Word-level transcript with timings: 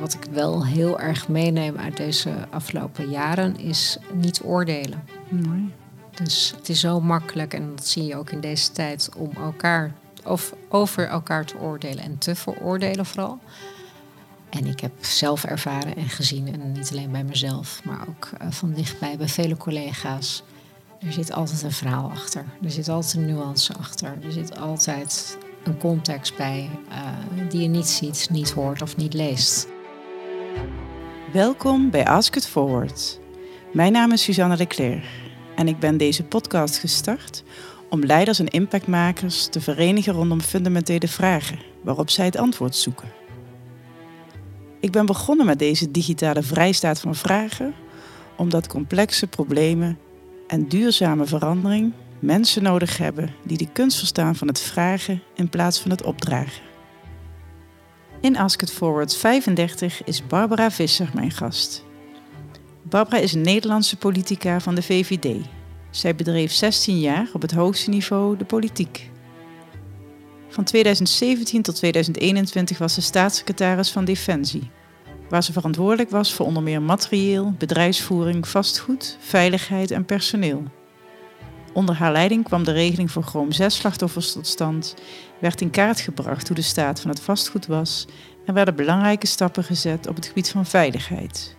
Wat 0.00 0.14
ik 0.14 0.24
wel 0.30 0.66
heel 0.66 1.00
erg 1.00 1.28
meeneem 1.28 1.76
uit 1.76 1.96
deze 1.96 2.30
afgelopen 2.50 3.10
jaren 3.10 3.58
is 3.58 3.98
niet 4.12 4.40
oordelen. 4.44 5.04
Dus 6.14 6.54
het 6.56 6.68
is 6.68 6.80
zo 6.80 7.00
makkelijk, 7.00 7.54
en 7.54 7.76
dat 7.76 7.86
zie 7.86 8.04
je 8.04 8.16
ook 8.16 8.30
in 8.30 8.40
deze 8.40 8.72
tijd, 8.72 9.10
om 9.16 9.30
elkaar 9.36 9.92
of 10.24 10.54
over 10.68 11.08
elkaar 11.08 11.44
te 11.44 11.58
oordelen 11.58 12.04
en 12.04 12.18
te 12.18 12.34
veroordelen 12.34 13.06
vooral. 13.06 13.38
En 14.50 14.66
ik 14.66 14.80
heb 14.80 14.92
zelf 15.00 15.44
ervaren 15.44 15.96
en 15.96 16.08
gezien, 16.08 16.52
en 16.52 16.72
niet 16.72 16.90
alleen 16.90 17.10
bij 17.10 17.24
mezelf, 17.24 17.80
maar 17.84 18.08
ook 18.08 18.30
eh, 18.38 18.50
van 18.50 18.72
dichtbij 18.72 19.16
bij 19.16 19.28
vele 19.28 19.56
collega's. 19.56 20.42
Er 21.00 21.12
zit 21.12 21.32
altijd 21.32 21.62
een 21.62 21.72
verhaal 21.72 22.10
achter. 22.10 22.44
Er 22.62 22.70
zit 22.70 22.88
altijd 22.88 23.14
een 23.14 23.26
nuance 23.26 23.74
achter. 23.74 24.18
Er 24.22 24.32
zit 24.32 24.58
altijd 24.58 25.38
een 25.62 25.78
context 25.78 26.36
bij 26.36 26.70
uh, 26.88 27.50
die 27.50 27.60
je 27.60 27.68
niet 27.68 27.88
ziet, 27.88 28.28
niet 28.30 28.50
hoort 28.50 28.82
of 28.82 28.96
niet 28.96 29.14
leest. 29.14 29.66
Welkom 31.32 31.90
bij 31.90 32.06
Ask 32.06 32.36
It 32.36 32.46
Forward. 32.46 33.20
Mijn 33.72 33.92
naam 33.92 34.12
is 34.12 34.22
Suzanne 34.22 34.56
Leclerc 34.56 35.04
en 35.56 35.68
ik 35.68 35.78
ben 35.78 35.96
deze 35.96 36.24
podcast 36.24 36.78
gestart 36.78 37.42
om 37.90 38.04
leiders 38.04 38.38
en 38.38 38.48
impactmakers 38.48 39.46
te 39.46 39.60
verenigen 39.60 40.12
rondom 40.12 40.40
fundamentele 40.40 41.08
vragen 41.08 41.58
waarop 41.82 42.10
zij 42.10 42.24
het 42.24 42.36
antwoord 42.36 42.76
zoeken. 42.76 43.08
Ik 44.80 44.90
ben 44.90 45.06
begonnen 45.06 45.46
met 45.46 45.58
deze 45.58 45.90
digitale 45.90 46.42
vrijstaat 46.42 47.00
van 47.00 47.14
vragen 47.14 47.74
omdat 48.36 48.66
complexe 48.66 49.26
problemen 49.26 49.98
en 50.46 50.68
duurzame 50.68 51.26
verandering 51.26 51.92
mensen 52.18 52.62
nodig 52.62 52.96
hebben 52.98 53.34
die 53.44 53.56
de 53.56 53.72
kunst 53.72 53.98
verstaan 53.98 54.36
van 54.36 54.48
het 54.48 54.60
vragen 54.60 55.22
in 55.34 55.48
plaats 55.48 55.80
van 55.80 55.90
het 55.90 56.02
opdragen. 56.02 56.69
In 58.20 58.36
Ask 58.36 58.62
It 58.62 58.70
Forward 58.70 59.16
35 59.16 60.04
is 60.04 60.26
Barbara 60.26 60.70
Visser 60.70 61.10
mijn 61.14 61.30
gast. 61.30 61.84
Barbara 62.82 63.16
is 63.16 63.32
een 63.32 63.40
Nederlandse 63.40 63.96
politica 63.96 64.60
van 64.60 64.74
de 64.74 64.82
VVD. 64.82 65.36
Zij 65.90 66.14
bedreef 66.14 66.52
16 66.52 67.00
jaar 67.00 67.28
op 67.32 67.42
het 67.42 67.50
hoogste 67.50 67.90
niveau 67.90 68.36
de 68.36 68.44
politiek. 68.44 69.10
Van 70.48 70.64
2017 70.64 71.62
tot 71.62 71.74
2021 71.74 72.78
was 72.78 72.94
ze 72.94 73.02
staatssecretaris 73.02 73.90
van 73.90 74.04
Defensie, 74.04 74.70
waar 75.28 75.42
ze 75.42 75.52
verantwoordelijk 75.52 76.10
was 76.10 76.34
voor 76.34 76.46
onder 76.46 76.62
meer 76.62 76.82
materieel, 76.82 77.54
bedrijfsvoering, 77.58 78.48
vastgoed, 78.48 79.16
veiligheid 79.20 79.90
en 79.90 80.04
personeel. 80.04 80.62
Onder 81.72 81.94
haar 81.94 82.12
leiding 82.12 82.44
kwam 82.44 82.64
de 82.64 82.72
regeling 82.72 83.10
voor 83.10 83.22
Chroom 83.22 83.52
6 83.52 83.74
slachtoffers 83.74 84.32
tot 84.32 84.46
stand, 84.46 84.94
werd 85.38 85.60
in 85.60 85.70
kaart 85.70 86.00
gebracht 86.00 86.46
hoe 86.46 86.56
de 86.56 86.62
staat 86.62 87.00
van 87.00 87.10
het 87.10 87.20
vastgoed 87.20 87.66
was 87.66 88.06
en 88.46 88.54
werden 88.54 88.76
belangrijke 88.76 89.26
stappen 89.26 89.64
gezet 89.64 90.06
op 90.08 90.16
het 90.16 90.26
gebied 90.26 90.50
van 90.50 90.66
veiligheid. 90.66 91.56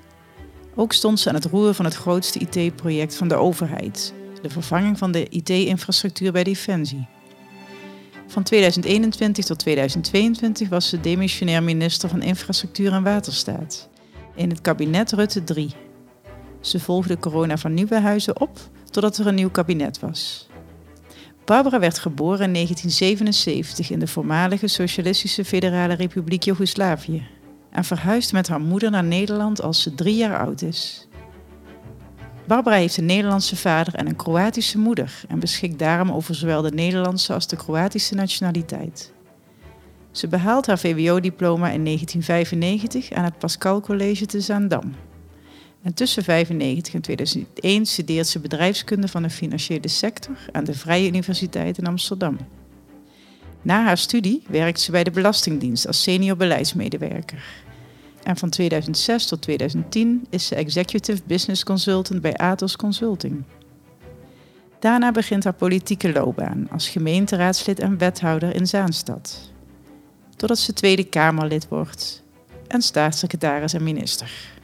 Ook 0.76 0.94
stond 0.94 1.20
ze 1.20 1.30
aan 1.30 1.36
het 1.36 1.46
roer 1.46 1.74
van 1.74 1.86
het 1.86 1.96
grootste 1.96 2.40
IT-project 2.40 3.16
van 3.16 3.28
de 3.28 3.36
overheid, 3.36 4.14
de 4.42 4.50
vervanging 4.50 4.98
van 4.98 5.12
de 5.12 5.28
IT-infrastructuur 5.30 6.32
bij 6.32 6.44
Defensie. 6.44 7.08
Van 8.28 8.44
2021 8.44 9.46
tot 9.46 9.60
2022 9.60 10.70
was 10.70 10.90
ze 10.90 11.00
demissionair 11.00 11.64
minister 11.64 12.10
van 12.10 12.22
Infrastructuur 12.22 12.94
en 12.94 13.04
Waterstaat 13.04 13.90
in 14.36 14.50
het 14.50 14.62
kabinet 14.62 15.12
Rutte 15.12 15.44
3. 15.44 15.74
Ze 16.62 16.80
volgde 16.80 17.18
corona 17.18 17.58
van 17.58 17.74
Nieuwenhuizen 17.74 18.40
op 18.42 18.60
totdat 18.92 19.18
er 19.18 19.28
een 19.28 19.36
nieuw 19.36 19.50
kabinet 19.50 20.00
was. 20.00 20.50
Barbara 21.46 21.80
werd 21.80 22.00
geboren 22.00 22.46
in 22.46 22.54
1977 22.54 23.90
in 23.90 24.00
de 24.00 24.08
voormalige 24.08 24.68
Socialistische 24.68 25.46
Federale 25.46 25.94
Republiek 25.94 26.44
Joegoslavië 26.44 27.28
en 27.72 27.84
verhuisde 27.84 28.36
met 28.36 28.48
haar 28.48 28.62
moeder 28.62 28.92
naar 28.92 29.04
Nederland 29.04 29.62
als 29.62 29.82
ze 29.82 29.96
drie 29.96 30.16
jaar 30.16 30.40
oud 30.40 30.62
is. 30.62 31.08
Barbara 32.48 32.76
heeft 32.76 32.98
een 32.98 33.06
Nederlandse 33.06 33.56
vader 33.56 33.96
en 33.96 34.08
een 34.08 34.16
Kroatische 34.16 34.78
moeder 34.78 35.24
en 35.28 35.40
beschikt 35.40 35.80
daarom 35.80 36.12
over 36.12 36.36
zowel 36.36 36.62
de 36.62 36.72
Nederlandse 36.72 37.34
als 37.34 37.48
de 37.48 37.56
Kroatische 37.56 38.16
nationaliteit. 38.16 39.14
Ze 40.12 40.28
behaalt 40.28 40.68
haar 40.68 40.80
VWO-diploma 40.80 41.70
in 41.70 41.84
1995 41.86 43.12
aan 43.12 43.24
het 43.24 43.38
Pascal 43.38 43.82
College 43.82 44.26
te 44.26 44.42
Zaandam. 44.42 44.94
En 45.82 45.94
tussen 45.94 46.24
1995 46.26 46.94
en 46.94 47.02
2001 47.02 47.86
studeert 47.86 48.28
ze 48.28 48.40
bedrijfskunde 48.40 49.08
van 49.08 49.22
de 49.22 49.30
financiële 49.30 49.88
sector 49.88 50.36
aan 50.52 50.64
de 50.64 50.74
Vrije 50.74 51.08
Universiteit 51.08 51.78
in 51.78 51.88
Amsterdam. 51.88 52.38
Na 53.62 53.84
haar 53.84 53.98
studie 53.98 54.44
werkt 54.48 54.80
ze 54.80 54.92
bij 54.92 55.04
de 55.04 55.12
Belastingdienst 55.12 55.88
als 55.88 56.04
senior 56.04 56.38
beleidsmedewerker. 56.38 57.44
En 58.24 58.38
van 58.38 58.50
2006 58.50 59.26
tot 59.26 59.42
2010 59.42 60.26
is 60.30 60.48
ze 60.48 60.56
Executive 60.56 61.22
Business 61.26 61.64
Consultant 61.64 62.22
bij 62.22 62.36
Atos 62.36 62.76
Consulting. 62.76 63.44
Daarna 64.80 65.12
begint 65.12 65.44
haar 65.44 65.54
politieke 65.54 66.12
loopbaan 66.12 66.68
als 66.72 66.90
gemeenteraadslid 66.90 67.80
en 67.80 67.98
wethouder 67.98 68.56
in 68.56 68.68
Zaanstad. 68.68 69.52
Totdat 70.36 70.60
ze 70.60 70.74
Tweede 70.74 71.04
Kamerlid 71.04 71.68
wordt 71.68 72.24
en 72.68 72.82
staatssecretaris 72.82 73.74
en 73.74 73.84
minister. 73.84 74.60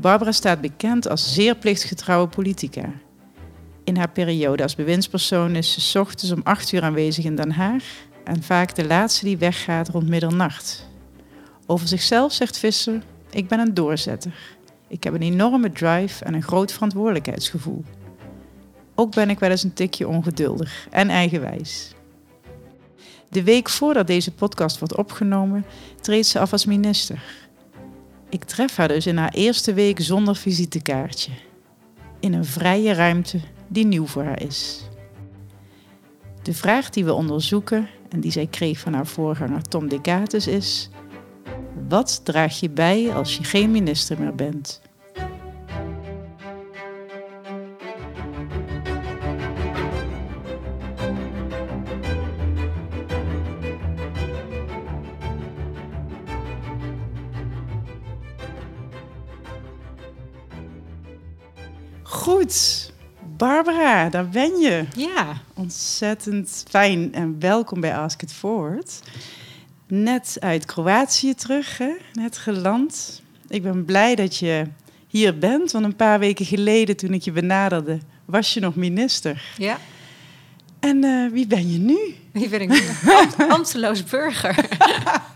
Barbara 0.00 0.32
staat 0.32 0.60
bekend 0.60 1.08
als 1.08 1.34
zeer 1.34 1.56
plichtgetrouwe 1.56 2.28
politica. 2.28 2.92
In 3.84 3.96
haar 3.96 4.10
periode 4.10 4.62
als 4.62 4.74
bewindspersoon 4.74 5.54
is 5.54 5.90
ze 5.90 6.00
ochtends 6.00 6.32
om 6.32 6.40
8 6.42 6.72
uur 6.72 6.82
aanwezig 6.82 7.24
in 7.24 7.36
Den 7.36 7.52
Haag 7.52 7.84
en 8.24 8.42
vaak 8.42 8.74
de 8.74 8.86
laatste 8.86 9.24
die 9.24 9.38
weggaat 9.38 9.88
rond 9.88 10.08
middernacht. 10.08 10.88
Over 11.66 11.88
zichzelf 11.88 12.32
zegt 12.32 12.58
Visser: 12.58 13.02
Ik 13.30 13.48
ben 13.48 13.58
een 13.58 13.74
doorzetter. 13.74 14.32
Ik 14.88 15.04
heb 15.04 15.14
een 15.14 15.22
enorme 15.22 15.72
drive 15.72 16.24
en 16.24 16.34
een 16.34 16.42
groot 16.42 16.72
verantwoordelijkheidsgevoel. 16.72 17.84
Ook 18.94 19.14
ben 19.14 19.30
ik 19.30 19.38
wel 19.38 19.50
eens 19.50 19.62
een 19.62 19.72
tikje 19.72 20.08
ongeduldig 20.08 20.86
en 20.90 21.08
eigenwijs. 21.08 21.94
De 23.28 23.42
week 23.42 23.68
voordat 23.68 24.06
deze 24.06 24.32
podcast 24.32 24.78
wordt 24.78 24.96
opgenomen, 24.96 25.64
treedt 26.00 26.26
ze 26.26 26.38
af 26.38 26.52
als 26.52 26.64
minister. 26.64 27.22
Ik 28.30 28.44
tref 28.44 28.76
haar 28.76 28.88
dus 28.88 29.06
in 29.06 29.16
haar 29.16 29.32
eerste 29.32 29.74
week 29.74 30.00
zonder 30.00 30.36
visitekaartje. 30.36 31.32
In 32.20 32.32
een 32.32 32.44
vrije 32.44 32.92
ruimte 32.92 33.40
die 33.68 33.86
nieuw 33.86 34.06
voor 34.06 34.24
haar 34.24 34.42
is. 34.42 34.88
De 36.42 36.54
vraag 36.54 36.90
die 36.90 37.04
we 37.04 37.12
onderzoeken 37.12 37.88
en 38.08 38.20
die 38.20 38.30
zij 38.30 38.46
kreeg 38.46 38.78
van 38.78 38.92
haar 38.92 39.06
voorganger 39.06 39.62
Tom 39.62 39.88
Decatus 39.88 40.46
is: 40.46 40.88
Wat 41.88 42.20
draag 42.24 42.60
je 42.60 42.70
bij 42.70 43.14
als 43.14 43.36
je 43.36 43.44
geen 43.44 43.70
minister 43.70 44.20
meer 44.20 44.34
bent? 44.34 44.79
Goed, 62.10 62.92
Barbara, 63.36 64.08
daar 64.08 64.28
ben 64.28 64.58
je. 64.58 64.84
Ja. 64.96 65.40
Ontzettend 65.54 66.64
fijn 66.68 67.14
en 67.14 67.40
welkom 67.40 67.80
bij 67.80 67.96
Ask 67.96 68.22
It 68.22 68.32
Forward. 68.32 69.00
Net 69.86 70.36
uit 70.40 70.64
Kroatië 70.64 71.34
terug, 71.34 71.78
hè? 71.78 71.90
net 72.12 72.36
geland. 72.36 73.22
Ik 73.48 73.62
ben 73.62 73.84
blij 73.84 74.14
dat 74.14 74.36
je 74.36 74.66
hier 75.06 75.38
bent, 75.38 75.72
want 75.72 75.84
een 75.84 75.96
paar 75.96 76.18
weken 76.18 76.44
geleden 76.46 76.96
toen 76.96 77.12
ik 77.12 77.22
je 77.22 77.32
benaderde, 77.32 77.98
was 78.24 78.54
je 78.54 78.60
nog 78.60 78.74
minister. 78.74 79.42
Ja. 79.56 79.78
En 80.80 81.04
uh, 81.04 81.32
wie 81.32 81.46
ben 81.46 81.72
je 81.72 81.78
nu? 81.78 81.98
Wie 82.32 82.48
ben 82.48 82.60
ik 82.60 82.68
nu? 82.68 82.82
Amteloos 83.48 84.04
burger. 84.04 84.68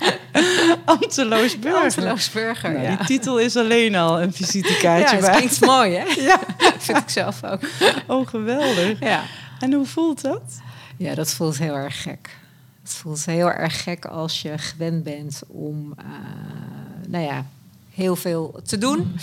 Amteloos 0.84 1.58
burger. 1.58 1.82
Amteloos 1.82 2.30
burger, 2.30 2.72
nou, 2.72 2.82
ja. 2.84 2.96
Die 2.96 3.06
titel 3.06 3.40
is 3.40 3.56
alleen 3.56 3.94
al 3.94 4.22
een 4.22 4.32
visitekaartje 4.32 5.16
Ja, 5.16 5.22
dat 5.22 5.36
klinkt 5.36 5.60
mooi, 5.60 5.94
hè? 5.94 6.04
Ja. 6.22 6.40
vind 6.78 6.98
ik 6.98 7.08
zelf 7.08 7.44
ook. 7.44 7.60
Oh, 8.06 8.26
geweldig. 8.26 9.00
Ja. 9.00 9.22
En 9.60 9.72
hoe 9.72 9.86
voelt 9.86 10.20
dat? 10.20 10.60
Ja, 10.96 11.14
dat 11.14 11.32
voelt 11.32 11.58
heel 11.58 11.74
erg 11.74 12.02
gek. 12.02 12.38
Het 12.82 12.92
voelt 12.92 13.24
heel 13.24 13.50
erg 13.50 13.82
gek 13.82 14.04
als 14.04 14.42
je 14.42 14.58
gewend 14.58 15.02
bent 15.02 15.42
om, 15.46 15.94
uh, 15.98 16.04
nou 17.08 17.24
ja, 17.24 17.46
heel 17.94 18.16
veel 18.16 18.60
te 18.64 18.78
doen. 18.78 19.16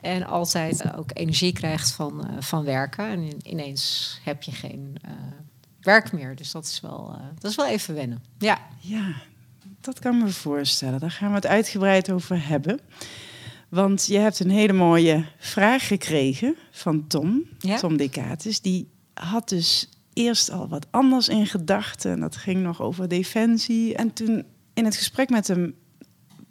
En 0.00 0.26
altijd 0.26 0.96
ook 0.96 1.10
energie 1.12 1.52
krijgt 1.52 1.92
van, 1.92 2.26
uh, 2.30 2.36
van 2.40 2.64
werken. 2.64 3.08
En 3.08 3.30
ineens 3.42 4.18
heb 4.22 4.42
je 4.42 4.52
geen 4.52 4.96
werk 5.86 6.12
meer. 6.12 6.36
Dus 6.36 6.50
dat 6.50 6.64
is, 6.64 6.80
wel, 6.80 7.18
dat 7.38 7.50
is 7.50 7.56
wel 7.56 7.66
even 7.66 7.94
wennen. 7.94 8.22
Ja. 8.38 8.58
Ja, 8.80 9.14
dat 9.80 9.98
kan 9.98 10.18
me 10.18 10.28
voorstellen. 10.28 11.00
Daar 11.00 11.10
gaan 11.10 11.28
we 11.28 11.34
het 11.34 11.46
uitgebreid 11.46 12.10
over 12.10 12.48
hebben. 12.48 12.80
Want 13.68 14.06
je 14.06 14.18
hebt 14.18 14.40
een 14.40 14.50
hele 14.50 14.72
mooie 14.72 15.24
vraag 15.38 15.86
gekregen 15.86 16.56
van 16.70 17.06
Tom, 17.06 17.42
ja? 17.58 17.76
Tom 17.76 17.96
Decatus. 17.96 18.60
Die 18.60 18.88
had 19.14 19.48
dus 19.48 19.88
eerst 20.12 20.50
al 20.50 20.68
wat 20.68 20.86
anders 20.90 21.28
in 21.28 21.46
gedachten. 21.46 22.10
En 22.10 22.20
dat 22.20 22.36
ging 22.36 22.62
nog 22.62 22.82
over 22.82 23.08
defensie. 23.08 23.94
En 23.94 24.12
toen 24.12 24.44
in 24.74 24.84
het 24.84 24.96
gesprek 24.96 25.28
met 25.28 25.48
hem 25.48 25.74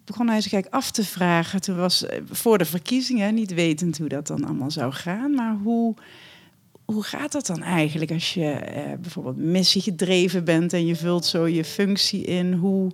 begon 0.06 0.28
hij 0.28 0.42
zich 0.42 0.54
eigenlijk 0.54 0.84
af 0.84 0.92
te 0.92 1.06
vragen. 1.06 1.62
Toen 1.62 1.76
was 1.76 2.06
eh, 2.06 2.22
voor 2.30 2.58
de 2.58 2.66
verkiezingen, 2.66 3.34
niet 3.34 3.54
wetend 3.54 3.98
hoe 3.98 4.08
dat 4.08 4.28
dan 4.28 4.46
allemaal 4.46 4.72
zou 4.72 4.94
gaan. 4.94 5.34
Maar 5.34 5.56
hoe, 5.64 5.94
hoe 6.86 7.04
gaat 7.04 7.32
dat 7.32 7.46
dan 7.46 7.62
eigenlijk 7.62 8.12
als 8.12 8.34
je 8.34 8.52
eh, 8.52 8.84
bijvoorbeeld 9.00 9.38
missiegedreven 9.38 10.44
bent 10.44 10.74
en 10.74 10.86
je 10.86 10.96
vult 10.96 11.26
zo 11.26 11.48
je 11.48 11.64
functie 11.64 12.24
in? 12.24 12.54
Hoe 12.54 12.92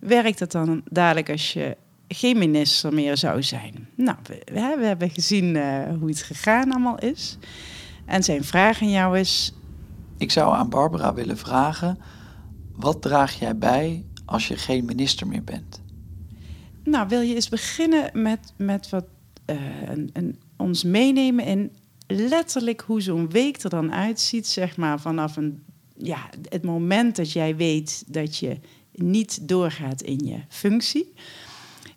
werkt 0.00 0.38
dat 0.38 0.52
dan 0.52 0.82
dadelijk 0.90 1.30
als 1.30 1.52
je 1.52 1.76
geen 2.08 2.38
minister 2.38 2.94
meer 2.94 3.16
zou 3.16 3.42
zijn? 3.42 3.88
Nou, 3.94 4.16
we, 4.22 4.74
we 4.78 4.86
hebben 4.86 5.10
gezien 5.10 5.44
uh, 5.44 5.82
hoe 5.98 6.08
het 6.08 6.22
gegaan 6.22 6.70
allemaal 6.70 6.98
is. 6.98 7.38
En 8.04 8.22
zijn 8.22 8.44
vraag 8.44 8.82
aan 8.82 8.90
jou 8.90 9.18
is... 9.18 9.52
Ik 10.16 10.30
zou 10.30 10.54
aan 10.54 10.68
Barbara 10.68 11.14
willen 11.14 11.38
vragen... 11.38 11.98
wat 12.72 13.02
draag 13.02 13.38
jij 13.38 13.58
bij 13.58 14.04
als 14.24 14.48
je 14.48 14.56
geen 14.56 14.84
minister 14.84 15.26
meer 15.26 15.44
bent? 15.44 15.82
Nou, 16.84 17.08
wil 17.08 17.20
je 17.20 17.34
eens 17.34 17.48
beginnen 17.48 18.10
met, 18.12 18.52
met 18.56 18.88
wat 18.88 19.04
uh, 19.50 19.56
een, 19.86 20.10
een, 20.12 20.38
ons 20.56 20.84
meenemen 20.84 21.44
in 21.44 21.72
letterlijk 22.06 22.80
hoe 22.86 23.00
zo'n 23.00 23.30
week 23.30 23.62
er 23.62 23.70
dan 23.70 23.92
uitziet, 23.92 24.46
zeg 24.46 24.76
maar, 24.76 25.00
vanaf 25.00 25.36
een, 25.36 25.64
ja, 25.96 26.30
het 26.48 26.62
moment 26.62 27.16
dat 27.16 27.32
jij 27.32 27.56
weet 27.56 28.04
dat 28.06 28.36
je 28.36 28.58
niet 28.92 29.48
doorgaat 29.48 30.02
in 30.02 30.18
je 30.18 30.40
functie. 30.48 31.12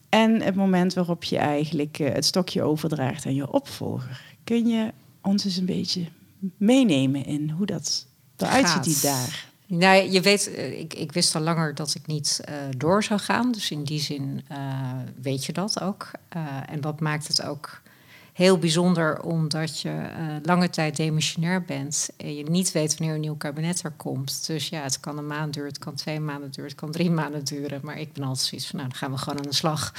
En 0.10 0.42
het 0.42 0.56
moment 0.56 0.94
waarop 0.94 1.24
je 1.24 1.38
eigenlijk 1.38 2.00
uh, 2.00 2.14
het 2.14 2.26
stokje 2.26 2.64
overdraagt 2.64 3.26
aan 3.26 3.36
je 3.36 3.52
opvolger. 3.52 4.36
Kun 4.44 4.68
je 4.68 4.94
ons 5.22 5.46
eens 5.46 5.58
een 5.58 5.66
beetje 5.66 6.06
meenemen 6.58 7.26
in 7.26 7.50
hoe 7.50 7.66
dat 7.66 8.08
eruit 8.38 8.70
ziet 8.70 8.84
die 8.84 9.00
daar? 9.02 9.46
Nou, 9.68 10.12
je 10.12 10.22
weet, 10.22 10.54
eh, 10.54 10.80
ik, 10.80 10.94
ik 10.94 11.12
wist 11.12 11.36
al 11.36 11.42
langer 11.42 11.76
dat 11.76 11.96
ik 11.96 12.08
niet 12.08 12.42
uh, 12.50 12.56
door 12.78 13.04
zou 13.04 13.20
gaan. 13.20 13.52
Dus 13.52 13.72
in 13.72 13.84
die 13.84 14.00
zin 14.00 14.42
uh, 14.52 14.92
weet 15.22 15.46
je 15.46 15.54
dat 15.54 15.82
ook. 15.82 16.12
en 16.66 16.82
dat 16.82 17.00
maakt 17.00 17.28
het 17.28 17.44
ook 17.44 17.82
heel 18.38 18.58
bijzonder, 18.58 19.22
omdat 19.22 19.82
je 19.82 20.10
lange 20.44 20.70
tijd 20.70 20.96
demissionair 20.96 21.62
bent 21.62 22.10
en 22.18 22.36
je 22.36 22.44
niet 22.44 22.72
weet 22.72 22.98
wanneer 22.98 23.16
een 23.16 23.22
nieuw 23.22 23.36
kabinet 23.36 23.84
er 23.84 23.92
komt. 23.92 24.48
Dus 24.48 24.70
ja, 24.70 24.82
het 24.82 25.00
kan 25.00 25.18
een 25.18 25.28
maand 25.28 25.54
duren, 25.54 25.70
het 25.70 25.80
kan 25.80 25.96
twee 25.96 26.20
maanden 26.20 26.52
duren, 26.52 26.70
het 26.70 26.80
kan 26.80 26.92
drie 26.92 27.10
maanden 27.22 27.44
duren. 27.44 27.80
Maar 27.84 28.00
ik 28.00 28.14
ben 28.14 28.24
altijd 28.24 28.48
zoiets 28.48 28.68
van, 28.68 28.78
nou, 28.80 28.90
dan 28.90 28.98
gaan 28.98 29.12
we 29.12 29.18
gewoon 29.18 29.38
aan 29.38 29.50
de 29.50 29.56
slag. 29.56 29.94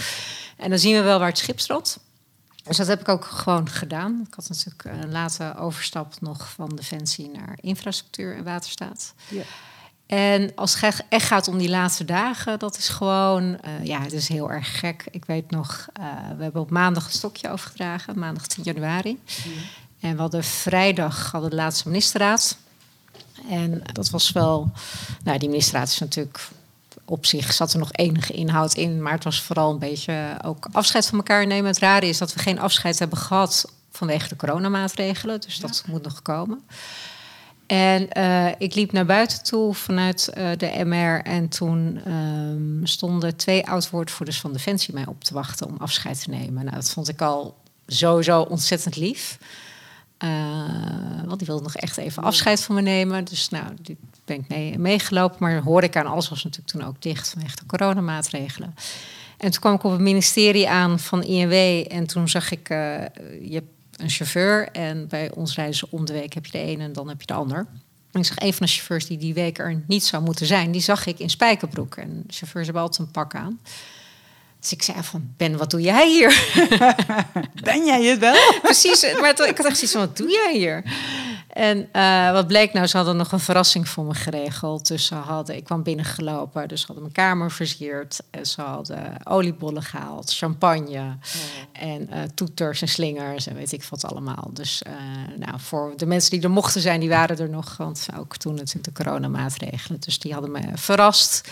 En 0.56 0.70
dan 0.70 0.79
zien 0.79 0.94
we 0.94 1.02
wel 1.02 1.19
waar 1.19 1.29
het 1.29 1.38
schip 1.38 1.61
strandt. 1.61 1.99
Dus 2.62 2.76
dat 2.76 2.87
heb 2.87 3.00
ik 3.00 3.08
ook 3.08 3.25
gewoon 3.25 3.69
gedaan. 3.69 4.25
Ik 4.29 4.35
had 4.35 4.49
natuurlijk 4.49 4.85
een 4.85 5.11
late 5.11 5.55
overstap 5.56 6.20
nog 6.20 6.50
van 6.50 6.69
defensie 6.69 7.31
naar 7.31 7.58
infrastructuur 7.61 8.37
en 8.37 8.44
waterstaat. 8.44 9.14
Ja. 9.29 9.43
En 10.09 10.53
als 10.55 10.81
het 10.81 11.05
echt 11.09 11.27
gaat 11.27 11.49
om 11.49 11.59
die 11.59 11.69
laatste 11.69 12.05
dagen, 12.05 12.59
dat 12.59 12.79
is 12.79 12.89
gewoon, 12.89 13.43
uh, 13.45 13.85
ja, 13.85 14.03
het 14.03 14.13
is 14.13 14.29
heel 14.29 14.51
erg 14.51 14.79
gek. 14.79 15.05
Ik 15.11 15.25
weet 15.25 15.51
nog, 15.51 15.87
uh, 16.01 16.05
we 16.37 16.43
hebben 16.43 16.63
op 16.63 16.71
maandag 16.71 17.05
een 17.05 17.13
stokje 17.13 17.51
overgedragen, 17.51 18.19
maandag 18.19 18.47
10 18.47 18.65
januari. 18.65 19.19
Ja. 19.25 19.51
En 20.01 20.15
we 20.15 20.21
hadden 20.21 20.45
vrijdag 20.45 21.31
hadden 21.31 21.51
de 21.51 21.57
laatste 21.57 21.89
ministerraad. 21.89 22.57
En 23.51 23.83
dat 23.93 24.11
was 24.11 24.33
wel, 24.33 24.71
nou, 25.25 25.39
die 25.39 25.49
ministerraad 25.49 25.89
is 25.89 25.99
natuurlijk 25.99 26.49
op 27.05 27.27
zich 27.27 27.53
zat 27.53 27.73
er 27.73 27.79
nog 27.79 27.93
enige 27.93 28.33
inhoud 28.33 28.75
in, 28.75 29.03
maar 29.03 29.13
het 29.13 29.25
was 29.25 29.43
vooral 29.43 29.71
een 29.71 29.79
beetje 29.79 30.37
ook 30.45 30.69
afscheid 30.73 31.07
van 31.07 31.19
elkaar 31.19 31.47
nemen. 31.47 31.71
Het 31.71 31.79
rare 31.79 32.09
is 32.09 32.19
dat 32.19 32.35
we 32.35 32.41
geen 32.41 32.59
afscheid 32.59 32.99
hebben 32.99 33.19
gehad 33.19 33.73
vanwege 33.91 34.29
de 34.29 34.37
coronamaatregelen, 34.37 35.41
dus 35.41 35.59
dat 35.59 35.85
moet 35.87 36.03
nog 36.03 36.23
komen. 36.23 36.65
En 37.69 38.09
uh, 38.17 38.49
ik 38.59 38.75
liep 38.75 38.93
naar 38.93 39.06
buiten 39.06 39.43
toe 39.43 39.75
vanuit 39.75 40.31
uh, 40.38 40.50
de 40.56 40.85
MR. 40.85 41.23
En 41.23 41.49
toen 41.49 42.00
um, 42.12 42.87
stonden 42.87 43.37
twee 43.37 43.67
oud-woordvoerders 43.67 44.41
van 44.41 44.53
Defensie 44.53 44.94
mij 44.94 45.06
op 45.06 45.25
te 45.25 45.35
wachten 45.35 45.67
om 45.67 45.76
afscheid 45.79 46.23
te 46.23 46.31
nemen. 46.31 46.65
Nou, 46.65 46.76
dat 46.76 46.91
vond 46.91 47.09
ik 47.09 47.20
al 47.20 47.56
sowieso 47.87 48.41
ontzettend 48.41 48.97
lief. 48.97 49.38
Uh, 50.25 50.31
want 51.26 51.38
die 51.38 51.47
wilde 51.47 51.62
nog 51.62 51.76
echt 51.76 51.97
even 51.97 52.23
afscheid 52.23 52.62
van 52.62 52.75
me 52.75 52.81
nemen. 52.81 53.25
Dus 53.25 53.49
nou, 53.49 53.65
die 53.82 53.97
ben 54.25 54.37
ik 54.37 54.49
mee, 54.49 54.79
meegelopen. 54.79 55.37
Maar 55.41 55.62
horeca 55.62 56.00
en 56.00 56.06
alles 56.06 56.29
was 56.29 56.44
natuurlijk 56.44 56.71
toen 56.71 56.85
ook 56.85 57.03
dicht 57.03 57.29
vanwege 57.29 57.56
de 57.56 57.67
coronamaatregelen. 57.67 58.75
En 59.37 59.50
toen 59.50 59.61
kwam 59.61 59.75
ik 59.75 59.85
op 59.85 59.93
het 59.93 60.00
ministerie 60.00 60.69
aan 60.69 60.99
van 60.99 61.23
INW. 61.23 61.85
En 61.88 62.06
toen 62.06 62.29
zag 62.29 62.50
ik, 62.50 62.69
je 62.69 63.62
een 63.99 64.11
chauffeur. 64.11 64.69
En 64.73 65.09
bij 65.09 65.31
ons 65.35 65.55
reizen 65.55 65.89
om 65.91 66.06
de 66.06 66.12
week 66.12 66.33
heb 66.33 66.47
je 66.47 66.53
de 66.53 66.59
ene 66.59 66.83
en 66.83 66.93
dan 66.93 67.09
heb 67.09 67.21
je 67.21 67.27
de 67.27 67.33
ander. 67.33 67.67
En 68.12 68.21
ik 68.21 68.27
zag 68.27 68.39
een 68.39 68.55
van 68.55 68.67
de 68.67 68.73
chauffeurs 68.73 69.06
die 69.06 69.19
die 69.19 69.35
week 69.35 69.59
er 69.59 69.83
niet 69.87 70.05
zou 70.05 70.23
moeten 70.23 70.47
zijn, 70.47 70.71
die 70.71 70.81
zag 70.81 71.06
ik 71.06 71.19
in 71.19 71.31
spijkerbroek. 71.31 71.97
En 71.97 72.25
chauffeurs 72.29 72.65
hebben 72.65 72.83
altijd 72.83 73.06
een 73.06 73.12
pak 73.12 73.35
aan. 73.35 73.61
Dus 74.61 74.73
ik 74.73 74.83
zei 74.83 75.03
van, 75.03 75.33
Ben, 75.37 75.56
wat 75.56 75.71
doe 75.71 75.81
jij 75.81 76.09
hier? 76.09 76.43
ben 77.71 77.85
jij 77.85 78.05
het 78.05 78.19
wel? 78.19 78.53
Precies, 78.62 79.03
maar 79.21 79.31
ik 79.31 79.39
had 79.39 79.67
echt 79.67 79.77
zoiets 79.77 79.93
van, 79.93 80.00
wat 80.00 80.17
doe 80.17 80.31
jij 80.31 80.53
hier? 80.56 80.83
En 81.59 81.89
uh, 81.93 82.33
wat 82.33 82.47
bleek 82.47 82.73
nou, 82.73 82.87
ze 82.87 82.97
hadden 82.97 83.17
nog 83.17 83.33
een 83.33 83.41
verrassing 83.41 83.89
voor 83.89 84.05
me 84.05 84.15
geregeld. 84.15 84.87
Dus 84.87 85.07
ze 85.07 85.15
hadden, 85.15 85.57
ik 85.57 85.65
kwam 85.65 85.83
binnengelopen, 85.83 86.69
dus 86.69 86.81
ze 86.81 86.87
hadden 86.87 87.05
mijn 87.05 87.29
kamer 87.29 87.51
versierd. 87.51 88.21
En 88.31 88.47
ze 88.47 88.63
hadden 88.63 89.27
oliebollen 89.27 89.83
gehaald, 89.83 90.35
champagne 90.35 90.99
oh. 90.99 91.13
en 91.73 92.09
uh, 92.13 92.23
toeters 92.35 92.83
en 92.83 92.89
slingers 92.89 93.47
en 93.47 93.55
weet 93.55 93.73
ik 93.73 93.85
wat 93.85 94.05
allemaal. 94.05 94.51
Dus 94.53 94.83
uh, 94.87 94.93
nou, 95.47 95.61
voor 95.61 95.93
de 95.97 96.07
mensen 96.07 96.31
die 96.31 96.43
er 96.43 96.51
mochten 96.51 96.81
zijn, 96.81 97.01
die 97.01 97.09
waren 97.09 97.39
er 97.39 97.51
nog. 97.51 97.77
Want 97.77 98.09
ook 98.19 98.37
toen 98.37 98.55
natuurlijk 98.55 98.85
de 98.85 99.03
coronamaatregelen. 99.03 100.01
Dus 100.01 100.19
die 100.19 100.33
hadden 100.33 100.51
me 100.51 100.61
verrast. 100.75 101.49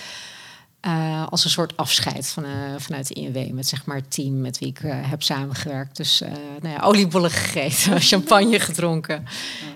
Uh, 0.87 1.27
als 1.27 1.45
een 1.45 1.51
soort 1.51 1.77
afscheid 1.77 2.29
van, 2.29 2.45
uh, 2.45 2.51
vanuit 2.77 3.09
de 3.09 3.15
INW 3.15 3.53
met 3.53 3.67
zeg 3.67 3.85
maar 3.85 3.97
het 3.97 4.11
team 4.11 4.41
met 4.41 4.59
wie 4.59 4.69
ik 4.69 4.83
uh, 4.83 4.95
heb 4.97 5.23
samengewerkt. 5.23 5.97
Dus 5.97 6.23
nou 6.61 6.75
ja, 6.75 6.81
oliebollen 6.81 7.31
gegeten, 7.31 8.01
champagne 8.13 8.61
gedronken. 8.61 9.25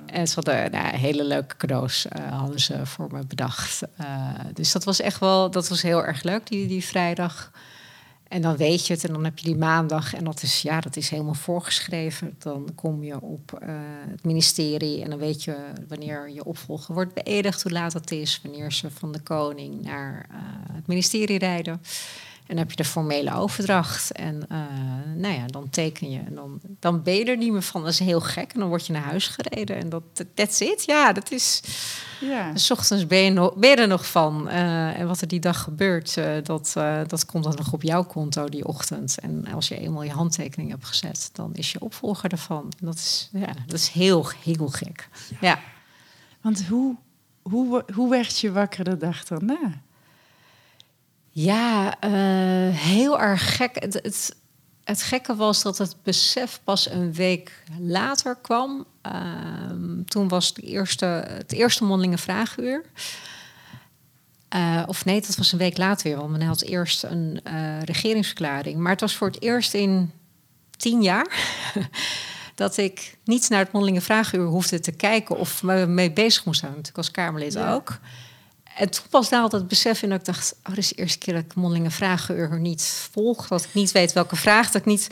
En 0.07 0.29
ze 0.29 0.35
hadden 0.35 0.71
nou, 0.71 0.97
hele 0.97 1.25
leuke 1.25 1.57
cadeaus 1.57 2.07
hadden 2.31 2.61
ze 2.61 2.87
voor 2.87 3.09
me 3.13 3.27
bedacht. 3.27 3.83
dus 4.55 4.73
dat 4.73 4.85
was 4.85 5.01
echt 5.01 5.21
wel, 5.21 5.51
dat 5.51 5.69
was 5.69 5.83
heel 5.83 6.05
erg 6.05 6.23
leuk 6.23 6.47
die, 6.47 6.67
die 6.67 6.85
vrijdag. 6.85 7.51
En 8.31 8.43
dan 8.43 8.57
weet 8.57 8.87
je 8.87 8.93
het 8.93 9.05
en 9.05 9.13
dan 9.13 9.25
heb 9.25 9.39
je 9.39 9.45
die 9.45 9.57
maandag 9.57 10.15
en 10.15 10.25
dat 10.25 10.43
is, 10.43 10.63
ja, 10.63 10.81
dat 10.81 10.97
is 10.97 11.11
helemaal 11.11 11.35
voorgeschreven. 11.35 12.35
Dan 12.39 12.69
kom 12.75 13.03
je 13.03 13.21
op 13.21 13.61
uh, 13.63 13.69
het 14.09 14.25
ministerie 14.25 15.03
en 15.03 15.11
dan 15.11 15.19
weet 15.19 15.45
je 15.45 15.57
wanneer 15.89 16.31
je 16.31 16.45
opvolger 16.45 16.95
wordt 16.95 17.15
beëdigd, 17.15 17.63
hoe 17.63 17.73
laat 17.73 17.93
het 17.93 18.11
is, 18.11 18.41
wanneer 18.43 18.73
ze 18.73 18.91
van 18.91 19.13
de 19.13 19.21
koning 19.21 19.83
naar 19.83 20.27
uh, 20.31 20.37
het 20.73 20.87
ministerie 20.87 21.39
rijden. 21.39 21.81
En 22.51 22.57
dan 22.57 22.65
heb 22.65 22.71
je 22.71 22.83
de 22.83 22.89
formele 22.89 23.35
overdracht. 23.35 24.13
En 24.13 24.43
uh, 24.53 24.59
nou 25.15 25.35
ja, 25.35 25.47
dan 25.47 25.71
teken 25.71 26.11
je. 26.11 26.19
En 26.19 26.35
dan, 26.35 26.61
dan 26.81 27.03
ben 27.03 27.15
je 27.15 27.25
er 27.25 27.37
niet 27.37 27.53
meer 27.53 27.63
van. 27.63 27.83
Dat 27.83 27.93
is 27.93 27.99
heel 27.99 28.21
gek. 28.21 28.53
En 28.53 28.61
dan 28.61 28.69
word 28.69 28.87
je 28.87 28.93
naar 28.93 29.03
huis 29.03 29.29
gereden. 29.29 29.77
En 29.77 29.89
dat 29.89 30.03
that's 30.35 30.61
it. 30.61 30.85
Ja, 30.87 31.13
dat 31.13 31.31
is... 31.31 31.63
Ja. 32.21 32.57
S 32.57 32.71
ochtends 32.71 33.07
ben 33.07 33.19
je, 33.19 33.31
nog, 33.31 33.55
ben 33.55 33.71
je 33.71 33.77
er 33.77 33.89
nog 33.89 34.07
van. 34.07 34.49
Uh, 34.49 34.99
en 34.99 35.07
wat 35.07 35.21
er 35.21 35.29
die 35.29 35.41
dag 35.41 35.63
gebeurt, 35.63 36.17
uh, 36.17 36.33
dat, 36.43 36.73
dat 37.07 37.27
komt 37.27 37.45
dan 37.45 37.55
nog 37.57 37.73
op 37.73 37.83
jouw 37.83 38.05
konto 38.05 38.49
die 38.49 38.67
ochtend. 38.67 39.19
En 39.19 39.47
als 39.55 39.69
je 39.69 39.79
eenmaal 39.79 40.03
je 40.03 40.11
handtekening 40.11 40.71
hebt 40.71 40.87
gezet, 40.87 41.31
dan 41.33 41.55
is 41.55 41.73
je 41.73 41.81
opvolger 41.81 42.33
ervan. 42.33 42.73
En 42.79 42.87
dat 42.87 42.95
is, 42.95 43.29
ja, 43.33 43.53
dat 43.67 43.79
is 43.79 43.89
heel, 43.89 44.29
heel 44.45 44.69
gek. 44.69 45.09
Ja. 45.29 45.37
ja. 45.41 45.59
Want 46.41 46.67
hoe, 46.67 46.97
hoe, 47.43 47.85
hoe 47.95 48.11
werd 48.11 48.39
je 48.39 48.53
wakker 48.53 48.85
de 48.85 48.97
dag 48.97 49.25
daarna? 49.25 49.81
Ja, 51.31 51.97
uh, 52.05 52.77
heel 52.77 53.21
erg 53.21 53.57
gek. 53.57 53.77
Het, 53.83 53.95
het, 53.95 54.37
het, 54.85 55.03
gekke 55.03 55.35
was 55.37 55.63
dat 55.63 55.79
het 55.79 55.97
besef 56.03 56.61
pas 56.65 56.91
een 56.91 57.13
week 57.13 57.63
later 57.79 58.37
kwam. 58.37 58.87
Uh, 59.07 59.13
toen 60.05 60.29
was 60.29 60.49
het 60.49 60.63
eerste, 60.63 61.05
het 61.29 61.53
eerste 61.53 61.85
mondelinge 61.85 62.19
vraaguur. 62.19 62.85
Uh, 64.55 64.83
of 64.87 65.05
nee, 65.05 65.21
dat 65.21 65.37
was 65.37 65.53
een 65.53 65.59
week 65.59 65.77
later 65.77 66.09
weer, 66.09 66.17
want 66.17 66.31
men 66.31 66.43
had 66.43 66.63
eerst 66.63 67.03
een 67.03 67.41
regeringsverklaring. 67.85 68.79
Maar 68.79 68.93
het 68.93 69.01
was 69.01 69.17
voor 69.17 69.27
het 69.27 69.43
eerst 69.43 69.75
in 69.75 70.13
tien 70.77 71.03
jaar 71.03 71.37
dat 72.55 72.77
ik 72.77 73.19
niet 73.25 73.49
naar 73.49 73.59
het 73.59 73.73
mondelinge 73.73 74.01
vraaguur 74.01 74.47
hoefde 74.47 74.81
te 74.81 74.93
kijken 74.93 75.39
of 75.39 75.63
me 75.63 75.87
mee 75.87 76.13
bezig 76.13 76.45
moest 76.45 76.61
zijn. 76.61 76.71
Natuurlijk 76.71 76.99
als 76.99 77.11
Kamerlid 77.11 77.53
ja. 77.53 77.73
ook. 77.73 77.99
En 78.81 78.91
toen 78.91 79.05
pas 79.11 79.29
daalde 79.29 79.57
het 79.57 79.69
besef 79.69 80.03
in 80.03 80.09
dat 80.09 80.19
ik 80.19 80.25
dacht... 80.25 80.55
oh, 80.69 80.75
dit 80.75 80.79
is 80.79 80.89
de 80.89 80.95
eerste 80.95 81.19
keer 81.19 81.35
dat 81.35 81.43
ik 81.43 81.55
mondelinge 81.55 81.91
vragenuur 81.91 82.61
niet 82.61 83.09
volg. 83.13 83.49
Dat 83.49 83.65
ik 83.65 83.75
niet 83.75 83.93
weet 83.93 84.13
welke 84.13 84.37
vraag. 84.37 84.71
Dat 84.71 84.81
ik, 84.81 84.85
niet, 84.85 85.09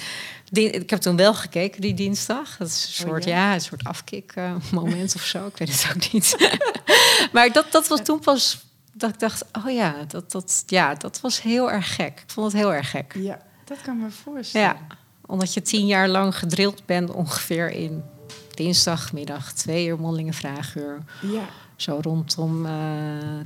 ik 0.51 0.91
heb 0.91 1.01
toen 1.01 1.17
wel 1.17 1.35
gekeken 1.35 1.81
die 1.81 1.95
dinsdag. 1.95 2.57
Dat 2.57 2.69
is 2.69 2.85
een 2.99 3.05
oh, 3.05 3.11
soort, 3.11 3.25
ja? 3.25 3.55
een 3.55 3.61
soort 3.61 3.85
afkik 3.85 4.33
uh, 4.39 4.55
moment 4.73 5.15
of 5.15 5.25
zo. 5.25 5.47
Ik 5.47 5.57
weet 5.57 5.83
het 5.83 5.93
ook 5.95 6.13
niet. 6.13 6.53
maar 7.33 7.53
dat, 7.53 7.73
dat 7.73 7.89
was 7.89 8.01
toen 8.03 8.19
pas 8.19 8.59
dat 8.93 9.11
ik 9.11 9.19
dacht... 9.19 9.45
oh 9.53 9.73
ja 9.73 10.05
dat, 10.07 10.33
dat, 10.33 10.63
ja, 10.67 10.95
dat 10.95 11.21
was 11.21 11.43
heel 11.43 11.71
erg 11.71 11.95
gek. 11.95 12.21
Ik 12.21 12.31
vond 12.31 12.53
het 12.53 12.61
heel 12.61 12.73
erg 12.75 12.91
gek. 12.91 13.15
Ja, 13.19 13.39
dat 13.65 13.81
kan 13.81 13.99
me 13.99 14.11
voorstellen. 14.11 14.67
Ja, 14.67 14.97
omdat 15.27 15.55
je 15.55 15.63
tien 15.63 15.87
jaar 15.87 16.09
lang 16.09 16.39
gedrild 16.39 16.87
bent 16.87 17.11
ongeveer 17.11 17.71
in 17.71 18.03
dinsdagmiddag... 18.55 19.53
twee 19.53 19.87
uur 19.87 20.01
mondelinge 20.01 20.33
vraaguur. 20.33 21.03
Ja 21.21 21.49
zo 21.81 21.99
rondom 22.03 22.67
uh, 22.67 22.73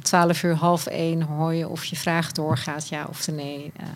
12 0.02 0.42
uur, 0.42 0.54
half 0.54 0.86
één 0.86 1.22
hoor 1.22 1.54
je 1.54 1.68
of 1.68 1.84
je 1.84 1.96
vraag 1.96 2.32
doorgaat, 2.32 2.88
ja 2.88 3.06
of 3.08 3.28
nee. 3.28 3.72
Uh, 3.80 3.86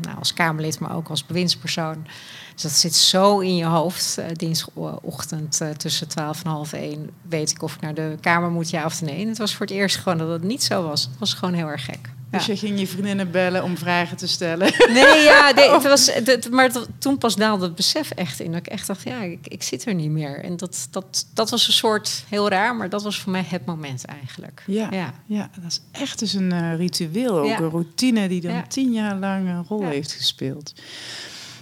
nou, 0.00 0.18
als 0.18 0.32
Kamerlid, 0.32 0.78
maar 0.78 0.96
ook 0.96 1.08
als 1.08 1.26
bewindspersoon. 1.26 2.06
Dus 2.54 2.62
dat 2.62 2.72
zit 2.72 2.94
zo 2.94 3.38
in 3.38 3.56
je 3.56 3.64
hoofd. 3.64 4.16
Uh, 4.18 4.24
dinsdagochtend 4.32 5.60
uh, 5.62 5.68
tussen 5.68 6.08
12 6.08 6.44
en 6.44 6.50
half 6.50 6.72
1 6.72 7.10
weet 7.22 7.50
ik 7.50 7.62
of 7.62 7.74
ik 7.74 7.80
naar 7.80 7.94
de 7.94 8.16
Kamer 8.20 8.50
moet, 8.50 8.70
ja 8.70 8.84
of 8.84 9.02
nee. 9.02 9.22
En 9.22 9.28
het 9.28 9.38
was 9.38 9.54
voor 9.54 9.66
het 9.66 9.74
eerst 9.74 9.96
gewoon 9.96 10.18
dat 10.18 10.28
het 10.28 10.42
niet 10.42 10.62
zo 10.62 10.82
was. 10.82 11.02
Het 11.02 11.18
was 11.18 11.34
gewoon 11.34 11.54
heel 11.54 11.68
erg 11.68 11.84
gek. 11.84 12.10
Dus 12.30 12.46
je 12.46 12.56
ging 12.56 12.78
je 12.78 12.86
vriendinnen 12.86 13.30
bellen 13.30 13.62
om 13.62 13.76
vragen 13.76 14.16
te 14.16 14.28
stellen? 14.28 14.72
Nee, 14.92 15.22
ja, 15.24 15.50
nee, 15.54 15.70
het 15.70 15.82
was, 15.82 16.14
het, 16.14 16.50
maar 16.50 16.70
toen 16.98 17.18
pas 17.18 17.36
daalde 17.36 17.64
het 17.64 17.74
besef 17.74 18.10
echt 18.10 18.40
in. 18.40 18.52
Dat 18.52 18.60
ik 18.60 18.66
echt 18.66 18.86
dacht, 18.86 19.02
ja, 19.02 19.22
ik, 19.22 19.46
ik 19.46 19.62
zit 19.62 19.86
er 19.86 19.94
niet 19.94 20.10
meer. 20.10 20.44
En 20.44 20.56
dat, 20.56 20.88
dat, 20.90 21.26
dat 21.34 21.50
was 21.50 21.66
een 21.66 21.72
soort, 21.72 22.24
heel 22.28 22.48
raar, 22.48 22.76
maar 22.76 22.88
dat 22.88 23.02
was 23.02 23.20
voor 23.20 23.32
mij 23.32 23.44
het 23.48 23.64
moment 23.64 24.04
eigenlijk. 24.04 24.62
Ja, 24.66 24.88
ja. 24.90 25.14
ja 25.26 25.50
dat 25.62 25.70
is 25.70 25.80
echt 25.92 26.18
dus 26.18 26.32
een 26.32 26.52
uh, 26.52 26.76
ritueel, 26.76 27.38
ook 27.38 27.58
een 27.58 27.70
routine 27.70 28.28
die 28.28 28.40
dan 28.40 28.68
tien 28.68 28.92
jaar 28.92 29.16
lang 29.16 29.48
een 29.48 29.64
rol 29.68 29.89
heeft 29.90 30.12
gespeeld. 30.12 30.72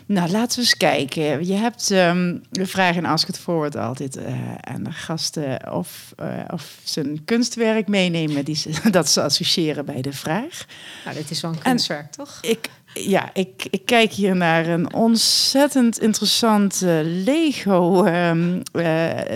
Nou, 0.09 0.31
laten 0.31 0.57
we 0.57 0.63
eens 0.63 0.77
kijken. 0.77 1.47
Je 1.47 1.55
hebt 1.55 1.91
um, 1.91 2.43
de 2.51 2.67
vraag 2.67 2.97
in 2.97 3.07
Ask 3.07 3.29
It 3.29 3.39
Forward 3.39 3.77
altijd 3.77 4.17
uh, 4.17 4.55
aan 4.61 4.83
de 4.83 4.93
gasten 4.93 5.73
of, 5.73 6.15
uh, 6.23 6.27
of 6.51 6.79
ze 6.85 7.01
een 7.01 7.23
kunstwerk 7.25 7.89
meenemen 7.89 8.45
die 8.45 8.57
ze, 8.57 8.71
dat 8.91 9.09
ze 9.09 9.23
associëren 9.23 9.85
bij 9.85 10.03
de 10.03 10.13
vraag. 10.13 10.67
Nou, 11.05 11.17
dit 11.17 11.31
is 11.31 11.41
wel 11.41 11.51
een 11.51 11.59
kunstwerk, 11.59 12.05
en 12.05 12.11
toch? 12.11 12.39
Ik, 12.41 12.69
ja, 12.95 13.31
ik, 13.33 13.67
ik 13.71 13.87
kijk 13.87 14.13
hier 14.13 14.37
naar 14.37 14.67
een 14.67 14.95
ontzettend 14.95 15.99
interessant 15.99 16.83
uh, 16.83 16.99
Lego 17.03 18.05
um, 18.05 18.63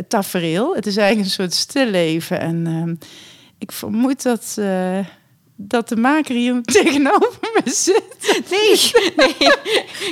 tafereel. 0.09 0.75
Het 0.75 0.87
is 0.87 0.97
eigenlijk 0.97 1.29
een 1.29 1.35
soort 1.35 1.55
stilleven 1.55 2.41
en 2.41 2.67
um, 2.67 2.99
ik 3.59 3.73
vermoed 3.73 4.23
dat 4.23 4.59
dat 5.69 5.88
de 5.88 5.97
maker 5.97 6.35
hier 6.35 6.62
tegenover 6.83 7.38
me 7.40 7.71
zit. 7.71 8.45
Nee, 8.50 8.92
nee. 9.16 9.49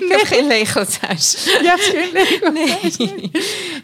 ik 0.00 0.06
heb 0.08 0.20
geen 0.20 0.46
Lego 0.46 0.84
thuis. 0.84 1.44
Je 1.44 1.68
hebt 1.68 1.82
geen 1.82 2.12
Lego 2.12 2.50
nee. 2.50 2.66
thuis? 2.66 2.96
Nee. 2.96 3.30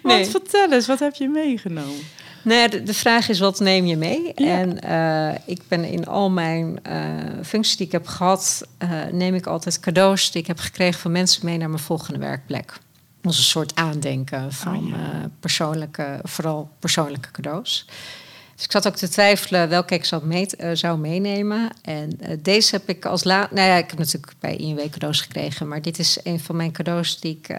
Want 0.03 0.29
vertel 0.29 0.73
eens, 0.73 0.87
wat 0.87 0.99
heb 0.99 1.15
je 1.15 1.29
meegenomen? 1.29 2.05
Nee, 2.47 2.69
de, 2.69 2.83
de, 2.83 2.95
vraag 2.95 3.29
is, 3.29 3.39
wat 3.39 3.61
neem 3.61 3.87
je 3.87 3.97
mee? 3.97 4.35
En 4.35 4.79
uh, 4.85 5.35
ik 5.47 5.61
ben 5.69 5.85
in 5.85 6.07
al 6.07 6.31
mijn 6.31 6.79
uh, 6.89 6.95
functies 7.45 7.77
die 7.77 7.87
ik 7.87 7.93
heb 7.93 8.07
gehad... 8.07 8.67
Uh, 8.83 8.91
neem 9.13 9.35
ik 9.35 9.47
altijd 9.47 9.81
cadeaus 9.81 10.31
die 10.31 10.41
ik 10.41 10.47
heb 10.47 10.59
gekregen 10.59 11.01
van 11.01 11.13
mensen 11.13 11.45
mee 11.45 11.57
naar 11.57 11.71
mijn 11.71 11.83
volgende 11.83 12.19
werkplek. 12.19 12.73
Dat 13.21 13.33
is 13.33 13.39
een 13.39 13.45
soort 13.45 13.75
aandenken 13.75 14.53
van 14.53 14.77
oh, 14.77 14.89
ja. 14.89 15.31
persoonlijke, 15.41 16.21
vooral 16.23 16.71
persoonlijke 16.79 17.31
cadeaus. 17.31 17.87
Dus 18.57 18.65
ik 18.65 18.71
zat 18.71 18.87
ook 18.87 18.97
te 18.97 19.09
twijfelen 19.09 19.69
welke 19.69 19.95
ik 19.95 20.05
zou, 20.05 20.27
mee, 20.27 20.47
uh, 20.59 20.71
zou 20.73 20.99
meenemen. 20.99 21.71
En 21.83 22.19
uh, 22.23 22.29
deze 22.43 22.75
heb 22.75 22.89
ik 22.89 23.05
als 23.05 23.25
laat. 23.25 23.51
Nou 23.51 23.69
ja, 23.69 23.77
ik 23.77 23.91
heb 23.91 23.99
natuurlijk 23.99 24.33
bij 24.41 24.57
INW 24.57 24.91
cadeaus 24.91 25.21
gekregen. 25.21 25.69
Maar 25.69 25.83
dit 25.83 25.99
is 25.99 26.19
een 26.23 26.41
van 26.41 26.57
mijn 26.57 26.73
cadeaus 26.73 27.21
die 27.21 27.39
ik 27.43 27.49
uh, 27.49 27.59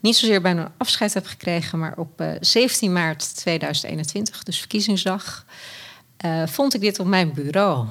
niet 0.00 0.16
zozeer 0.16 0.40
bij 0.40 0.50
een 0.50 0.68
afscheid 0.76 1.14
heb 1.14 1.26
gekregen. 1.26 1.78
Maar 1.78 1.94
op 1.96 2.24
17 2.40 2.92
maart 2.92 3.36
2021, 3.36 4.42
dus 4.42 4.58
verkiezingsdag. 4.58 5.44
vond 6.46 6.74
ik 6.74 6.80
dit 6.80 6.98
op 6.98 7.06
mijn 7.06 7.32
bureau 7.32 7.86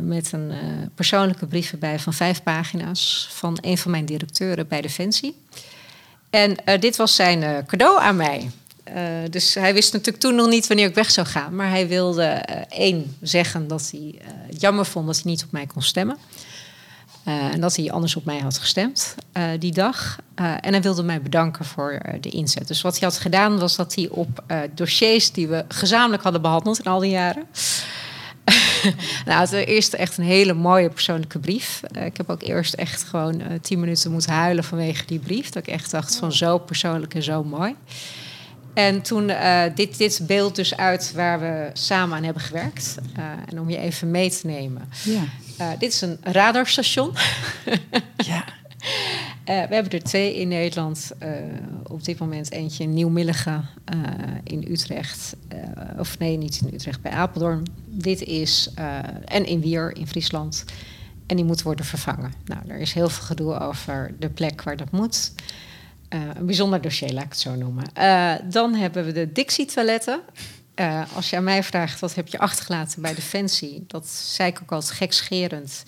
met 0.00 0.32
een 0.32 0.52
persoonlijke 0.94 1.46
brief 1.46 1.72
erbij 1.72 1.98
van 1.98 2.12
vijf 2.12 2.42
pagina's 2.42 3.28
van 3.30 3.58
een 3.60 3.78
van 3.78 3.90
mijn 3.90 4.04
directeuren 4.04 4.68
bij 4.68 4.80
Defensie. 4.80 5.42
En 6.30 6.56
dit 6.80 6.96
was 6.96 7.14
zijn 7.14 7.66
cadeau 7.66 8.00
aan 8.00 8.16
mij. 8.16 8.50
Uh, 8.94 9.30
dus 9.30 9.54
hij 9.54 9.74
wist 9.74 9.92
natuurlijk 9.92 10.24
toen 10.24 10.34
nog 10.34 10.48
niet 10.48 10.66
wanneer 10.66 10.88
ik 10.88 10.94
weg 10.94 11.10
zou 11.10 11.26
gaan. 11.26 11.54
Maar 11.54 11.68
hij 11.68 11.88
wilde 11.88 12.44
uh, 12.50 12.56
één 12.68 13.16
zeggen 13.20 13.68
dat 13.68 13.90
hij 13.90 14.14
het 14.46 14.60
jammer 14.60 14.86
vond 14.86 15.06
dat 15.06 15.14
hij 15.14 15.24
niet 15.24 15.44
op 15.44 15.52
mij 15.52 15.66
kon 15.66 15.82
stemmen. 15.82 16.16
en 17.24 17.60
dat 17.60 17.76
hij 17.76 17.90
anders 17.90 18.16
op 18.16 18.24
mij 18.24 18.38
had 18.38 18.58
gestemd 18.58 19.14
die 19.58 19.72
dag. 19.72 20.18
en 20.34 20.72
hij 20.72 20.82
wilde 20.82 21.02
mij 21.02 21.22
bedanken 21.22 21.64
voor 21.64 22.00
de 22.20 22.28
inzet. 22.28 22.68
Dus 22.68 22.82
wat 22.82 22.98
hij 22.98 23.08
had 23.08 23.18
gedaan 23.18 23.58
was 23.58 23.76
dat 23.76 23.94
hij 23.94 24.08
op 24.08 24.44
dossiers 24.74 25.32
die 25.32 25.48
we 25.48 25.64
gezamenlijk 25.68 26.22
hadden 26.22 26.42
behandeld 26.42 26.78
in 26.78 26.84
al 26.90 26.98
die 26.98 27.10
jaren. 27.10 27.44
nou, 29.26 29.40
het 29.40 29.52
eerst 29.52 29.92
echt 29.92 30.18
een 30.18 30.24
hele 30.24 30.54
mooie 30.54 30.90
persoonlijke 30.90 31.38
brief. 31.38 31.80
ik 32.04 32.16
heb 32.16 32.30
ook 32.30 32.42
eerst 32.42 32.74
echt 32.74 33.02
gewoon 33.02 33.42
tien 33.62 33.80
minuten 33.80 34.12
moeten 34.12 34.32
huilen 34.32 34.64
vanwege 34.64 35.06
die 35.06 35.18
brief. 35.18 35.50
Dat 35.50 35.66
ik 35.66 35.72
echt 35.72 35.90
dacht 35.90 36.16
van 36.16 36.32
zo 36.32 36.58
persoonlijk 36.58 37.14
en 37.14 37.22
zo 37.22 37.44
mooi. 37.44 37.74
En 38.76 39.02
toen 39.02 39.28
uh, 39.28 39.62
dit, 39.74 39.98
dit 39.98 40.20
beeld 40.26 40.56
dus 40.56 40.76
uit 40.76 41.12
waar 41.14 41.40
we 41.40 41.70
samen 41.72 42.16
aan 42.16 42.22
hebben 42.22 42.42
gewerkt. 42.42 42.94
Uh, 43.18 43.24
en 43.46 43.60
om 43.60 43.70
je 43.70 43.76
even 43.76 44.10
mee 44.10 44.30
te 44.30 44.46
nemen. 44.46 44.88
Ja. 45.04 45.22
Uh, 45.60 45.78
dit 45.78 45.92
is 45.92 46.00
een 46.00 46.18
radarstation. 46.22 47.12
ja. 48.30 48.44
we 49.44 49.52
hebben 49.52 49.90
er 49.90 50.02
twee 50.02 50.36
in 50.36 50.48
Nederland. 50.48 51.12
op 51.82 52.04
dit 52.04 52.18
moment 52.18 52.50
eentje 52.50 52.82
in 52.82 52.94
Nieuwmillige 52.94 53.60
in 54.44 54.66
Utrecht. 54.68 55.36
of 55.98 56.18
nee, 56.18 56.36
niet 56.36 56.60
in 56.64 56.74
Utrecht, 56.74 57.02
bij 57.02 57.12
Apeldoorn. 57.12 57.62
Dit 57.86 58.22
is... 58.22 58.70
en 59.24 59.46
in 59.46 59.60
Wier 59.60 59.96
in 59.96 60.06
Friesland. 60.06 60.64
En 61.26 61.36
die 61.36 61.44
moet 61.44 61.62
worden 61.62 61.84
vervangen. 61.84 62.32
Nou, 62.44 62.60
er 62.68 62.78
is 62.78 62.92
heel 62.92 63.08
veel 63.08 63.24
gedoe 63.24 63.58
over 63.58 64.14
de 64.18 64.30
plek 64.30 64.62
waar 64.62 64.76
dat 64.76 64.90
moet. 64.90 65.32
Uh, 66.10 66.20
een 66.34 66.46
bijzonder 66.46 66.80
dossier, 66.80 67.12
laat 67.12 67.24
ik 67.24 67.30
het 67.30 67.40
zo 67.40 67.54
noemen. 67.54 67.84
Uh, 67.98 68.34
dan 68.44 68.74
hebben 68.74 69.04
we 69.04 69.12
de 69.12 69.32
Dixie-toiletten. 69.32 70.20
Uh, 70.74 71.02
als 71.14 71.30
je 71.30 71.36
aan 71.36 71.44
mij 71.44 71.62
vraagt 71.62 72.00
wat 72.00 72.14
heb 72.14 72.28
je 72.28 72.38
achtergelaten 72.38 73.02
bij 73.02 73.14
Defensie, 73.14 73.84
dat 73.86 74.08
zei 74.08 74.50
ik 74.50 74.58
ook 74.62 74.72
altijd 74.72 74.92
gekscherend. 74.92 75.82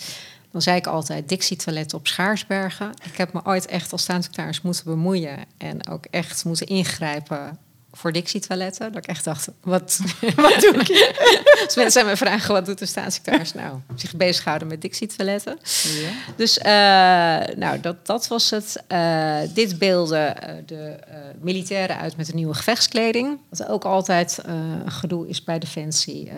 Dan 0.50 0.62
zei 0.62 0.76
ik 0.76 0.87
altijd 0.87 1.28
Dixie-toiletten 1.28 1.98
op 1.98 2.06
Schaarsbergen. 2.06 2.92
Ik 3.04 3.16
heb 3.16 3.32
me 3.32 3.40
ooit 3.44 3.66
echt 3.66 3.92
als 3.92 4.02
staatssecretaris 4.02 4.62
moeten 4.62 4.84
bemoeien 4.84 5.38
en 5.58 5.88
ook 5.88 6.04
echt 6.10 6.44
moeten 6.44 6.66
ingrijpen 6.66 7.58
voor 7.92 8.12
Dixie-toiletten. 8.12 8.92
Dat 8.92 9.02
ik 9.02 9.09
echt 9.09 9.25
dacht, 9.25 9.49
wat, 9.61 10.00
wat 10.37 10.61
doe 10.61 10.75
ik? 10.75 11.16
Als 11.64 11.76
mensen 11.76 12.00
aan 12.00 12.07
mij 12.07 12.16
vragen, 12.16 12.54
wat 12.54 12.66
doet 12.66 12.78
de 12.78 12.87
staatssecretaris? 12.87 13.54
Nou, 13.54 13.78
zich 13.97 14.16
bezighouden 14.16 14.68
met 14.68 14.80
Dixie-toiletten. 14.80 15.59
Ja. 15.83 16.11
Dus 16.37 16.59
uh, 16.59 17.57
nou, 17.57 17.80
dat, 17.80 18.07
dat 18.07 18.28
was 18.28 18.50
het. 18.50 18.83
Uh, 18.92 19.38
dit 19.54 19.78
beelden 19.78 20.35
uh, 20.42 20.54
de 20.66 20.99
militairen 21.40 21.99
uit 21.99 22.16
met 22.16 22.28
een 22.28 22.37
nieuwe 22.37 22.54
gevechtskleding. 22.54 23.38
Wat 23.49 23.68
ook 23.68 23.85
altijd 23.85 24.38
een 24.42 24.90
gedoe 24.90 25.28
is 25.28 25.45
bij 25.45 25.59
Defensie. 25.59 26.30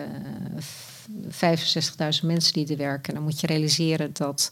65.000 1.29 1.29
mensen 2.23 2.53
die 2.53 2.67
er 2.67 2.77
werken. 2.77 3.13
Dan 3.13 3.23
moet 3.23 3.39
je 3.39 3.47
realiseren 3.47 4.09
dat 4.13 4.47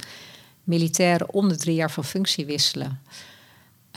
militairen 0.63 1.33
om 1.33 1.49
de 1.49 1.57
drie 1.57 1.75
jaar 1.75 1.91
van 1.91 2.05
functie 2.05 2.45
wisselen. 2.45 2.99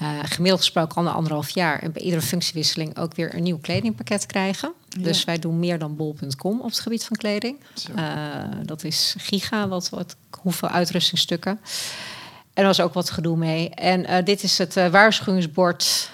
Uh, 0.02 0.18
gemiddeld 0.22 0.60
gesproken 0.60 1.06
al 1.06 1.12
anderhalf 1.12 1.50
jaar. 1.50 1.78
En 1.78 1.92
bij 1.92 2.02
iedere 2.02 2.22
functiewisseling 2.22 2.98
ook 2.98 3.14
weer 3.14 3.34
een 3.34 3.42
nieuw 3.42 3.58
kledingpakket 3.58 4.26
krijgen. 4.26 4.72
Dus 4.98 5.24
wij 5.24 5.38
doen 5.38 5.58
meer 5.58 5.78
dan 5.78 5.96
bol.com 5.96 6.60
op 6.60 6.68
het 6.68 6.80
gebied 6.80 7.04
van 7.04 7.16
kleding. 7.16 7.56
Uh, 7.96 8.04
dat 8.62 8.84
is 8.84 9.14
giga, 9.18 9.68
wat, 9.68 9.88
wat, 9.88 10.16
hoeveel 10.40 10.68
uitrustingstukken. 10.68 11.60
En 12.54 12.62
er 12.62 12.64
was 12.64 12.80
ook 12.80 12.94
wat 12.94 13.10
gedoe 13.10 13.36
mee. 13.36 13.70
En 13.70 14.10
uh, 14.10 14.16
dit 14.24 14.42
is 14.42 14.58
het 14.58 14.74
waarschuwingsbord 14.74 16.10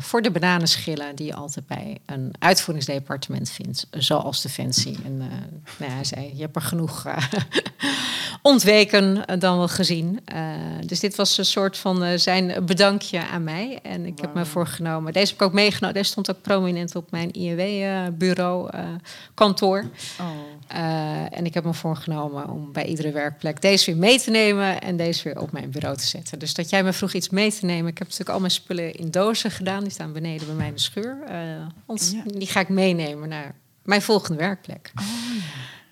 voor 0.00 0.22
de 0.22 0.30
bananenschillen... 0.30 1.16
die 1.16 1.26
je 1.26 1.34
altijd 1.34 1.66
bij 1.66 1.98
een 2.06 2.32
uitvoeringsdepartement 2.38 3.50
vindt. 3.50 3.86
Zoals 3.90 4.42
Defensie. 4.42 4.98
En 5.04 5.16
nou 5.16 5.30
ja, 5.78 5.86
hij 5.86 6.04
zei, 6.04 6.30
je 6.34 6.42
hebt 6.42 6.56
er 6.56 6.62
genoeg 6.62 7.06
ontweken 8.42 9.26
eh, 9.26 9.40
dan 9.40 9.56
wel 9.56 9.68
gezien. 9.68 10.20
Dus 10.86 11.00
dit 11.00 11.16
was 11.16 11.38
een 11.38 11.44
soort 11.44 11.78
van 11.78 12.18
zijn 12.18 12.64
bedankje 12.66 13.26
aan 13.26 13.44
mij. 13.44 13.78
En 13.82 14.06
ik 14.06 14.20
heb 14.20 14.34
me 14.34 14.44
voorgenomen. 14.44 15.12
Deze 15.12 15.26
heb 15.26 15.40
ik 15.40 15.46
ook 15.46 15.52
meegenomen. 15.52 15.94
Deze 15.94 16.10
stond 16.10 16.30
ook 16.30 16.42
prominent 16.42 16.96
op 16.96 17.10
mijn 17.10 17.32
INW-bureau, 17.32 18.70
kantoor. 19.34 19.84
Oh. 20.20 20.26
en 21.30 21.46
ik 21.46 21.54
heb 21.54 21.64
me 21.64 21.74
voorgenomen 21.74 22.48
om 22.48 22.72
bij 22.72 22.84
iedere 22.84 23.12
werkplek 23.12 23.60
deze 23.60 23.90
weer 23.90 24.00
mee 24.00 24.20
te 24.20 24.30
nemen 24.30 24.80
en 24.80 24.96
deze 24.96 25.22
weer 25.22 25.40
op 25.40 25.52
mijn 25.52 25.70
bureau 25.70 25.96
te 25.96 26.06
zetten. 26.06 26.38
Dus 26.38 26.54
dat 26.54 26.70
jij 26.70 26.82
me 26.82 26.92
vroeg 26.92 27.12
iets 27.12 27.28
mee 27.28 27.52
te 27.52 27.64
nemen. 27.64 27.90
Ik 27.90 27.98
heb 27.98 28.06
natuurlijk 28.06 28.34
al 28.34 28.40
mijn 28.40 28.52
spullen 28.52 28.94
in 28.94 29.10
dozen 29.10 29.43
gedaan. 29.50 29.82
Die 29.82 29.92
staan 29.92 30.12
beneden 30.12 30.46
bij 30.46 30.56
mij 30.56 30.66
in 30.66 30.74
de 30.74 30.80
schuur. 30.80 31.18
Ons, 31.86 32.10
ja. 32.10 32.22
Die 32.26 32.46
ga 32.46 32.60
ik 32.60 32.68
meenemen 32.68 33.28
naar 33.28 33.54
mijn 33.82 34.02
volgende 34.02 34.38
werkplek. 34.38 34.92
Oh, 34.94 35.04
ja. 35.36 35.42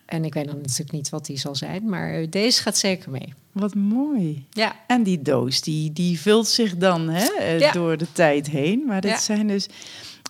En 0.06 0.25
ik 0.25 0.35
weet 0.35 0.47
nog 0.47 0.54
natuurlijk 0.54 0.92
niet 0.92 1.09
wat 1.09 1.26
die 1.26 1.38
zal 1.38 1.54
zijn, 1.54 1.88
maar 1.88 2.30
deze 2.30 2.62
gaat 2.62 2.78
zeker 2.78 3.11
mee. 3.11 3.35
Wat 3.52 3.75
mooi. 3.75 4.47
Ja. 4.50 4.76
En 4.87 5.02
die 5.02 5.23
doos, 5.23 5.61
die, 5.61 5.92
die 5.92 6.21
vult 6.21 6.49
zich 6.49 6.76
dan 6.76 7.09
hè, 7.09 7.25
eh, 7.25 7.73
door 7.73 7.97
de 7.97 8.12
tijd 8.12 8.50
heen. 8.50 8.85
Maar 8.87 9.00
dit 9.00 9.21
zijn 9.21 9.47
dus. 9.49 9.68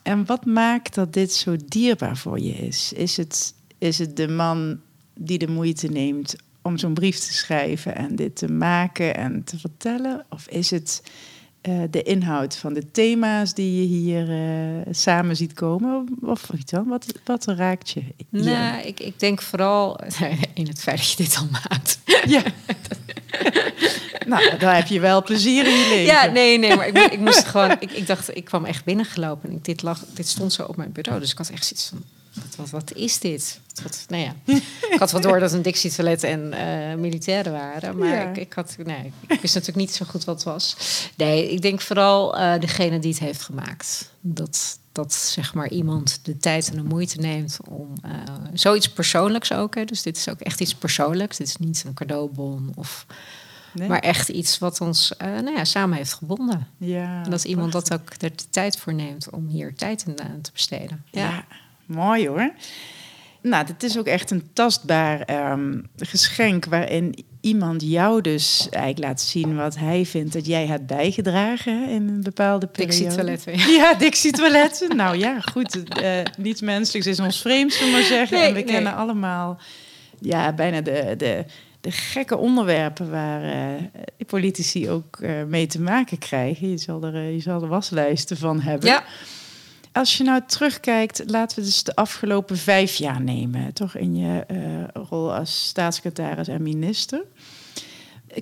En 0.02 0.26
wat 0.26 0.44
maakt 0.44 0.94
dat 0.94 1.12
dit 1.12 1.32
zo 1.32 1.56
dierbaar 1.66 2.16
voor 2.16 2.40
je 2.40 2.52
is? 2.52 2.92
Is 2.92 3.16
het, 3.16 3.54
is 3.78 3.98
het 3.98 4.16
de 4.16 4.28
man 4.28 4.80
die 5.14 5.38
de 5.38 5.48
moeite 5.48 5.88
neemt 5.88 6.36
om 6.62 6.78
zo'n 6.78 6.94
brief 6.94 7.18
te 7.18 7.32
schrijven 7.32 7.96
en 7.96 8.16
dit 8.16 8.36
te 8.36 8.48
maken 8.48 9.16
en 9.16 9.44
te 9.44 9.58
vertellen? 9.58 10.24
Of 10.28 10.48
is 10.48 10.70
het 10.70 11.02
uh, 11.69 11.83
de 11.90 12.02
inhoud 12.02 12.57
van 12.57 12.73
de 12.73 12.90
thema's 12.90 13.54
die 13.54 13.81
je 13.81 13.87
hier 13.87 14.28
uh, 14.28 14.83
samen 14.90 15.37
ziet 15.37 15.52
komen? 15.52 16.09
Of 16.23 16.49
iets 16.54 16.71
dan? 16.71 16.88
Wat, 16.88 17.07
wat 17.25 17.45
raakt 17.45 17.90
je? 17.90 18.00
Hier? 18.31 18.45
Nou, 18.45 18.87
ik, 18.87 19.00
ik 19.00 19.21
denk 19.21 19.42
vooral 19.42 20.00
in 20.54 20.66
het 20.66 20.81
feit 20.81 20.99
dat 20.99 21.11
je 21.11 21.16
dit 21.16 21.37
al 21.37 21.47
maakt. 21.50 22.00
Ja. 22.26 22.42
nou, 24.26 24.59
daar 24.59 24.76
heb 24.76 24.87
je 24.87 25.00
wel 25.00 25.23
plezier 25.23 25.66
in 25.66 25.78
je 25.78 25.88
leven. 25.88 26.04
Ja, 26.04 26.25
nee, 26.25 26.59
nee, 26.59 26.76
maar 26.76 26.87
ik, 26.87 26.99
ik 27.12 27.21
moest 27.21 27.45
gewoon... 27.45 27.71
Ik, 27.71 27.92
ik 27.92 28.07
dacht, 28.07 28.37
ik 28.37 28.45
kwam 28.45 28.64
echt 28.64 28.85
binnengelopen 28.85 29.49
en 29.49 29.57
ik, 29.57 29.64
dit, 29.64 29.83
lag, 29.83 30.04
dit 30.14 30.28
stond 30.28 30.52
zo 30.52 30.62
op 30.62 30.76
mijn 30.76 30.92
bureau. 30.92 31.21
Dus 31.21 31.31
ik 31.31 31.38
had 31.38 31.49
echt 31.49 31.64
zoiets 31.66 31.88
van, 31.88 32.02
wat, 32.34 32.56
wat, 32.56 32.70
wat 32.70 32.92
is 32.94 33.18
dit? 33.18 33.60
Wat, 33.82 34.04
nou 34.08 34.22
ja, 34.22 34.34
ik 34.90 34.98
had 34.98 35.12
wel 35.12 35.20
door 35.20 35.40
dat 35.40 35.52
een 35.52 35.62
Dixie-toilet 35.62 36.22
en 36.22 36.52
eh, 36.52 36.96
militairen 36.98 37.52
waren. 37.52 37.98
Maar 37.98 38.08
Ja. 38.08 38.30
ik, 38.30 38.36
ik, 38.36 38.52
had, 38.52 38.76
nee, 38.84 39.12
ik 39.26 39.40
wist 39.40 39.54
natuurlijk 39.54 39.86
niet 39.86 39.94
zo 39.94 40.04
goed 40.08 40.24
wat 40.24 40.34
het 40.34 40.44
was. 40.44 40.76
Nee, 41.16 41.50
ik 41.52 41.62
denk 41.62 41.80
vooral 41.80 42.36
eh, 42.36 42.60
degene 42.60 42.98
die 42.98 43.10
het 43.10 43.20
heeft 43.20 43.42
gemaakt. 43.42 44.10
Dat, 44.20 44.78
dat 44.92 45.12
zeg 45.14 45.54
maar 45.54 45.68
iemand 45.68 46.18
de 46.22 46.36
tijd 46.36 46.68
en 46.70 46.76
de 46.76 46.82
moeite 46.82 47.20
neemt 47.20 47.56
om 47.68 47.92
eh, 48.02 48.10
zoiets 48.52 48.88
persoonlijks 48.92 49.52
ook. 49.52 49.74
Hè. 49.74 49.84
Dus 49.84 50.02
dit 50.02 50.16
is 50.16 50.28
ook 50.28 50.40
echt 50.40 50.60
iets 50.60 50.74
persoonlijks. 50.74 51.36
Dit 51.36 51.46
is 51.46 51.56
niet 51.56 51.84
een 51.86 51.94
cadeaubon 51.94 52.72
of... 52.74 53.06
Nee? 53.74 53.88
Maar 53.88 53.98
echt 53.98 54.28
iets 54.28 54.58
wat 54.58 54.80
ons 54.80 55.12
nou 55.18 55.50
ja, 55.56 55.64
samen 55.64 55.96
heeft 55.96 56.12
gebonden. 56.12 56.66
ja, 56.76 57.22
en 57.24 57.30
dat 57.30 57.44
iemand 57.44 57.70
prachtig. 57.70 57.98
dat 57.98 58.00
ook 58.00 58.22
er 58.22 58.36
de 58.36 58.44
tijd 58.50 58.76
voor 58.78 58.94
neemt 58.94 59.30
om 59.30 59.46
hier 59.46 59.74
tijd 59.74 60.04
in 60.06 60.20
aan 60.22 60.40
te 60.40 60.50
besteden. 60.52 61.04
Ja. 61.10 61.44
Mooi 61.86 62.28
hoor. 62.28 62.52
Nou, 63.42 63.66
dit 63.66 63.82
is 63.82 63.98
ook 63.98 64.06
echt 64.06 64.30
een 64.30 64.50
tastbaar 64.52 65.20
ehm, 65.20 65.80
geschenk 65.96 66.64
waarin 66.64 67.24
iemand 67.40 67.82
jou 67.82 68.20
dus 68.20 68.68
eigenlijk 68.70 69.06
laat 69.06 69.20
zien 69.20 69.56
wat 69.56 69.78
hij 69.78 70.06
vindt 70.06 70.32
dat 70.32 70.46
jij 70.46 70.66
hebt 70.66 70.86
bijgedragen 70.86 71.88
in 71.88 72.08
een 72.08 72.22
bepaalde 72.22 72.66
periode. 72.66 72.96
Dixie-toiletten. 72.96 73.58
Ja. 73.58 73.66
Ja, 73.66 73.94
Dixie-toiletten. 73.94 74.96
nou 75.02 75.16
ja, 75.16 75.40
goed. 75.40 75.82
eh 75.88 76.20
niets 76.38 76.60
menselijks 76.60 77.06
is 77.06 77.20
ons 77.20 77.40
vreemd, 77.40 77.72
zullen 77.72 77.92
we 77.92 77.98
maar 77.98 78.06
zeggen. 78.06 78.38
Nee, 78.38 78.46
en 78.46 78.54
we 78.54 78.60
nee. 78.60 78.72
kennen 78.72 78.94
allemaal 78.94 79.60
ja, 80.20 80.52
bijna 80.52 80.80
de, 80.80 81.14
de, 81.16 81.44
de 81.80 81.90
gekke 81.90 82.36
onderwerpen 82.36 83.10
waar 83.10 83.42
die 84.16 84.26
politici 84.26 84.90
ook 84.90 85.16
eh, 85.20 85.42
mee 85.44 85.66
te 85.66 85.80
maken 85.80 86.18
krijgen. 86.18 86.70
Je 86.70 86.78
zal, 86.78 87.02
er, 87.02 87.30
je 87.30 87.40
zal 87.40 87.62
er 87.62 87.68
waslijsten 87.68 88.36
van 88.36 88.60
hebben. 88.60 88.88
ja. 88.88 89.04
Als 89.92 90.16
je 90.16 90.25
nou 90.25 90.42
terugkijkt, 90.46 91.22
laten 91.26 91.58
we 91.58 91.64
dus 91.64 91.82
de 91.82 91.94
afgelopen 91.94 92.56
vijf 92.56 92.94
jaar 92.94 93.20
nemen. 93.20 93.72
Toch 93.72 93.96
in 93.96 94.16
je 94.16 94.44
eh, 94.46 95.02
rol 95.08 95.34
als 95.34 95.66
staatssecretaris 95.66 96.49
en 96.49 96.62
minister. 96.62 97.25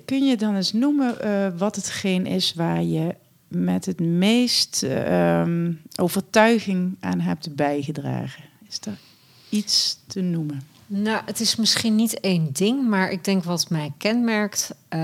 Kun 0.05 0.25
je 0.25 0.37
dan 0.37 0.55
eens 0.55 0.73
noemen 0.73 1.21
eh, 1.21 1.47
wat 1.57 1.75
hetgeen 1.75 2.25
is 2.25 2.53
waar 2.53 2.83
je 2.83 3.15
met 3.47 3.85
het 3.85 3.99
meest 3.99 4.83
eh, 4.83 5.39
ehm, 5.39 5.71
overtuiging 5.95 6.97
aan 6.99 7.19
hebt 7.19 7.55
bijgedragen? 7.55 8.43
Is 8.67 8.79
er 8.85 8.97
iets 9.49 9.97
te 10.07 10.21
noemen? 10.21 10.61
Nou, 10.87 11.21
het 11.25 11.39
is 11.39 11.55
misschien 11.55 11.95
niet 11.95 12.19
één 12.19 12.49
ding, 12.53 12.87
maar 12.87 13.11
ik 13.11 13.23
denk 13.23 13.43
wat 13.43 13.69
mij 13.69 13.91
kenmerkt. 13.97 14.71
ehm, 14.87 15.01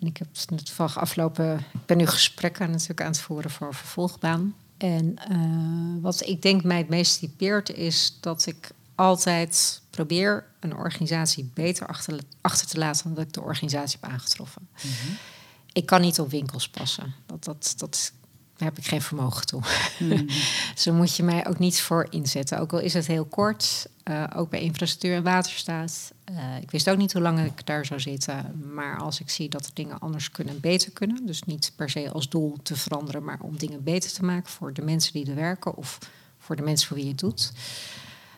en 0.00 0.06
ik 0.06 0.16
heb 0.16 0.28
het 0.32 0.66
toevallig 0.66 0.98
afgelopen. 0.98 1.58
Ik 1.58 1.86
ben 1.86 1.96
nu 1.96 2.06
gesprekken 2.06 2.70
natuurlijk 2.70 3.00
aan 3.00 3.10
het 3.10 3.20
voeren 3.20 3.50
voor 3.50 3.66
een 3.66 3.72
vervolgbaan. 3.72 4.54
En 4.78 5.16
eh, 5.16 6.02
wat 6.02 6.26
ik 6.26 6.42
denk 6.42 6.64
mij 6.64 6.78
het 6.78 6.88
meest 6.88 7.18
typeert, 7.18 7.70
is 7.70 8.16
dat 8.20 8.46
ik 8.46 8.70
altijd 8.94 9.80
probeer 9.90 10.44
een 10.60 10.76
organisatie 10.76 11.50
beter 11.54 11.86
achter, 11.86 12.18
achter 12.40 12.66
te 12.66 12.78
laten 12.78 13.04
dan 13.04 13.14
dat 13.14 13.24
ik 13.24 13.32
de 13.32 13.40
organisatie 13.40 13.98
heb 14.00 14.10
aangetroffen. 14.10 14.68
Ik 15.72 15.86
kan 15.86 16.00
niet 16.00 16.20
op 16.20 16.30
winkels 16.30 16.68
passen. 16.68 17.14
Dat, 17.26 17.44
dat, 17.44 17.74
dat, 17.76 18.12
daar 18.56 18.68
heb 18.68 18.78
ik 18.78 18.86
geen 18.86 19.02
vermogen 19.02 19.46
toe. 19.46 19.62
Dus 20.74 20.84
daar 20.84 20.94
moet 20.94 21.16
je 21.16 21.22
mij 21.22 21.46
ook 21.46 21.58
niet 21.58 21.80
voor 21.80 22.06
inzetten. 22.10 22.58
Ook 22.58 22.72
al 22.72 22.78
is 22.78 22.94
het 22.94 23.06
heel 23.06 23.24
kort, 23.24 23.88
eh, 24.08 24.24
ook 24.36 24.50
bij 24.50 24.60
infrastructuur 24.60 25.14
en 25.14 25.22
waterstaat. 25.22 26.12
Eh, 26.24 26.56
ik 26.60 26.70
wist 26.70 26.90
ook 26.90 26.96
niet 26.96 27.12
hoe 27.12 27.22
lang 27.22 27.44
ik 27.44 27.66
daar 27.66 27.86
zou 27.86 28.00
zitten. 28.00 28.62
Maar 28.74 28.98
als 28.98 29.20
ik 29.20 29.30
zie 29.30 29.48
dat 29.48 29.66
er 29.66 29.74
dingen 29.74 29.98
anders 29.98 30.30
kunnen 30.30 30.54
en 30.54 30.60
beter 30.60 30.92
kunnen. 30.92 31.26
Dus 31.26 31.42
niet 31.42 31.72
per 31.76 31.90
se 31.90 32.10
als 32.10 32.28
doel 32.28 32.56
te 32.62 32.76
veranderen, 32.76 33.24
maar 33.24 33.38
om 33.40 33.58
dingen 33.58 33.82
beter 33.82 34.12
te 34.12 34.24
maken 34.24 34.50
voor 34.50 34.72
de 34.72 34.82
mensen 34.82 35.12
die 35.12 35.26
er 35.26 35.34
werken 35.34 35.76
of 35.76 35.98
voor 36.38 36.56
de 36.56 36.62
mensen 36.62 36.88
voor 36.88 36.96
wie 36.96 37.04
je 37.04 37.10
het 37.10 37.20
doet. 37.20 37.52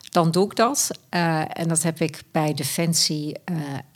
Dan 0.09 0.31
doe 0.31 0.45
ik 0.45 0.55
dat. 0.55 0.91
Eh, 1.09 1.59
en 1.59 1.67
dat 1.67 1.83
heb 1.83 1.99
ik 1.99 2.21
bij 2.31 2.53
Defensie 2.53 3.37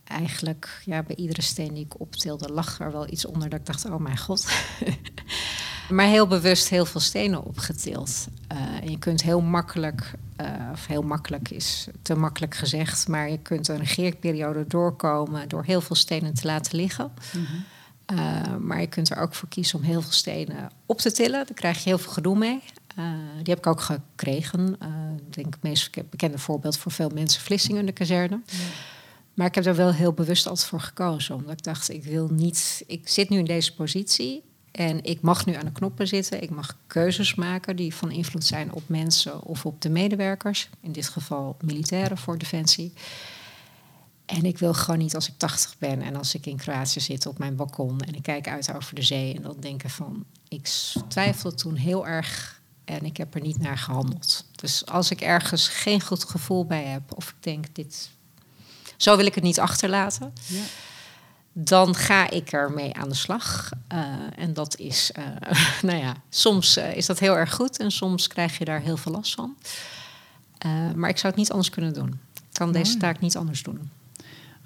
eigenlijk, 0.04 0.82
ja, 0.86 1.04
bij 1.04 1.16
iedere 1.16 1.42
steen 1.42 1.74
die 1.74 1.86
ik 1.86 2.00
optilde, 2.00 2.54
lag 2.54 2.80
er 2.80 2.92
wel 2.92 3.12
iets 3.12 3.26
onder 3.26 3.50
dat 3.50 3.60
ik 3.60 3.66
dacht, 3.66 3.86
oh 3.86 3.98
mijn 3.98 4.18
god. 4.18 4.46
maar 5.90 6.08
heel 6.08 6.28
bewust 6.28 6.70
heel 6.70 6.86
veel 6.86 7.02
stenen 7.02 7.44
opgetild. 7.44 8.28
Eh, 8.48 8.58
en 8.82 8.92
je 8.92 9.00
kunt 9.00 9.24
heel 9.24 9.42
makkelijk, 9.42 10.14
eh, 10.36 10.48
of 10.72 10.88
heel 10.88 11.02
makkelijk 11.02 11.50
is 11.50 11.88
te 12.02 12.16
makkelijk 12.16 12.56
gezegd, 12.56 13.08
maar 13.08 13.30
je 13.30 13.40
kunt 13.40 13.68
een 13.68 13.78
regeerperiode 13.78 14.68
doorkomen 14.68 15.50
door 15.50 15.64
heel 15.64 15.82
veel 15.82 15.96
stenen 15.96 16.34
te 16.34 16.46
laten 16.46 16.76
liggen. 16.78 17.12
Uh, 18.14 18.56
maar 18.60 18.82
je 18.82 18.88
kunt 18.88 19.10
er 19.10 19.18
ook 19.18 19.34
voor 19.34 19.50
kiezen 19.50 19.80
om 19.80 19.86
heel 19.86 20.02
veel 20.02 20.12
stenen 20.12 20.70
op 20.86 20.98
te 20.98 21.12
tillen. 21.12 21.46
Daar 21.46 21.56
krijg 21.56 21.78
je 21.78 21.90
heel 21.90 21.98
veel 21.98 22.12
gedoe 22.12 22.38
mee. 22.38 22.64
Uh, 23.00 23.06
die 23.36 23.54
heb 23.54 23.58
ik 23.58 23.68
ook 23.68 23.82
gekregen. 23.82 24.78
Uh, 24.84 24.88
ik 25.28 25.34
denk 25.34 25.54
het 25.54 25.64
meest 25.64 26.10
bekende 26.10 26.38
voorbeeld 26.38 26.78
voor 26.78 26.92
veel 26.92 27.10
mensen, 27.10 27.42
Vlissingen 27.42 27.80
in 27.80 27.86
de 27.86 27.92
kazerne. 27.92 28.40
Ja. 28.46 28.58
Maar 29.34 29.48
ik 29.48 29.56
heb 29.56 29.66
er 29.66 29.76
wel 29.76 29.94
heel 29.94 30.14
bewust 30.14 30.48
altijd 30.48 30.68
voor 30.68 30.82
gekozen. 30.82 31.36
Omdat 31.36 31.52
ik 31.52 31.64
dacht, 31.64 31.90
ik 31.90 32.04
wil 32.04 32.28
niet... 32.32 32.84
Ik 32.88 33.08
zit 33.08 33.30
nu 33.30 33.38
in 33.38 33.46
deze 33.46 33.76
positie 33.76 34.44
en 34.76 35.04
ik 35.04 35.22
mag 35.22 35.46
nu 35.46 35.54
aan 35.54 35.66
de 35.66 35.72
knoppen 35.72 36.08
zitten. 36.08 36.42
Ik 36.42 36.50
mag 36.50 36.78
keuzes 36.88 37.36
maken 37.36 37.76
die 37.76 37.96
van 37.96 38.12
invloed 38.12 38.46
zijn 38.46 38.74
op 38.74 38.84
mensen 38.90 39.42
of 39.44 39.66
op 39.66 39.82
de 39.82 39.90
medewerkers. 39.90 40.70
In 40.80 40.92
dit 40.92 41.08
geval 41.08 41.58
militairen 41.62 42.18
voor 42.18 42.38
Defensie. 42.38 42.94
En 44.26 44.46
ik 44.46 44.58
wil 44.58 44.74
gewoon 44.74 45.00
niet 45.00 45.16
als 45.16 45.28
ik 45.28 45.34
80 45.38 45.76
ben 45.78 46.02
en 46.02 46.16
als 46.16 46.36
ik 46.36 46.46
in 46.46 46.58
Kroatië 46.58 47.00
zit 47.00 47.26
op 47.26 47.38
mijn 47.38 47.56
balkon 47.56 48.00
en 48.00 48.16
ik 48.16 48.22
kijk 48.22 48.48
uit 48.48 48.74
over 48.74 48.96
de 48.96 49.02
zee 49.02 49.36
en 49.36 49.42
dan 49.42 49.56
denken 49.60 49.90
van, 49.90 50.26
ik 50.48 50.70
twijfelde 51.08 51.56
toen 51.56 51.76
heel 51.76 52.08
erg 52.08 52.62
en 52.86 53.06
ik 53.06 53.18
heb 53.18 53.36
er 53.36 53.42
niet 53.42 53.60
naar 53.60 53.78
gehandeld. 53.78 54.46
Dus 54.56 54.86
als 54.86 55.12
ik 55.12 55.22
ergens 55.22 55.68
geen 55.68 56.02
goed 56.02 56.24
gevoel 56.24 56.66
bij 56.66 56.84
heb 56.84 57.16
of 57.16 57.30
ik 57.30 57.44
denk, 57.44 57.76
dit, 57.76 58.10
zo 58.98 59.18
wil 59.18 59.26
ik 59.26 59.36
het 59.36 59.44
niet 59.44 59.60
achterlaten, 59.60 60.34
ja. 60.48 60.64
Dan 61.58 61.96
ga 61.96 62.30
ik 62.30 62.52
ermee 62.52 62.94
aan 62.94 63.10
de 63.10 63.16
slag. 63.16 63.70
Uh, 63.94 64.00
en 64.36 64.54
dat 64.54 64.78
is, 64.78 65.12
uh, 65.18 65.26
nou 65.90 65.98
ja, 65.98 66.16
soms 66.30 66.78
uh, 66.78 66.96
is 66.96 67.06
dat 67.06 67.20
heel 67.20 67.38
erg 67.38 67.54
goed 67.54 67.78
en 67.78 67.92
soms 67.92 68.28
krijg 68.28 68.58
je 68.58 68.66
daar 68.66 68.82
heel 68.82 68.98
veel 68.98 69.12
last 69.12 69.34
van. 69.34 69.56
Maar 70.96 71.10
ik 71.10 71.18
zou 71.18 71.28
het 71.28 71.36
niet 71.36 71.52
anders 71.52 71.70
kunnen 71.70 71.94
doen. 71.94 72.20
Ik 72.34 72.44
kan 72.54 72.72
deze 72.72 72.98
taak 72.98 73.20
niet 73.20 73.38
anders 73.38 73.64
doen. 73.64 73.90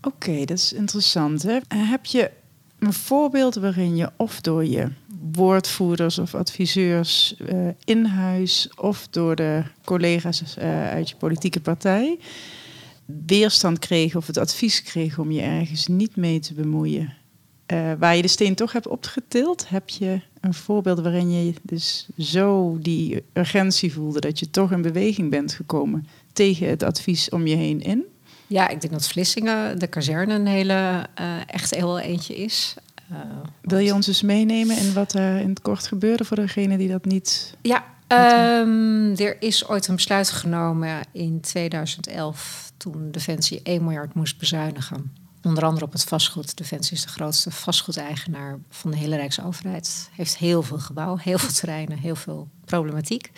Oké, 0.02 0.08
okay, 0.08 0.46
dat 0.46 0.58
is 0.58 0.74
interessant. 0.74 1.44
Hè? 1.44 1.60
Heb 1.68 2.06
je 2.06 2.32
een 2.80 2.94
voorbeeld 2.94 3.56
waarin 3.56 3.96
je 3.96 4.12
of 4.16 4.42
door 4.42 4.66
je 4.66 4.92
woordvoerders 5.32 6.18
of 6.18 6.36
adviseurs 6.36 7.36
in 7.84 8.06
huis 8.06 8.70
of 8.76 9.08
door 9.10 9.36
de 9.36 9.64
collega's 9.84 10.58
uit 10.58 11.10
je 11.10 11.16
politieke 11.16 11.60
partij 11.60 12.18
weerstand 13.26 13.80
kreeg 13.80 14.16
of 14.16 14.28
het 14.28 14.38
advies 14.38 14.84
kreeg 14.84 15.18
om 15.18 15.32
je 15.32 15.42
ergens 15.42 15.88
niet 15.88 16.16
mee 16.16 16.40
te 16.40 16.54
bemoeien? 16.54 17.14
Uh, 17.74 17.92
waar 18.00 18.16
je 18.16 18.22
de 18.22 18.28
steen 18.28 18.56
toch 18.56 18.72
hebt 18.72 18.88
opgetild, 18.88 19.70
heb 19.70 19.90
je 19.90 20.22
een 20.42 20.54
voorbeeld 20.54 21.00
waarin 21.00 21.32
je 21.32 21.54
dus 21.62 22.08
zo 22.18 22.78
die 22.82 23.24
urgentie 23.34 23.94
voelde 23.94 24.20
dat 24.20 24.40
je 24.40 24.50
toch 24.50 24.72
in 24.72 24.82
beweging 24.82 25.30
bent 25.30 25.54
gekomen 25.54 26.08
tegen 26.34 26.70
het 26.70 26.84
advies 26.84 27.30
om 27.30 27.48
je 27.48 27.56
heen 27.56 27.82
in? 27.82 28.04
Ja, 28.48 28.68
ik 28.68 28.82
denk 28.82 28.94
dat 28.94 29.08
Vlissingen, 29.08 29.80
de 29.80 29.88
kazerne, 29.88 30.34
een 30.34 30.48
hele 30.48 31.08
uh, 31.20 31.36
echt 31.48 31.76
heel 31.76 32.00
eentje 32.00 32.36
is. 32.36 32.76
Uh, 33.12 33.18
Wil 33.62 33.78
je 33.78 33.94
ons 33.94 34.08
eens 34.08 34.22
meenemen 34.22 34.78
in 34.78 34.94
wat 34.94 35.14
er 35.14 35.40
in 35.40 35.50
het 35.50 35.62
kort 35.62 35.88
gebeurde 35.88 36.26
voor 36.26 36.38
degene 36.38 36.78
die 36.78 36.90
dat 36.90 37.06
niet. 37.06 37.56
Ja, 37.62 37.86
um, 38.12 39.16
er 39.16 39.42
is 39.42 39.68
ooit 39.68 39.88
een 39.88 39.96
besluit 39.96 40.30
genomen 40.30 41.02
in 41.12 41.42
2011 41.42 42.72
toen 42.78 43.12
Defensie 43.12 43.62
1 43.64 43.84
miljard 43.84 44.14
moest 44.14 44.38
bezuinigen. 44.38 45.14
Onder 45.44 45.66
andere 45.66 45.86
op 45.86 45.92
het 45.92 46.04
vastgoed. 46.04 46.58
Defensie 46.58 46.98
is 46.98 47.02
de 47.02 47.10
grootste 47.10 47.52
vastgoedeigenaar 47.52 48.58
van 48.70 48.92
de 48.92 48.98
hele 48.98 49.16
Rijksoverheid. 49.16 50.10
Heeft 50.16 50.38
heel 50.38 50.64
veel 50.64 50.80
gebouwen, 50.80 51.20
heel 51.20 51.38
veel 51.40 51.54
terreinen, 51.54 51.98
heel 51.98 52.16
veel 52.16 52.48
problematiek. 52.66 53.32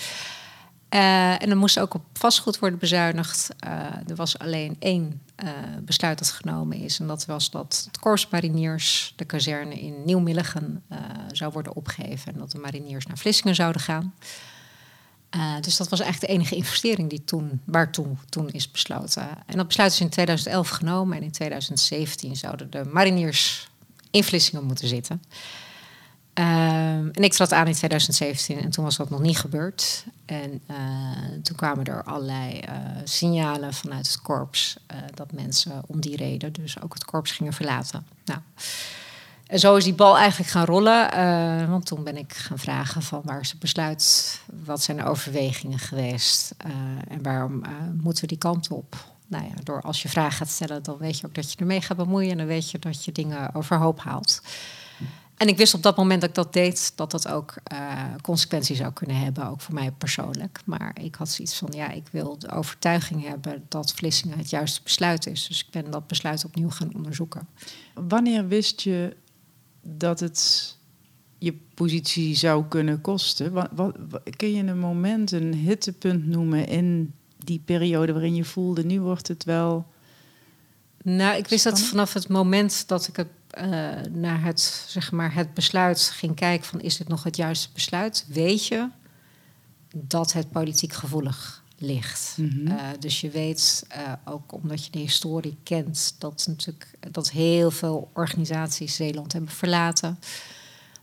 Uh, 0.93 1.31
en 1.31 1.49
er 1.49 1.57
moest 1.57 1.79
ook 1.79 1.93
op 1.93 2.03
vastgoed 2.13 2.59
worden 2.59 2.79
bezuinigd. 2.79 3.49
Uh, 3.65 3.71
er 4.07 4.15
was 4.15 4.39
alleen 4.39 4.75
één 4.79 5.21
uh, 5.43 5.49
besluit 5.81 6.19
dat 6.19 6.31
genomen 6.31 6.77
is. 6.77 6.99
En 6.99 7.07
dat 7.07 7.25
was 7.25 7.51
dat 7.51 7.83
het 7.85 7.99
Korps 7.99 8.27
Mariniers 8.29 9.13
de 9.15 9.25
kazerne 9.25 9.81
in 9.81 10.03
Nieuw-Milligen 10.05 10.83
zou 11.31 11.51
worden 11.51 11.75
opgegeven. 11.75 12.33
En 12.33 12.39
dat 12.39 12.51
de 12.51 12.59
mariniers 12.59 13.05
naar 13.05 13.17
Vlissingen 13.17 13.55
zouden 13.55 13.81
gaan. 13.81 14.13
Dus 15.61 15.77
dat 15.77 15.89
was 15.89 15.99
eigenlijk 15.99 16.31
de 16.31 16.37
enige 16.39 16.55
investering 16.55 17.09
die 17.09 17.23
toen, 17.23 17.61
waar 17.65 17.91
toen, 17.91 18.49
is 18.51 18.71
besloten. 18.71 19.27
En 19.45 19.57
dat 19.57 19.67
besluit 19.67 19.91
is 19.91 19.99
in 19.99 20.09
2011 20.09 20.69
genomen. 20.69 21.17
En 21.17 21.23
in 21.23 21.31
2017 21.31 22.35
zouden 22.35 22.71
de 22.71 22.83
mariniers 22.91 23.69
in 24.11 24.23
Vlissingen 24.23 24.65
moeten 24.65 24.87
zitten. 24.87 25.21
Um, 26.33 27.11
en 27.11 27.23
ik 27.23 27.33
trad 27.33 27.51
aan 27.51 27.67
in 27.67 27.73
2017 27.73 28.61
en 28.61 28.69
toen 28.69 28.83
was 28.83 28.97
dat 28.97 29.09
nog 29.09 29.19
niet 29.19 29.37
gebeurd. 29.37 30.05
En 30.25 30.61
uh, 30.71 30.77
toen 31.43 31.55
kwamen 31.55 31.85
er 31.85 32.03
allerlei 32.03 32.61
uh, 32.69 32.75
signalen 33.03 33.73
vanuit 33.73 34.07
het 34.07 34.21
korps 34.21 34.77
dat 35.13 35.31
mensen 35.31 35.81
om 35.87 36.01
die 36.01 36.15
reden 36.15 36.53
dus 36.53 36.81
ook 36.81 36.93
het 36.93 37.05
korps 37.05 37.31
gingen 37.31 37.53
verlaten. 37.53 38.05
Nou, 38.25 38.39
En 39.51 39.59
zo 39.59 39.75
is 39.75 39.83
die 39.83 39.93
bal 39.93 40.17
eigenlijk 40.17 40.49
gaan 40.49 40.65
rollen. 40.65 41.11
eh, 41.11 41.69
want 41.69 41.85
toen 41.85 42.03
ben 42.03 42.17
ik 42.17 42.33
gaan 42.33 42.59
vragen 42.59 43.01
van 43.01 43.21
waar 43.23 43.39
is 43.39 43.49
het 43.49 43.59
besluit? 43.59 44.39
Wat 44.65 44.81
zijn 44.81 44.97
de 44.97 45.03
overwegingen 45.03 45.79
geweest? 45.79 46.53
eh, 46.57 46.71
en 47.07 47.21
waarom 47.21 47.63
eh, 47.63 47.71
moeten 48.01 48.21
we 48.21 48.27
die 48.27 48.37
kant 48.37 48.69
op? 48.69 49.05
Nou 49.27 49.43
ja, 49.43 49.53
door 49.63 49.81
als 49.81 50.01
je 50.01 50.09
vragen 50.09 50.37
gaat 50.37 50.49
stellen, 50.49 50.83
dan 50.83 50.97
weet 50.97 51.19
je 51.19 51.27
ook 51.27 51.35
dat 51.35 51.51
je 51.51 51.57
ermee 51.57 51.81
gaat 51.81 51.97
bemoeien. 51.97 52.31
En 52.31 52.37
dan 52.37 52.45
weet 52.45 52.71
je 52.71 52.79
dat 52.79 53.05
je 53.05 53.11
dingen 53.11 53.55
overhoop 53.55 53.99
haalt. 53.99 54.41
En 55.37 55.47
ik 55.47 55.57
wist 55.57 55.73
op 55.73 55.83
dat 55.83 55.97
moment 55.97 56.21
dat 56.21 56.29
ik 56.29 56.35
dat 56.35 56.53
deed, 56.53 56.91
dat 56.95 57.11
dat 57.11 57.27
ook 57.27 57.53
consequenties 58.21 58.77
zou 58.77 58.93
kunnen 58.93 59.15
hebben, 59.15 59.47
ook 59.47 59.61
voor 59.61 59.73
mij 59.73 59.91
persoonlijk. 59.91 60.61
Maar 60.65 60.95
ik 61.01 61.15
had 61.15 61.29
zoiets 61.29 61.57
van, 61.57 61.69
ja, 61.71 61.89
ik 61.89 62.07
wil 62.11 62.39
de 62.39 62.51
overtuiging 62.51 63.27
hebben 63.27 63.65
dat 63.67 63.93
Vlissingen 63.93 64.37
het 64.37 64.49
juiste 64.49 64.81
besluit 64.83 65.25
is. 65.27 65.47
Dus 65.47 65.59
ik 65.59 65.71
ben 65.71 65.91
dat 65.91 66.07
besluit 66.07 66.45
opnieuw 66.45 66.69
gaan 66.69 66.95
onderzoeken. 66.95 67.47
Wanneer 67.93 68.47
wist 68.47 68.81
je 68.81 69.15
dat 69.81 70.19
het 70.19 70.77
je 71.37 71.53
positie 71.73 72.35
zou 72.35 72.65
kunnen 72.67 73.01
kosten? 73.01 73.51
Wat, 73.51 73.69
wat, 73.75 73.95
wat- 74.09 74.35
kun 74.35 74.51
je 74.53 74.63
een 74.63 74.79
moment, 74.79 75.31
een 75.31 75.53
hittepunt 75.53 76.27
noemen 76.27 76.67
in 76.67 77.13
die 77.37 77.61
periode 77.65 78.11
waarin 78.13 78.35
je 78.35 78.43
voelde, 78.45 78.83
nu 78.85 79.01
wordt 79.01 79.27
het 79.27 79.43
wel... 79.43 79.85
Nou, 81.03 81.37
ik 81.37 81.47
wist 81.47 81.63
dat 81.63 81.79
vanaf 81.81 82.13
het 82.13 82.27
moment 82.27 82.87
dat 82.87 83.07
ik 83.07 83.15
het, 83.15 83.27
eh, 83.49 83.63
naar 84.11 84.43
het, 84.43 84.85
zeg 84.87 85.11
maar, 85.11 85.33
het 85.33 85.53
besluit 85.53 86.01
ging 86.01 86.35
kijken 86.35 86.65
van 86.65 86.81
is 86.81 86.97
dit 86.97 87.07
nog 87.07 87.23
het 87.23 87.35
juiste 87.35 87.69
besluit, 87.73 88.25
weet 88.29 88.65
je 88.67 88.87
dat 89.95 90.33
het 90.33 90.51
politiek 90.51 90.93
gevoelig 90.93 91.60
ligt. 91.81 92.37
Mhm. 92.37 92.67
Eh, 92.67 92.87
dus 92.99 93.21
je 93.21 93.29
weet 93.29 93.85
eh, 93.87 94.13
ook 94.25 94.53
omdat 94.53 94.85
je 94.85 94.91
de 94.91 94.99
historie 94.99 95.57
kent 95.63 96.15
dat 96.17 96.45
natuurlijk 96.47 96.87
dat 97.11 97.31
heel 97.31 97.71
veel 97.71 98.09
organisaties 98.13 98.95
Zeeland 98.95 99.33
hebben 99.33 99.51
verlaten. 99.51 100.19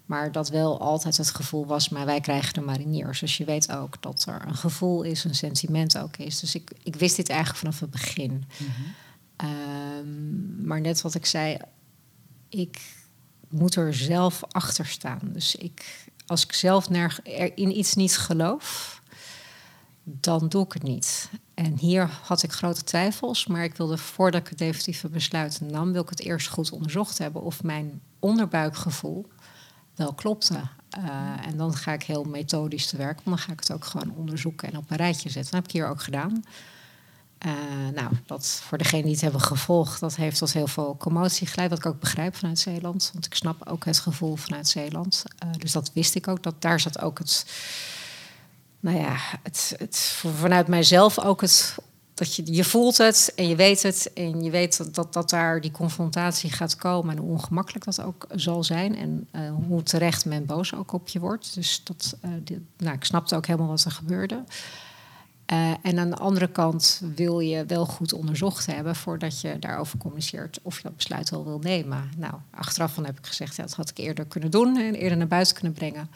Maar 0.06 0.32
dat 0.32 0.48
wel 0.48 0.80
altijd 0.80 1.16
het 1.16 1.30
gevoel 1.30 1.66
was, 1.66 1.88
maar 1.88 2.06
wij 2.06 2.20
krijgen 2.20 2.54
de 2.54 2.60
mariniers. 2.60 3.20
Dus 3.20 3.36
je 3.36 3.44
weet 3.44 3.72
ook 3.72 4.02
dat 4.02 4.24
er 4.28 4.44
een 4.46 4.54
gevoel 4.54 5.02
is, 5.02 5.24
een 5.24 5.34
sentiment 5.34 5.98
ook 5.98 6.16
is. 6.16 6.40
Dus 6.40 6.54
ik, 6.54 6.70
ik 6.82 6.96
wist 6.96 7.16
dit 7.16 7.28
eigenlijk 7.28 7.58
vanaf 7.58 7.80
het 7.80 7.90
begin. 7.90 8.44
Ehm, 9.36 10.66
maar 10.66 10.80
net 10.80 11.00
wat 11.00 11.14
ik 11.14 11.26
zei, 11.26 11.56
ik 12.48 12.80
moet 13.48 13.74
er 13.74 13.94
zelf 13.94 14.42
achter 14.48 14.86
staan. 14.86 15.20
Dus 15.22 15.54
ik, 15.54 16.06
als 16.26 16.44
ik 16.44 16.52
zelf 16.52 16.88
er 16.88 17.20
in 17.54 17.78
iets 17.78 17.94
niet 17.94 18.16
geloof, 18.16 18.97
dan 20.20 20.48
doe 20.48 20.64
ik 20.64 20.72
het 20.72 20.82
niet. 20.82 21.30
En 21.54 21.78
hier 21.78 22.10
had 22.22 22.42
ik 22.42 22.52
grote 22.52 22.84
twijfels, 22.84 23.46
maar 23.46 23.64
ik 23.64 23.76
wilde 23.76 23.98
voordat 23.98 24.40
ik 24.40 24.48
het 24.48 24.58
definitieve 24.58 25.08
besluit 25.08 25.60
nam, 25.60 25.92
wil 25.92 26.02
ik 26.02 26.08
het 26.08 26.20
eerst 26.20 26.48
goed 26.48 26.70
onderzocht 26.70 27.18
hebben 27.18 27.42
of 27.42 27.62
mijn 27.62 28.00
onderbuikgevoel 28.18 29.26
wel 29.94 30.12
klopte. 30.12 30.60
Eh, 30.90 31.46
en 31.46 31.56
dan 31.56 31.74
ga 31.74 31.92
ik 31.92 32.02
heel 32.02 32.24
methodisch 32.24 32.86
te 32.86 32.96
werk, 32.96 33.20
want 33.24 33.36
dan 33.36 33.38
ga 33.38 33.52
ik 33.52 33.60
het 33.60 33.72
ook 33.72 33.84
gewoon 33.84 34.16
onderzoeken 34.16 34.68
en 34.68 34.76
op 34.76 34.90
een 34.90 34.96
rijtje 34.96 35.30
zetten. 35.30 35.52
Dat 35.52 35.60
heb 35.60 35.64
ik 35.64 35.72
hier 35.72 35.88
ook 35.88 36.02
gedaan. 36.02 36.44
Eh, 37.38 37.52
nou, 37.94 38.12
dat 38.26 38.46
voor 38.46 38.78
degenen 38.78 39.04
die 39.04 39.12
het 39.12 39.20
hebben 39.20 39.40
gevolgd, 39.40 40.00
dat 40.00 40.16
heeft 40.16 40.38
tot 40.38 40.52
heel 40.52 40.66
veel 40.66 40.96
commotie 40.98 41.46
geleid. 41.46 41.70
Wat 41.70 41.78
ik 41.78 41.86
ook 41.86 42.00
begrijp 42.00 42.36
vanuit 42.36 42.58
Zeeland. 42.58 43.10
Want 43.12 43.26
ik 43.26 43.34
snap 43.34 43.68
ook 43.68 43.84
het 43.84 43.98
gevoel 43.98 44.36
vanuit 44.36 44.68
Zeeland. 44.68 45.24
Eh, 45.38 45.48
dus 45.58 45.72
dat 45.72 45.92
wist 45.92 46.14
ik 46.14 46.28
ook. 46.28 46.42
Dat 46.42 46.62
daar 46.62 46.80
zat 46.80 47.00
ook 47.00 47.18
het. 47.18 47.46
Nou 48.80 48.98
ja, 48.98 49.16
het, 49.42 49.74
het, 49.78 49.96
vanuit 50.36 50.68
mijzelf 50.68 51.18
ook 51.18 51.40
het. 51.40 51.76
Dat 52.14 52.34
je, 52.34 52.54
je 52.54 52.64
voelt 52.64 52.96
het 52.96 53.32
en 53.36 53.48
je 53.48 53.56
weet 53.56 53.82
het. 53.82 54.12
En 54.12 54.42
je 54.42 54.50
weet 54.50 54.94
dat, 54.94 55.14
dat, 55.14 55.30
daar 55.30 55.60
die 55.60 55.70
confrontatie 55.70 56.50
gaat 56.50 56.76
komen. 56.76 57.16
En 57.16 57.22
hoe 57.22 57.30
ongemakkelijk 57.30 57.84
dat 57.84 58.02
ook 58.02 58.26
zal 58.34 58.64
zijn. 58.64 58.96
En 58.96 59.28
eh, 59.30 59.40
hoe 59.66 59.82
terecht 59.82 60.24
men 60.24 60.46
boos 60.46 60.74
ook 60.74 60.92
op 60.92 61.08
je 61.08 61.20
wordt. 61.20 61.54
Dus 61.54 61.84
dat, 61.84 62.16
eh, 62.20 62.30
nou, 62.76 62.94
ik 62.94 63.04
snapte 63.04 63.36
ook 63.36 63.46
helemaal 63.46 63.68
wat 63.68 63.84
er 63.84 63.90
gebeurde. 63.90 64.44
Eh, 65.48 65.70
en 65.82 65.98
aan 65.98 66.10
de 66.10 66.16
andere 66.16 66.48
kant 66.48 67.02
wil 67.14 67.40
je 67.40 67.66
wel 67.66 67.86
goed 67.86 68.12
onderzocht 68.12 68.66
hebben 68.66 68.96
voordat 68.96 69.40
je 69.40 69.58
daarover 69.58 69.98
communiceert 69.98 70.58
of 70.62 70.76
je 70.76 70.82
dat 70.82 70.96
besluit 70.96 71.30
wel 71.30 71.44
wil 71.44 71.58
nemen. 71.58 72.10
Nou, 72.16 72.34
achteraf 72.50 72.94
van 72.94 73.04
heb 73.04 73.18
ik 73.18 73.26
gezegd, 73.26 73.56
ja, 73.56 73.62
dat 73.62 73.74
had 73.74 73.90
ik 73.90 73.98
eerder 73.98 74.24
kunnen 74.24 74.50
doen 74.50 74.76
en 74.76 74.94
eerder 74.94 75.18
naar 75.18 75.26
buiten 75.26 75.54
kunnen 75.54 75.72
brengen. 75.72 76.10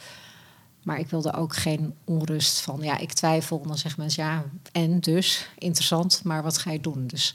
Maar 0.82 0.98
ik 0.98 1.08
wilde 1.08 1.32
ook 1.32 1.56
geen 1.56 1.94
onrust 2.04 2.60
van, 2.60 2.78
ja, 2.82 2.98
ik 2.98 3.12
twijfel. 3.12 3.60
En 3.62 3.68
dan 3.68 3.78
zeggen 3.78 4.00
mensen, 4.00 4.24
ja, 4.24 4.44
en 4.72 5.00
dus, 5.00 5.48
interessant, 5.58 6.20
maar 6.24 6.42
wat 6.42 6.58
ga 6.58 6.70
je 6.70 6.80
doen? 6.80 7.06
Dus, 7.06 7.34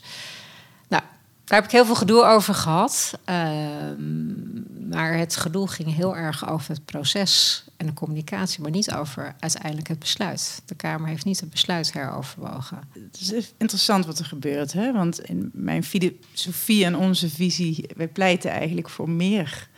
nou, 0.88 1.02
daar 1.44 1.58
heb 1.58 1.64
ik 1.64 1.70
heel 1.70 1.84
veel 1.84 1.94
gedoe 1.94 2.24
over 2.24 2.54
gehad. 2.54 3.18
Ehm, 3.24 4.88
maar 4.88 5.16
het 5.16 5.36
gedoe 5.36 5.68
ging 5.68 5.94
heel 5.94 6.16
erg 6.16 6.48
over 6.48 6.70
het 6.70 6.84
proces 6.84 7.64
en 7.76 7.86
de 7.86 7.92
communicatie, 7.92 8.62
maar 8.62 8.70
niet 8.70 8.92
over 8.92 9.34
uiteindelijk 9.38 9.88
het 9.88 9.98
besluit. 9.98 10.62
De 10.64 10.74
Kamer 10.74 11.08
heeft 11.08 11.24
niet 11.24 11.40
het 11.40 11.50
besluit 11.50 11.92
heroverwogen. 11.92 12.78
Het 12.92 13.20
is 13.20 13.52
interessant 13.56 14.06
wat 14.06 14.18
er 14.18 14.24
gebeurt, 14.24 14.72
hè? 14.72 14.92
want 14.92 15.20
in 15.20 15.50
mijn 15.52 15.84
filosofie 15.84 16.84
en 16.84 16.96
onze 16.96 17.30
visie, 17.30 17.88
wij 17.96 18.08
pleiten 18.08 18.50
eigenlijk 18.50 18.88
voor 18.88 19.10
meer 19.10 19.68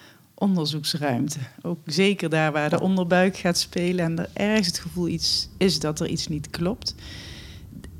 onderzoeksruimte. 0.40 1.38
Ook 1.62 1.78
zeker 1.84 2.28
daar 2.28 2.52
waar 2.52 2.70
de 2.70 2.80
onderbuik 2.80 3.36
gaat 3.36 3.58
spelen 3.58 4.04
en 4.04 4.18
er 4.18 4.30
ergens 4.32 4.66
het 4.66 4.78
gevoel 4.78 5.08
iets 5.08 5.48
is 5.56 5.80
dat 5.80 6.00
er 6.00 6.08
iets 6.08 6.26
niet 6.26 6.50
klopt. 6.50 6.94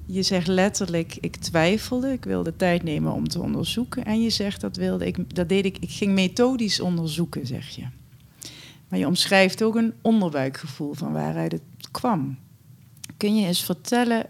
Je 0.06 0.22
zegt 0.22 0.46
letterlijk, 0.46 1.16
ik 1.20 1.36
twijfelde, 1.36 2.12
ik 2.12 2.24
wilde 2.24 2.56
tijd 2.56 2.82
nemen 2.82 3.12
om 3.12 3.28
te 3.28 3.40
onderzoeken. 3.40 4.04
En 4.04 4.22
je 4.22 4.30
zegt, 4.30 4.60
dat 4.60 4.76
wilde 4.76 5.06
ik, 5.06 5.34
dat 5.34 5.48
deed 5.48 5.64
ik, 5.64 5.78
ik 5.78 5.90
ging 5.90 6.12
methodisch 6.12 6.80
onderzoeken, 6.80 7.46
zeg 7.46 7.68
je. 7.68 7.86
Maar 8.88 8.98
je 8.98 9.06
omschrijft 9.06 9.62
ook 9.62 9.74
een 9.74 9.94
onderbuikgevoel 10.02 10.94
van 10.94 11.12
waaruit 11.12 11.52
het 11.52 11.90
kwam. 11.90 12.38
Kun 13.16 13.36
je 13.36 13.46
eens 13.46 13.64
vertellen 13.64 14.26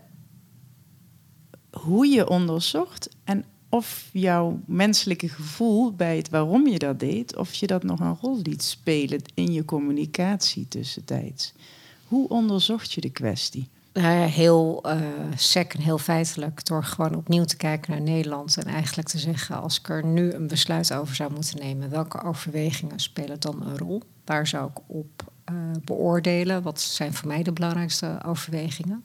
hoe 1.71 2.07
je 2.07 2.29
onderzocht 2.29 3.09
en 3.25 3.45
of 3.71 4.09
jouw 4.13 4.61
menselijke 4.65 5.29
gevoel 5.29 5.93
bij 5.93 6.17
het 6.17 6.29
waarom 6.29 6.67
je 6.67 6.79
dat 6.79 7.01
deed, 7.01 7.37
of 7.37 7.55
je 7.55 7.67
dat 7.67 7.83
nog 7.83 8.01
een 8.01 8.17
rol 8.21 8.41
liet 8.43 8.63
spelen 8.63 9.23
in 9.35 9.53
je 9.53 9.65
communicatie 9.65 10.69
tussentijds. 10.69 11.53
Hoe 12.07 12.29
onderzocht 12.29 12.93
je 12.93 13.01
de 13.01 13.11
kwestie? 13.11 13.69
Nou 13.93 14.15
ja, 14.15 14.27
heel 14.27 14.83
eh 14.83 15.01
sec 15.37 15.75
en 15.75 15.81
heel 15.81 15.99
feitelijk 15.99 16.65
door 16.65 16.85
gewoon 16.85 17.15
opnieuw 17.15 17.45
te 17.45 17.57
kijken 17.57 17.91
naar 17.91 18.01
Nederland 18.01 18.57
en 18.57 18.65
eigenlijk 18.65 19.09
te 19.09 19.19
zeggen 19.19 19.63
als 19.63 19.79
ik 19.79 19.89
er 19.89 20.05
nu 20.05 20.33
een 20.33 20.47
besluit 20.47 20.93
over 20.93 21.15
zou 21.15 21.33
moeten 21.33 21.59
nemen, 21.59 21.91
welke 21.91 22.23
overwegingen 22.23 22.99
spelen 22.99 23.41
dan 23.41 23.63
een 23.63 23.79
rol? 23.79 24.03
Waar 24.25 24.47
zou 24.47 24.71
ik 24.71 24.79
op 24.87 25.33
eh, 25.45 25.55
beoordelen? 25.85 26.63
Wat 26.63 26.81
zijn 26.81 27.15
voor 27.15 27.29
mij 27.29 27.43
de 27.43 27.53
belangrijkste 27.53 28.19
overwegingen? 28.27 29.05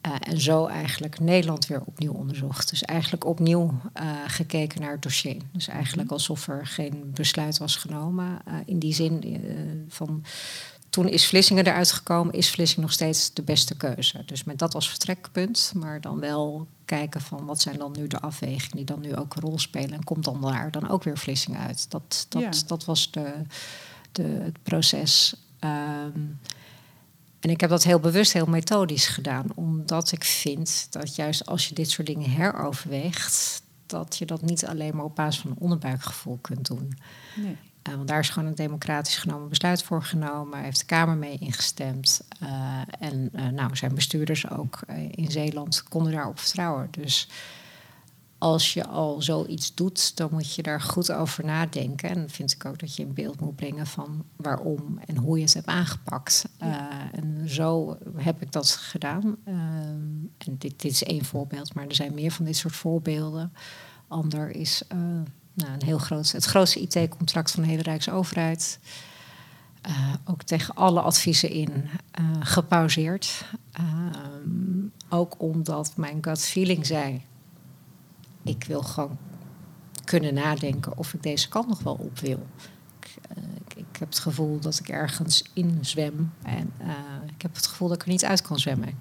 Eh, 0.00 0.12
en 0.20 0.40
zo 0.40 0.66
eigenlijk 0.66 1.20
Nederland 1.20 1.66
weer 1.66 1.82
opnieuw 1.84 2.12
onderzocht. 2.12 2.70
Dus 2.70 2.82
eigenlijk 2.82 3.24
opnieuw 3.24 3.80
eh, 3.92 4.06
gekeken 4.26 4.80
naar 4.80 4.92
het 4.92 5.02
dossier. 5.02 5.36
Dus 5.52 5.68
eigenlijk 5.68 6.10
alsof 6.10 6.48
er 6.48 6.66
geen 6.66 7.10
besluit 7.14 7.58
was 7.58 7.76
genomen. 7.76 8.38
eh, 8.44 8.54
in 8.64 8.78
die 8.78 8.94
zin 8.94 9.86
van 9.88 10.24
toen 10.90 11.08
is 11.08 11.26
Vlissingen 11.26 11.66
eruit 11.66 11.92
gekomen, 11.92 12.34
is 12.34 12.50
Vlissingen 12.50 12.84
nog 12.84 12.92
steeds 12.92 13.34
de 13.34 13.42
beste 13.42 13.76
keuze. 13.76 14.22
Dus 14.26 14.44
met 14.44 14.58
dat 14.58 14.74
als 14.74 14.88
vertrekpunt, 14.88 15.72
maar 15.76 16.00
dan 16.00 16.20
wel 16.20 16.66
kijken 16.84 17.20
van 17.20 17.44
wat 17.44 17.60
zijn 17.60 17.78
dan 17.78 17.94
nu 17.98 18.06
de 18.06 18.20
afwegingen 18.20 18.76
die 18.76 18.84
dan 18.84 19.00
nu 19.00 19.16
ook 19.16 19.34
een 19.34 19.42
rol 19.42 19.58
spelen. 19.58 19.92
En 19.92 20.04
komt 20.04 20.24
dan 20.24 20.40
daar 20.40 20.70
dan 20.70 20.88
ook 20.88 21.02
weer 21.02 21.18
Vlissingen 21.18 21.60
uit. 21.60 21.90
Dat, 21.90 22.26
dat, 22.28 22.42
Ja. 22.42 22.50
dat 22.66 22.84
was 22.84 23.10
de, 23.10 23.32
de, 24.12 24.22
het 24.22 24.62
proces. 24.62 25.34
Ehm, 25.58 26.20
en 27.40 27.50
ik 27.50 27.60
heb 27.60 27.70
dat 27.70 27.84
heel 27.84 28.00
bewust, 28.00 28.32
heel 28.32 28.46
methodisch 28.46 29.06
gedaan. 29.06 29.46
Omdat 29.54 30.12
ik 30.12 30.24
vind 30.24 30.86
dat 30.90 31.16
juist 31.16 31.46
als 31.46 31.68
je 31.68 31.74
dit 31.74 31.90
soort 31.90 32.06
dingen 32.06 32.30
heroverweegt... 32.30 33.62
dat 33.86 34.16
je 34.16 34.26
dat 34.26 34.42
niet 34.42 34.66
alleen 34.66 34.96
maar 34.96 35.04
op 35.04 35.14
basis 35.16 35.40
van 35.40 35.50
een 35.50 35.58
onderbuikgevoel 35.58 36.38
kunt 36.40 36.66
doen. 36.66 36.98
Nee. 37.36 37.56
Uh, 37.88 37.94
want 37.94 38.08
daar 38.08 38.18
is 38.18 38.28
gewoon 38.28 38.48
een 38.48 38.54
democratisch 38.54 39.16
genomen 39.16 39.48
besluit 39.48 39.82
voor 39.82 40.02
genomen. 40.02 40.62
Heeft 40.62 40.78
de 40.78 40.86
Kamer 40.86 41.16
mee 41.16 41.38
ingestemd. 41.38 42.20
Uh, 42.42 42.80
en 42.98 43.30
uh, 43.34 43.46
nou, 43.46 43.76
zijn 43.76 43.94
bestuurders 43.94 44.50
ook 44.50 44.80
in 45.10 45.30
Zeeland 45.30 45.82
konden 45.82 46.12
daarop 46.12 46.38
vertrouwen. 46.38 46.88
Dus 46.90 47.28
als 48.38 48.74
je 48.74 48.86
al 48.86 49.22
zoiets 49.22 49.74
doet, 49.74 50.16
dan 50.16 50.28
moet 50.32 50.54
je 50.54 50.62
daar 50.62 50.80
goed 50.80 51.12
over 51.12 51.44
nadenken. 51.44 52.08
En 52.08 52.30
vind 52.30 52.52
ik 52.52 52.64
ook 52.64 52.78
dat 52.78 52.96
je 52.96 53.02
in 53.02 53.14
beeld 53.14 53.40
moet 53.40 53.56
brengen 53.56 53.86
van 53.86 54.24
waarom 54.36 54.98
en 55.06 55.16
hoe 55.16 55.36
je 55.36 55.44
het 55.44 55.54
hebt 55.54 55.66
aangepakt. 55.66 56.44
Ja. 56.58 57.12
en 57.12 57.48
zo 57.48 57.98
heb 58.16 58.42
ik 58.42 58.52
dat 58.52 58.70
gedaan. 58.70 59.36
en 59.44 60.56
dit, 60.58 60.80
dit 60.80 60.84
is 60.84 61.04
één 61.04 61.24
voorbeeld, 61.24 61.74
maar 61.74 61.86
er 61.86 61.94
zijn 61.94 62.14
meer 62.14 62.30
van 62.30 62.44
dit 62.44 62.56
soort 62.56 62.76
voorbeelden. 62.76 63.52
Ander 64.08 64.50
is 64.50 64.82
nou, 65.54 65.72
een 65.72 65.84
heel 65.84 65.98
groot, 65.98 66.32
het 66.32 66.44
grootste 66.44 66.80
IT-contract 66.80 67.50
van 67.50 67.62
de 67.62 67.68
hele 67.68 67.82
Rijksoverheid. 67.82 68.78
Uh, 69.88 70.14
ook 70.24 70.42
tegen 70.42 70.74
alle 70.74 71.00
adviezen 71.00 71.50
in 71.50 71.88
gepauzeerd. 72.40 73.44
Uh, 73.80 73.86
ook 75.08 75.34
omdat 75.38 75.92
mijn 75.96 76.18
gut 76.20 76.40
feeling 76.40 76.86
zei: 76.86 77.22
ik 78.48 78.64
wil 78.64 78.82
gewoon 78.82 79.18
kunnen 80.04 80.34
nadenken 80.34 80.96
of 80.96 81.14
ik 81.14 81.22
deze 81.22 81.48
kant 81.48 81.68
nog 81.68 81.82
wel 81.82 81.94
op 81.94 82.18
wil. 82.18 82.46
Ik, 83.00 83.16
eh, 83.28 83.42
ik, 83.66 83.74
ik 83.74 83.96
heb 83.98 84.08
het 84.08 84.18
gevoel 84.18 84.60
dat 84.60 84.78
ik 84.78 84.88
ergens 84.88 85.44
in 85.52 85.78
zwem 85.80 86.32
en 86.42 86.72
eh, 86.78 86.88
ik 87.34 87.42
heb 87.42 87.54
het 87.54 87.66
gevoel 87.66 87.88
dat 87.88 87.96
ik 87.96 88.02
er 88.02 88.10
niet 88.10 88.24
uit 88.24 88.42
kan 88.42 88.58
zwemmen. 88.58 88.94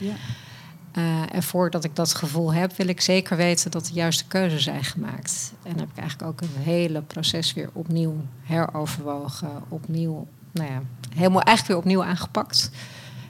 Ja. 0.00 0.14
Uh, 0.96 1.34
en 1.34 1.42
voordat 1.42 1.84
ik 1.84 1.96
dat 1.96 2.14
gevoel 2.14 2.52
heb, 2.52 2.76
wil 2.76 2.88
ik 2.88 3.00
zeker 3.00 3.36
weten 3.36 3.70
dat 3.70 3.86
de 3.86 3.92
juiste 3.92 4.26
keuzes 4.26 4.62
zijn 4.62 4.84
gemaakt. 4.84 5.52
En 5.62 5.70
dan 5.70 5.80
heb 5.80 5.90
ik 5.90 5.98
eigenlijk 5.98 6.30
ook 6.30 6.40
een 6.40 6.62
hele 6.62 7.02
proces 7.02 7.52
weer 7.52 7.70
opnieuw 7.72 8.16
heroverwogen, 8.42 9.62
opnieuw, 9.68 10.26
nou 10.52 10.70
ja, 10.70 10.82
helemaal 11.14 11.42
eigenlijk 11.42 11.66
weer 11.66 11.76
opnieuw 11.76 12.10
aangepakt. 12.10 12.70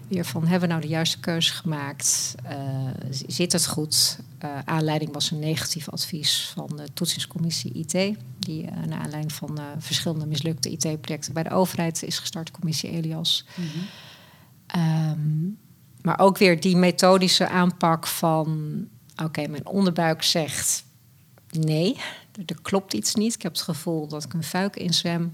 Weer 0.08 0.24
van, 0.24 0.42
hebben 0.42 0.60
we 0.60 0.74
nou 0.74 0.80
de 0.80 0.88
juiste 0.88 1.20
keuze 1.20 1.52
gemaakt? 1.52 2.34
Uh, 2.44 2.90
zit 3.26 3.52
het 3.52 3.66
goed? 3.66 4.18
Uh, 4.44 4.58
aanleiding 4.64 5.12
was 5.12 5.30
een 5.30 5.38
negatief 5.38 5.88
advies 5.88 6.50
van 6.54 6.76
de 6.76 6.92
toetsingscommissie 6.94 7.72
IT. 7.72 8.18
Die 8.38 8.62
uh, 8.62 8.70
naar 8.86 8.98
aanleiding 8.98 9.32
van 9.32 9.58
verschillende 9.78 10.26
mislukte 10.26 10.70
IT-projecten 10.70 11.32
bij 11.32 11.42
de 11.42 11.50
overheid 11.50 12.02
is 12.02 12.18
gestart, 12.18 12.50
commissie 12.50 12.90
Elias. 12.90 13.44
Mm 13.56 13.64
-hmm. 13.66 15.10
um, 15.10 15.58
maar 16.02 16.18
ook 16.18 16.38
weer 16.38 16.60
die 16.60 16.76
methodische 16.76 17.48
aanpak 17.48 18.06
van... 18.06 18.78
oké, 19.24 19.46
mijn 19.46 19.66
onderbuik 19.66 20.22
zegt 20.22 20.84
nee, 21.50 21.96
er 22.46 22.60
klopt 22.62 22.92
iets 22.92 23.14
niet. 23.14 23.34
Ik 23.34 23.42
heb 23.42 23.52
het 23.52 23.62
gevoel 23.62 24.08
dat 24.08 24.24
ik 24.24 24.34
een 24.34 24.42
fuik 24.42 24.76
inzwem. 24.76 25.32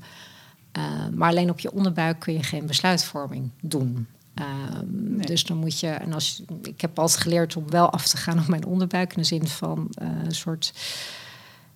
Uh, 0.79 1.09
maar 1.15 1.31
alleen 1.31 1.51
op 1.51 1.61
je 1.61 1.73
onderbuik 1.73 2.21
kun 2.21 2.33
je 2.33 2.43
geen 2.43 2.67
besluitvorming 2.67 3.51
doen. 3.61 4.07
Nee. 4.35 5.27
Dus 5.27 5.45
dan 5.45 5.57
moet 5.57 5.81
je, 5.81 5.89
en 5.89 6.13
als 6.13 6.43
ik 6.63 6.81
heb 6.81 6.99
altijd 6.99 7.21
geleerd 7.21 7.57
om 7.57 7.71
wel 7.71 7.91
af 7.91 8.07
te 8.07 8.17
gaan 8.17 8.39
op 8.39 8.47
mijn 8.47 8.67
onderbuik 8.67 9.15
in 9.15 9.23
de 9.23 9.29
zin 9.29 9.49
van 9.49 9.91
uh, 10.03 10.09
een 10.25 10.35
soort 10.35 10.73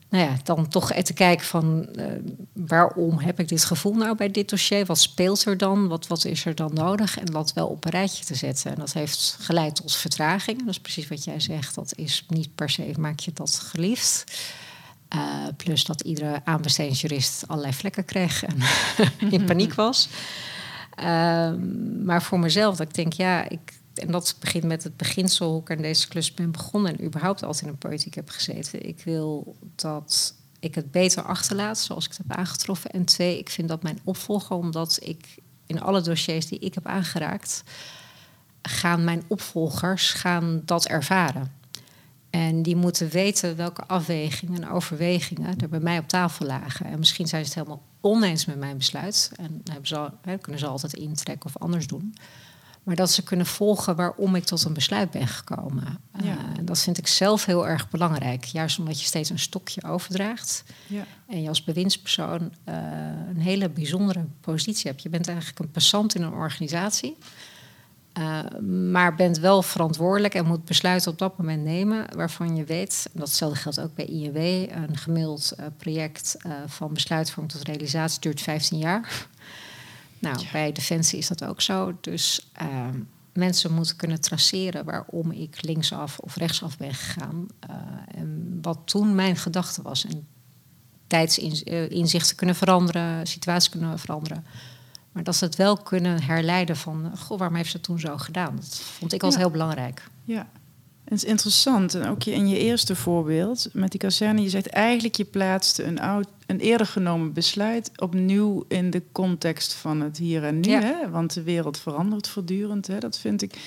nou 0.09 0.25
ja, 0.25 0.37
dan 0.43 0.69
toch 0.69 0.93
te 0.93 1.13
kijken 1.13 1.47
van 1.47 1.89
uh, 1.93 2.05
waarom 2.53 3.19
heb 3.19 3.41
ik 3.41 3.49
dit 3.49 3.65
gevoel 3.65 3.95
nou 3.95 4.17
bij 4.17 4.31
dit 4.31 4.49
dossier? 4.49 4.87
Wat 4.87 4.99
speelt 4.99 5.45
er 5.45 5.57
dan? 5.57 5.89
Wat, 5.89 6.07
wat 6.07 6.25
is 6.25 6.45
er 6.45 6.55
dan 6.55 6.71
nodig? 6.75 7.19
En 7.19 7.27
dat 7.27 7.53
wel 7.53 7.67
op 7.67 7.85
een 7.85 7.91
rijtje 7.91 8.25
te 8.25 8.35
zetten. 8.35 8.71
En 8.71 8.79
dat 8.79 8.93
heeft 8.93 9.37
geleid 9.41 9.75
tot 9.75 9.97
vertraging. 9.97 10.59
Dat 10.59 10.69
is 10.69 10.81
precies 10.81 11.09
wat 11.09 11.25
jij 11.25 11.41
zegt. 11.41 11.75
Dat 11.75 11.93
is 11.97 12.25
niet 12.29 12.55
per 12.55 12.71
se, 12.71 12.95
maak 12.99 13.21
je 13.21 13.33
dat 13.35 13.55
geliefd. 13.65 14.25
Uh, 15.15 15.47
plus 15.57 15.85
dat 15.85 16.01
iedere 16.01 16.41
aanbestedingsjurist 16.45 17.45
allerlei 17.47 17.75
vlekken 17.75 18.05
kreeg 18.05 18.45
en 18.45 18.57
in 19.31 19.45
paniek 19.51 19.75
was. 19.75 20.09
Uh, 20.99 21.53
maar 22.05 22.23
voor 22.23 22.39
mezelf, 22.39 22.77
dat 22.77 22.89
ik 22.89 22.95
denk, 22.95 23.13
ja, 23.13 23.49
ik, 23.49 23.81
en 23.95 24.11
dat 24.11 24.37
begint 24.41 24.65
met 24.65 24.85
het 24.85 24.97
beginsel 24.97 25.51
hoe 25.51 25.61
ik 25.61 25.71
aan 25.71 25.83
deze 25.83 26.09
klus 26.09 26.35
ben 26.35 26.51
begonnen 26.51 26.99
en 26.99 27.05
überhaupt 27.05 27.43
altijd 27.43 27.65
in 27.65 27.69
een 27.69 27.79
politiek 27.79 28.15
heb 28.15 28.29
gezeten. 28.29 28.87
Ik 28.89 29.03
wil 29.05 29.57
dat 29.75 30.35
ik 30.61 30.75
het 30.75 30.91
beter 30.91 31.23
achterlaat 31.23 31.79
zoals 31.79 32.05
ik 32.05 32.11
het 32.11 32.21
heb 32.29 32.37
aangetroffen. 32.37 32.91
En 32.91 33.05
twee, 33.05 33.39
ik 33.39 33.51
vind 33.51 33.69
dat 33.69 33.83
mijn 33.83 33.99
opvolger, 34.05 34.57
omdat 34.57 34.99
ik 35.03 35.39
in 35.67 35.81
alle 35.81 36.01
dossiers 36.01 36.47
die 36.47 36.59
ik 36.59 36.75
heb 36.75 36.87
aangeraakt, 36.87 37.63
gaan 38.63 39.05
mijn 39.05 39.23
opvolgers 39.27 40.11
gaan 40.11 40.63
dat 40.65 40.87
ervaren. 40.87 41.53
En 42.31 42.63
die 42.63 42.77
moeten 42.77 43.09
weten 43.09 43.57
welke 43.57 43.87
afwegingen 43.87 44.63
en 44.63 44.71
overwegingen 44.71 45.61
er 45.61 45.69
bij 45.69 45.81
mij 45.81 45.99
op 45.99 46.09
tafel 46.09 46.47
lagen. 46.47 46.87
En 46.87 46.99
misschien 46.99 47.29
zijn 47.29 47.43
ze 47.43 47.49
het 47.49 47.59
helemaal 47.59 47.83
oneens 48.01 48.45
met 48.45 48.59
mijn 48.59 48.77
besluit. 48.77 49.33
En 49.37 49.61
hebben 49.65 49.87
ze, 49.87 50.11
hè, 50.23 50.39
kunnen 50.39 50.61
ze 50.61 50.67
altijd 50.67 50.93
intrekken 50.93 51.47
of 51.47 51.63
anders 51.63 51.87
doen. 51.87 52.15
Maar 52.83 52.97
dat 52.97 53.11
ze 53.11 53.23
kunnen 53.23 53.47
volgen 53.47 53.97
waarom 53.97 54.35
ik 54.35 54.45
tot 54.45 54.65
een 54.65 54.73
besluit 54.73 55.11
ben 55.11 55.27
gekomen. 55.27 55.99
Ja. 56.23 56.25
Uh, 56.25 56.37
dat 56.63 56.79
vind 56.79 56.99
ik 56.99 57.07
zelf 57.07 57.45
heel 57.45 57.69
erg 57.69 57.91
belangrijk. 57.91 58.45
Juist 58.45 58.79
omdat 58.79 59.01
je 59.01 59.07
steeds 59.07 59.31
een 59.31 59.39
stokje 59.39 59.83
overdraagt. 59.85 60.65
Ja. 60.87 61.05
En 61.27 61.43
je 61.43 61.49
als 61.49 61.65
bewindspersoon 61.65 62.41
uh, 62.41 62.75
een 63.29 63.41
hele 63.41 63.69
bijzondere 63.69 64.25
positie 64.41 64.91
hebt. 64.91 65.03
Je 65.03 65.09
bent 65.09 65.29
eigenlijk 65.29 65.59
een 65.59 65.71
passant 65.71 66.15
in 66.15 66.23
een 66.23 66.33
organisatie. 66.33 67.17
Uh, 68.19 68.59
maar 68.91 69.15
bent 69.15 69.39
wel 69.39 69.63
verantwoordelijk 69.63 70.35
en 70.35 70.47
moet 70.47 70.65
besluiten 70.65 71.11
op 71.11 71.19
dat 71.19 71.39
moment 71.39 71.65
nemen 71.65 72.07
waarvan 72.17 72.57
je 72.57 72.65
weet, 72.65 73.09
en 73.13 73.21
datzelfde 73.21 73.59
geldt 73.59 73.81
ook 73.81 73.95
bij 73.95 74.05
INW, 74.05 74.37
een 74.71 74.97
gemiddeld 74.97 75.55
project 75.77 76.37
van 76.67 76.95
besluitvorming 76.95 77.53
tot 77.53 77.67
realisatie 77.67 78.21
duurt 78.21 78.41
15 78.41 78.79
jaar. 78.79 79.09
Nou, 80.21 80.39
ja. 80.39 80.47
bij 80.53 80.73
Defensie 80.73 81.19
is 81.19 81.29
dat 81.29 81.45
ook 81.45 81.61
zo. 81.61 81.97
Dus 82.01 82.51
uh, 82.63 82.89
mensen 83.33 83.73
moeten 83.73 83.97
kunnen 83.97 84.21
traceren 84.21 84.85
waarom 84.85 85.31
ik 85.31 85.63
linksaf 85.63 86.19
of 86.19 86.37
rechtsaf 86.37 86.77
ben 86.77 86.95
gegaan. 86.95 87.47
En 88.15 88.59
wat 88.63 88.79
toen 88.85 89.15
mijn 89.15 89.37
gedachte 89.37 89.83
was. 89.83 90.05
En 90.05 90.27
tijdsinzichten 91.07 92.37
kunnen 92.37 92.55
veranderen, 92.55 93.27
situaties 93.27 93.69
kunnen 93.69 93.99
veranderen. 93.99 94.45
Maar 95.13 95.23
dat 95.23 95.37
ze 95.37 95.45
het 95.45 95.57
wel 95.57 95.77
kunnen 95.77 96.23
herleiden 96.23 96.77
van... 96.77 97.13
goh, 97.19 97.39
waarom 97.39 97.57
heeft 97.57 97.71
ze 97.71 97.81
toen 97.81 98.01
zo 98.01 98.17
gedaan? 98.17 98.57
Dat 98.57 98.81
vond 98.99 99.13
ik 99.13 99.23
ja. 99.23 99.37
heel 99.37 99.51
belangrijk. 99.51 100.09
Ja, 100.25 100.49
het 101.05 101.23
is 101.23 101.25
interessant. 101.25 101.95
En 101.95 102.09
ook 102.09 102.25
in 102.25 102.49
je 102.49 102.59
eerste 102.59 102.97
voorbeeld 102.97 103.69
met 103.73 103.91
die 103.91 104.01
kazerne, 104.01 104.43
je 104.43 104.49
zegt 104.49 104.67
eigenlijk 104.67 105.17
je 105.17 105.25
plaatste 105.25 105.85
een, 105.85 106.01
oud, 106.01 106.29
een 106.47 106.61
eerder 106.61 106.87
genomen 106.87 107.33
besluit 107.33 107.91
opnieuw 107.97 108.65
in 108.69 108.91
de 108.91 109.03
context 109.13 109.75
van 109.75 110.01
het 110.01 110.19
hier 110.19 110.45
en 110.45 110.61
nu. 110.61 110.71
Ja. 110.71 110.81
Hè? 110.81 111.11
Want 111.11 111.35
de 111.35 111.43
wereld 111.43 111.79
verandert 111.79 112.29
voortdurend. 112.29 112.87
Hè? 112.87 112.99
Dat 112.99 113.19
vind 113.19 113.43
ik 113.43 113.59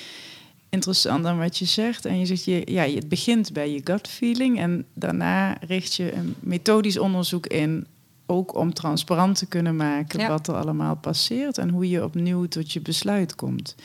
interessant 0.69 1.23
dan 1.23 1.37
wat 1.37 1.57
je 1.57 1.65
zegt. 1.65 2.05
En 2.05 2.19
je 2.19 2.25
zegt, 2.25 2.45
je, 2.45 2.61
ja, 2.65 2.83
het 2.87 3.09
begint 3.09 3.53
bij 3.53 3.71
je 3.71 3.81
gut 3.83 4.07
feeling 4.07 4.59
en 4.59 4.85
daarna 4.93 5.57
richt 5.61 5.93
je 5.93 6.13
een 6.13 6.35
methodisch 6.39 6.99
onderzoek 6.99 7.47
in. 7.47 7.85
Ook 8.31 8.55
om 8.55 8.73
transparant 8.73 9.37
te 9.37 9.45
kunnen 9.45 9.75
maken 9.75 10.19
ja. 10.19 10.27
wat 10.27 10.47
er 10.47 10.55
allemaal 10.55 10.95
passeert 10.95 11.57
en 11.57 11.69
hoe 11.69 11.89
je 11.89 12.03
opnieuw 12.03 12.45
tot 12.45 12.71
je 12.71 12.81
besluit 12.81 13.35
komt 13.35 13.75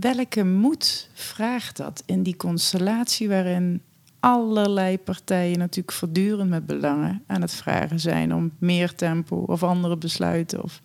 welke 0.00 0.44
moed 0.44 1.08
vraagt 1.12 1.76
dat 1.76 2.02
in 2.06 2.22
die 2.22 2.36
constellatie 2.36 3.28
waarin 3.28 3.82
allerlei 4.20 4.98
partijen 4.98 5.58
natuurlijk 5.58 5.92
voortdurend 5.92 6.50
met 6.50 6.66
belangen 6.66 7.22
aan 7.26 7.40
het 7.40 7.52
vragen 7.52 8.00
zijn 8.00 8.34
om 8.34 8.52
meer 8.58 8.94
tempo 8.94 9.36
of 9.36 9.62
andere 9.62 9.96
besluiten? 9.96 10.62
Of 10.62 10.80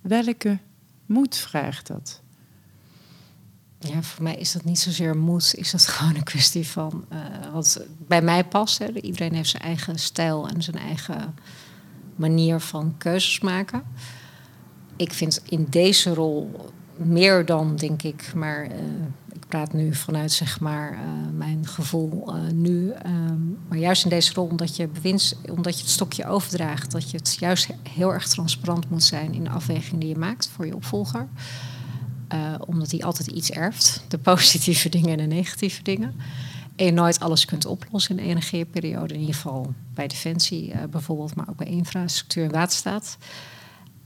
welke 0.00 0.58
moed 1.06 1.36
vraagt 1.36 1.86
dat? 1.86 2.20
Ja, 3.78 4.02
voor 4.02 4.22
mij 4.22 4.36
is 4.36 4.52
dat 4.52 4.64
niet 4.64 4.78
zozeer 4.78 5.16
moed, 5.16 5.54
is 5.54 5.70
dat 5.70 5.86
gewoon 5.96 6.14
een 6.14 6.24
kwestie 6.24 6.66
van 6.66 7.04
uh, 7.12 7.52
wat 7.52 7.80
bij 7.98 8.22
mij 8.22 8.44
past. 8.44 8.78
Hè. 8.78 8.92
Iedereen 9.00 9.34
heeft 9.34 9.48
zijn 9.48 9.62
eigen 9.62 9.98
stijl 9.98 10.48
en 10.48 10.62
zijn 10.62 10.78
eigen 10.78 11.34
manier 12.16 12.60
van 12.60 12.94
keuzes 12.98 13.40
maken. 13.40 13.82
Ik 14.96 15.12
vind 15.12 15.42
in 15.48 15.66
deze 15.70 16.14
rol 16.14 16.70
meer 16.96 17.44
dan, 17.44 17.76
denk 17.76 18.02
ik. 18.02 18.32
Maar 18.34 18.66
uh, 18.66 18.76
ik 19.32 19.46
praat 19.48 19.72
nu 19.72 19.94
vanuit 19.94 20.32
zeg 20.32 20.60
maar, 20.60 20.92
uh, 20.92 20.98
mijn 21.36 21.66
gevoel 21.66 22.36
uh, 22.36 22.50
nu. 22.52 22.92
Um, 23.06 23.58
maar 23.68 23.78
juist 23.78 24.04
in 24.04 24.10
deze 24.10 24.32
rol, 24.34 24.46
omdat 24.46 24.76
je, 24.76 24.88
bewinst, 24.88 25.36
omdat 25.50 25.76
je 25.76 25.82
het 25.82 25.90
stokje 25.90 26.26
overdraagt, 26.26 26.90
dat 26.90 27.10
je 27.10 27.16
het 27.16 27.36
juist 27.40 27.68
heel 27.90 28.12
erg 28.12 28.28
transparant 28.28 28.90
moet 28.90 29.04
zijn 29.04 29.34
in 29.34 29.44
de 29.44 29.50
afweging 29.50 30.00
die 30.00 30.08
je 30.08 30.18
maakt 30.18 30.48
voor 30.48 30.66
je 30.66 30.74
opvolger. 30.74 31.28
omdat 32.66 32.90
hij 32.90 33.00
altijd 33.00 33.28
iets 33.28 33.50
erft, 33.50 34.04
de 34.08 34.18
positieve 34.18 34.88
dingen 34.96 35.10
en 35.10 35.28
de 35.28 35.34
negatieve 35.34 35.82
dingen. 35.82 36.14
En 36.76 36.94
nooit 36.94 37.20
alles 37.20 37.44
kunt 37.44 37.66
oplossen 37.66 38.18
in 38.18 38.24
een 38.24 38.30
energieperiode, 38.30 39.14
in 39.14 39.20
ieder 39.20 39.34
geval 39.34 39.74
bij 39.94 40.06
Defensie 40.06 40.74
bijvoorbeeld, 40.90 41.34
maar 41.34 41.48
ook 41.48 41.56
bij 41.56 41.66
infrastructuur 41.66 42.44
en 42.44 42.52
waterstaat. 42.52 43.18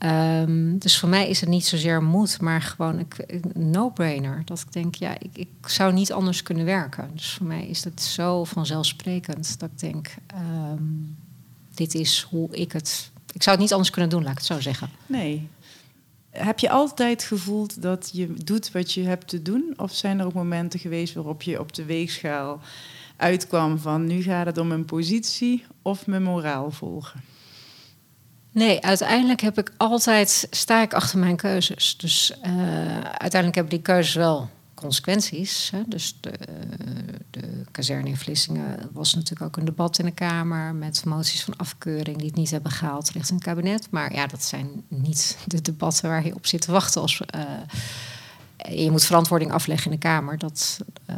Um, 0.05 0.79
dus 0.79 0.99
voor 0.99 1.09
mij 1.09 1.29
is 1.29 1.41
het 1.41 1.49
niet 1.49 1.67
zozeer 1.67 2.03
moed, 2.03 2.41
maar 2.41 2.63
gewoon 2.63 3.07
een 3.27 3.71
no-brainer. 3.71 4.43
Dat 4.45 4.61
ik 4.61 4.73
denk, 4.73 4.95
ja, 4.95 5.15
ik, 5.19 5.31
ik, 5.33 5.49
zou 5.67 5.93
niet 5.93 6.13
anders 6.13 6.43
kunnen 6.43 6.65
werken. 6.65 7.11
Dus 7.15 7.33
voor 7.33 7.47
mij 7.47 7.67
is 7.67 7.85
het 7.85 8.03
zo 8.03 8.45
vanzelfsprekend 8.45 9.59
dat 9.59 9.71
ik 9.73 9.79
denk, 9.79 10.15
um, 10.73 11.17
dit 11.75 11.95
is 11.95 12.27
hoe 12.31 12.49
ik 12.51 12.73
het. 12.73 13.11
Ik 13.33 13.43
zou 13.43 13.57
het 13.57 13.65
niet 13.65 13.73
anders 13.73 13.91
kunnen 13.91 14.11
doen, 14.11 14.23
laat 14.23 14.33
ik 14.33 14.39
het 14.39 14.47
zo 14.47 14.61
zeggen. 14.61 14.89
Nee. 15.07 15.49
Heb 16.31 16.59
je 16.59 16.71
altijd 16.71 17.23
gevoeld 17.23 17.83
dat 17.83 18.11
je 18.13 18.35
doet 18.45 18.73
wat 18.73 18.93
je 18.93 19.03
hebt 19.03 19.29
te 19.29 19.43
doen? 19.43 19.75
Of 19.77 19.95
zijn 19.95 20.19
er 20.19 20.27
ook 20.27 20.33
momenten 20.33 20.81
geweest 20.81 21.15
waarop 21.15 21.43
je 21.43 21.61
op 21.61 21.75
de 21.75 21.85
weegschaal 21.85 22.61
uitkwam 23.17 23.79
van 23.79 24.07
nu 24.07 24.23
gaat 24.23 24.47
het 24.47 24.59
om 24.59 24.73
een 24.73 24.85
positie 24.85 25.65
of 25.83 26.07
mijn 26.07 26.23
moraal 26.23 26.71
volgen? 26.71 27.21
Nee, 28.53 28.81
uiteindelijk 28.81 29.41
heb 29.41 29.59
ik 29.59 29.73
altijd, 29.77 30.47
sta 30.51 30.83
ik 30.83 30.95
achter 30.95 31.19
mijn 31.19 31.37
keuzes. 31.37 31.97
Dus 31.97 32.33
uh, 32.47 33.01
uiteindelijk 33.01 33.55
hebben 33.55 33.75
die 33.75 33.83
keuzes 33.83 34.15
wel 34.15 34.51
consequenties. 34.81 35.71
Hè. 35.71 35.83
Dus 35.87 36.17
de, 36.21 36.33
de 37.31 37.65
kazerne 37.71 38.09
in 38.09 38.17
Vlissingen 38.17 38.89
was 38.93 39.15
natuurlijk 39.15 39.43
ook 39.43 39.57
een 39.57 39.65
debat 39.65 39.99
in 39.99 40.05
de 40.05 40.11
Kamer... 40.11 40.75
met 40.75 41.05
moties 41.05 41.45
van 41.45 41.57
afkeuring 41.57 42.17
die 42.17 42.27
het 42.27 42.37
niet 42.37 42.51
hebben 42.51 42.71
gehaald 42.71 43.11
richting 43.11 43.39
het 43.39 43.49
kabinet. 43.49 43.91
Maar 43.91 44.15
ja, 44.15 44.27
dat 44.27 44.45
zijn 44.45 44.85
niet 44.89 45.39
de 45.47 45.63
debatten 45.63 46.09
waar 46.09 46.27
je 46.27 46.35
op 46.35 46.47
zit 46.47 46.61
te 46.61 46.73
wachten. 46.73 47.01
Als, 47.01 47.23
uh, 47.35 47.41
je 48.69 48.91
moet 48.91 49.05
verantwoording 49.05 49.53
afleggen 49.53 49.91
in 49.91 49.99
de 50.01 50.07
Kamer. 50.07 50.39
Dat, 50.39 50.81
uh, 51.11 51.17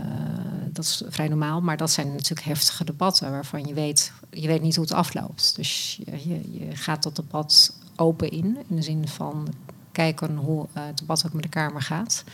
dat 0.73 0.85
is 0.85 1.03
vrij 1.09 1.29
normaal, 1.29 1.61
maar 1.61 1.77
dat 1.77 1.91
zijn 1.91 2.13
natuurlijk 2.13 2.47
heftige 2.47 2.85
debatten 2.85 3.31
waarvan 3.31 3.65
je 3.65 3.75
weet, 3.75 4.13
je 4.31 4.47
weet 4.47 4.63
niet 4.63 4.77
hoe 4.77 4.85
het 4.85 4.95
afloopt. 4.95 5.57
Dus 5.57 6.01
je, 6.05 6.29
je, 6.29 6.59
je 6.59 6.77
gaat 6.77 7.03
dat 7.03 7.17
debat 7.17 7.77
open 7.97 8.31
in, 8.31 8.59
in 8.69 8.77
de 8.77 8.83
zin 8.83 9.09
van 9.09 9.55
kijken 9.93 10.37
hoe 10.37 10.67
uh, 10.77 10.87
het 10.87 10.99
debat 10.99 11.27
ook 11.27 11.33
met 11.33 11.43
de 11.43 11.49
Kamer 11.49 11.83
gaat. 11.83 12.25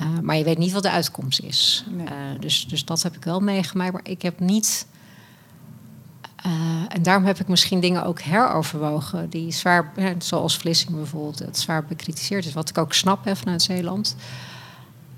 Uh, 0.00 0.18
maar 0.22 0.36
je 0.36 0.44
weet 0.44 0.58
niet 0.58 0.72
wat 0.72 0.82
de 0.82 0.90
uitkomst 0.90 1.40
is. 1.40 1.84
Nee. 1.88 2.06
Uh, 2.06 2.12
dus, 2.40 2.66
dus 2.66 2.84
dat 2.84 3.02
heb 3.02 3.16
ik 3.16 3.24
wel 3.24 3.40
meegemaakt. 3.40 3.92
Maar 3.92 4.04
ik 4.04 4.22
heb 4.22 4.40
niet. 4.40 4.86
en 6.88 7.02
daarom 7.02 7.24
heb 7.24 7.40
ik 7.40 7.48
misschien 7.48 7.80
dingen 7.80 8.04
ook 8.04 8.20
heroverwogen. 8.20 9.30
die 9.30 9.52
zwaar, 9.52 9.92
zoals 10.18 10.56
Vlissingen 10.56 10.98
bijvoorbeeld, 10.98 11.38
het 11.38 11.58
zwaar 11.58 11.84
bekritiseerd 11.84 12.46
is. 12.46 12.52
Wat 12.52 12.68
ik 12.68 12.78
ook 12.78 12.92
snap 12.92 13.24
hè, 13.24 13.36
vanuit 13.36 13.62
Zeeland. 13.62 14.16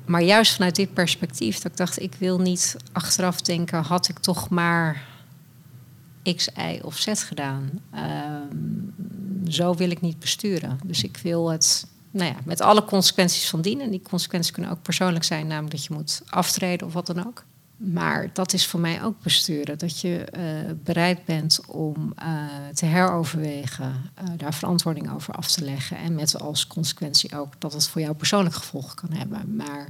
Maar 0.05 0.23
juist 0.23 0.55
vanuit 0.55 0.77
dit 0.77 0.95
perspectief, 0.95 1.59
dat 1.59 1.73
ik 1.73 1.77
dacht, 1.77 2.03
ik 2.03 2.15
wil 2.19 2.39
niet 2.39 2.77
achteraf 2.93 3.41
denken, 3.41 3.83
had 3.83 4.09
ik 4.09 4.19
toch 4.19 4.49
maar 4.49 5.03
X, 6.23 6.49
Y 6.57 6.81
of 6.83 6.97
Z 6.97 7.13
gedaan. 7.15 7.71
Uh, 7.95 8.01
zo 9.49 9.75
wil 9.75 9.91
ik 9.91 10.01
niet 10.01 10.19
besturen. 10.19 10.81
Dus 10.85 11.03
ik 11.03 11.17
wil 11.17 11.51
het 11.51 11.87
nou 12.13 12.31
ja, 12.31 12.37
met 12.45 12.61
alle 12.61 12.85
consequenties 12.85 13.49
van 13.49 13.61
dien. 13.61 13.81
En 13.81 13.91
die 13.91 14.03
consequenties 14.03 14.53
kunnen 14.53 14.71
ook 14.71 14.83
persoonlijk 14.83 15.25
zijn, 15.25 15.47
namelijk 15.47 15.73
dat 15.73 15.85
je 15.85 15.95
moet 15.95 16.23
aftreden 16.29 16.87
of 16.87 16.93
wat 16.93 17.07
dan 17.07 17.27
ook. 17.27 17.45
Maar 17.77 18.31
dat 18.33 18.53
is 18.53 18.67
voor 18.67 18.81
mij 18.81 19.03
ook 19.03 19.23
besturen. 19.23 19.79
Dat 19.79 20.01
je 20.01 20.27
uh, 20.37 20.73
bereid 20.85 21.25
bent 21.25 21.61
om 21.67 22.15
uh, 22.23 22.45
te 22.75 22.87
heroverwegen, 22.87 24.11
uh, 24.23 24.29
daar 24.37 24.55
verantwoording 24.55 25.13
over 25.13 25.35
af 25.35 25.51
te 25.51 25.65
leggen. 25.65 25.97
En 25.97 26.15
met 26.15 26.41
als 26.41 26.67
consequentie 26.67 27.39
ook 27.39 27.61
dat 27.61 27.73
het 27.73 27.89
voor 27.89 28.01
jou 28.01 28.15
persoonlijk 28.15 28.55
gevolgen 28.55 28.95
kan 28.95 29.13
hebben. 29.13 29.57
Maar 29.57 29.89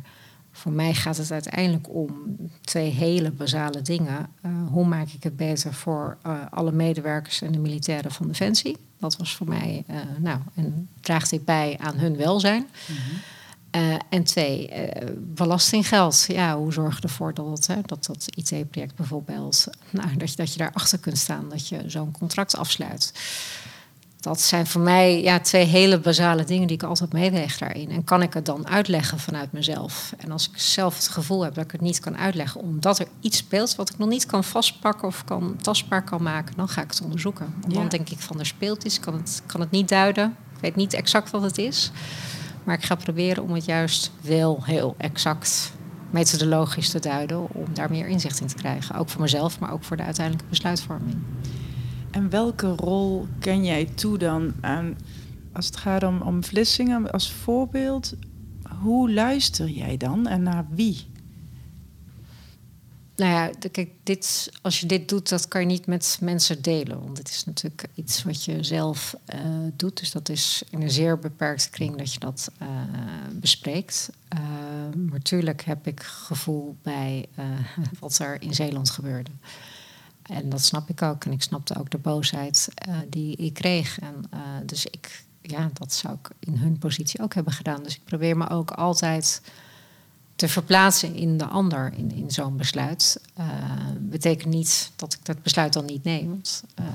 voor 0.53 0.73
mij 0.73 0.95
gaat 0.95 1.17
het 1.17 1.31
uiteindelijk 1.31 1.89
om 1.89 2.37
twee 2.61 2.91
hele 2.91 3.31
basale 3.31 3.83
dingen. 3.83 4.29
hoe 4.71 4.87
maak 4.87 5.09
ik 5.09 5.23
het 5.23 5.37
beter 5.37 5.75
voor 5.75 6.19
alle 6.51 6.73
medewerkers 6.73 7.43
en 7.43 7.53
de 7.53 7.59
militairen 7.59 8.11
van 8.11 8.27
Defensie? 8.27 8.77
Dat 8.99 9.17
was 9.17 9.37
voor 9.37 9.49
mij, 9.49 9.85
nou, 10.19 10.39
en 10.55 10.89
draagt 11.01 11.31
dit 11.31 11.45
bij 11.45 11.77
aan 11.81 11.97
hun 11.97 12.17
welzijn. 12.17 12.63
Mm 12.63 12.97
-hmm. 12.97 13.19
Uh, 13.77 13.95
en 14.09 14.25
twee, 14.25 14.71
belastinggeld. 15.19 16.25
Ja, 16.29 16.57
hoe 16.57 16.73
zorg 16.73 16.97
je 16.97 17.03
ervoor 17.03 17.35
dat 17.35 17.47
het, 17.47 17.67
hè, 17.67 17.81
dat, 17.87 18.05
dat 18.05 18.27
IT-project 18.35 18.95
bijvoorbeeld, 18.97 19.67
nou, 19.91 20.17
dat, 20.17 20.31
je, 20.31 20.37
dat 20.37 20.53
je 20.53 20.59
daarachter 20.59 20.99
kunt 20.99 21.19
staan, 21.19 21.49
dat 21.49 21.69
je 21.69 21.83
zo'n 21.87 22.11
contract 22.11 22.57
afsluit. 22.57 23.13
Dat 24.23 24.41
zijn 24.41 24.67
voor 24.67 24.81
mij 24.81 25.23
ja, 25.23 25.41
twee 25.41 25.65
hele 25.65 25.99
basale 25.99 26.45
dingen 26.45 26.67
die 26.67 26.77
ik 26.77 26.83
altijd 26.83 27.13
meeweeg 27.13 27.59
daarin. 27.59 27.91
En 27.91 28.05
kan 28.05 28.23
ik 28.23 28.35
het 28.35 28.47
dan 28.47 28.69
uitleggen 28.69 29.19
vanuit 29.19 29.53
mezelf? 29.53 30.15
En 30.19 30.31
als 30.31 30.49
ik 30.49 30.59
zelf 30.59 30.97
het 30.97 31.09
gevoel 31.09 31.45
heb 31.45 31.55
dat 31.55 31.65
ik 31.65 31.71
het 31.71 31.81
niet 31.81 32.01
kan 32.01 32.17
uitleggen, 32.17 32.61
omdat 32.61 32.99
er 32.99 33.07
iets 33.21 33.37
speelt 33.37 33.75
wat 33.75 33.91
ik 33.91 33.99
nog 33.99 34.09
niet 34.09 34.27
kan 34.27 34.45
vastpakken 34.45 35.09
of 35.09 35.25
kan, 35.25 35.57
tastbaar 35.61 36.05
kan 36.05 36.23
maken, 36.23 36.57
dan 36.57 36.69
ga 36.69 36.83
ik 36.83 36.91
het 36.91 37.03
onderzoeken. 37.03 37.55
Want 37.61 37.73
ja. 37.73 37.79
dan 37.79 37.89
denk 37.89 38.09
ik 38.09 38.19
van 38.19 38.39
er 38.39 38.47
speelt 38.47 38.85
iets, 38.85 39.01
kan 39.01 39.15
het, 39.15 39.43
kan 39.47 39.61
het 39.61 39.71
niet 39.71 39.89
duiden. 39.89 40.37
Ik 40.55 40.61
weet 40.61 40.77
niet 40.77 40.93
exact 40.93 41.31
wat 41.31 41.43
het 41.43 41.59
is. 41.59 41.91
Maar 42.65 42.75
ik 42.75 42.85
ga 42.85 42.95
proberen 42.95 43.43
om 43.43 43.51
het 43.51 43.65
juist 43.65 44.11
wel 44.21 44.59
heel 44.65 44.95
exact 44.99 45.73
methodologisch 46.11 46.91
te 46.91 46.99
duiden. 46.99 47.55
Om 47.55 47.75
daar 47.75 47.91
meer 47.91 48.07
inzicht 48.07 48.41
in 48.41 48.47
te 48.47 48.55
krijgen. 48.55 48.95
Ook 48.95 49.09
voor 49.09 49.21
mezelf, 49.21 49.59
maar 49.59 49.73
ook 49.73 49.85
voor 49.85 49.97
de 49.97 50.03
uiteindelijke 50.03 50.49
besluitvorming. 50.49 51.19
En 52.13 52.31
welke 52.31 52.69
rol 52.69 53.27
ken 53.39 53.65
jij 53.65 53.85
toe 53.85 54.19
dan 54.19 54.53
aan, 54.61 54.97
als 55.53 55.67
het 55.67 55.77
gaat 55.77 56.03
om, 56.03 56.21
om 56.21 56.45
Vlissingen 56.45 57.11
als 57.11 57.33
voorbeeld? 57.33 58.15
Hoe 58.81 59.13
luister 59.13 59.69
jij 59.69 59.97
dan 59.97 60.27
en 60.27 60.43
naar 60.43 60.67
wie? 60.71 61.11
Nou 63.17 63.31
ja, 63.31 63.69
kijk, 63.71 63.91
dit, 64.03 64.53
als 64.63 64.81
je 64.81 64.87
dit 64.87 65.09
doet, 65.09 65.29
dat 65.29 65.49
kan 65.49 65.61
je 65.61 65.67
niet 65.67 65.87
met 65.87 66.19
mensen 66.21 66.63
delen. 66.63 67.03
Want 67.03 67.19
het 67.19 67.29
is 67.29 67.45
natuurlijk 67.45 67.89
iets 67.95 68.23
wat 68.23 68.45
je 68.45 68.63
zelf 68.63 69.17
uh, 69.35 69.41
doet. 69.77 69.99
Dus 69.99 70.11
dat 70.11 70.29
is 70.29 70.63
in 70.71 70.83
een 70.83 70.91
zeer 70.91 71.19
beperkte 71.19 71.71
kring 71.71 71.97
dat 71.97 72.13
je 72.13 72.19
dat 72.19 72.51
uh, 72.63 72.69
bespreekt. 73.33 74.11
Uh, 74.35 74.41
maar 75.11 75.23
tuurlijk 75.23 75.63
heb 75.63 75.87
ik 75.87 76.03
gevoel 76.03 76.77
bij 76.83 77.29
wat 78.01 78.19
er 78.19 78.43
in 78.43 78.55
Zeeland 78.55 78.91
gebeurde. 78.91 79.31
En 80.33 80.49
dat 80.49 80.61
snap 80.61 80.89
ik 80.89 81.03
ook. 81.03 81.25
En 81.25 81.33
ik 81.33 81.43
snapte 81.43 81.79
ook 81.79 81.91
de 81.91 81.99
boosheid 81.99 82.69
die 83.09 83.37
ik 83.37 83.55
kreeg. 83.55 83.99
En 84.01 84.25
dus 84.67 84.87
ik, 84.87 85.25
ja, 85.41 85.71
dat 85.73 85.93
zou 85.93 86.15
ik 86.15 86.31
in 86.39 86.57
hun 86.57 86.79
positie 86.79 87.23
ook 87.23 87.35
hebben 87.35 87.53
gedaan. 87.53 87.83
Dus 87.83 87.95
ik 87.95 88.05
probeer 88.05 88.37
me 88.37 88.49
ook 88.49 88.71
altijd 88.71 89.41
te 90.43 90.49
verplaatsen 90.49 91.15
in 91.15 91.39
de 91.39 91.47
ander 91.47 91.93
in, 91.97 92.13
in 92.13 92.31
zo'n 92.31 92.57
besluit. 92.57 93.21
Uh, 93.39 93.47
betekent 93.99 94.55
niet 94.55 94.91
dat 94.97 95.13
ik 95.13 95.25
dat 95.25 95.43
besluit 95.43 95.73
dan 95.73 95.85
niet 95.85 96.05
neem. 96.05 96.41
Uh, 96.81 96.87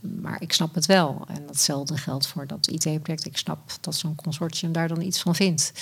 maar 0.00 0.42
ik 0.42 0.52
snap 0.52 0.74
het 0.74 0.86
wel. 0.86 1.24
En 1.28 1.46
datzelfde 1.46 1.96
geldt 1.96 2.26
voor 2.26 2.46
dat 2.46 2.68
IT-project. 2.68 3.26
Ik 3.26 3.36
snap 3.36 3.72
dat 3.80 3.94
zo'n 3.94 4.14
consortium 4.14 4.72
daar 4.72 4.88
dan 4.88 5.00
iets 5.00 5.20
van 5.20 5.34
vindt. 5.34 5.72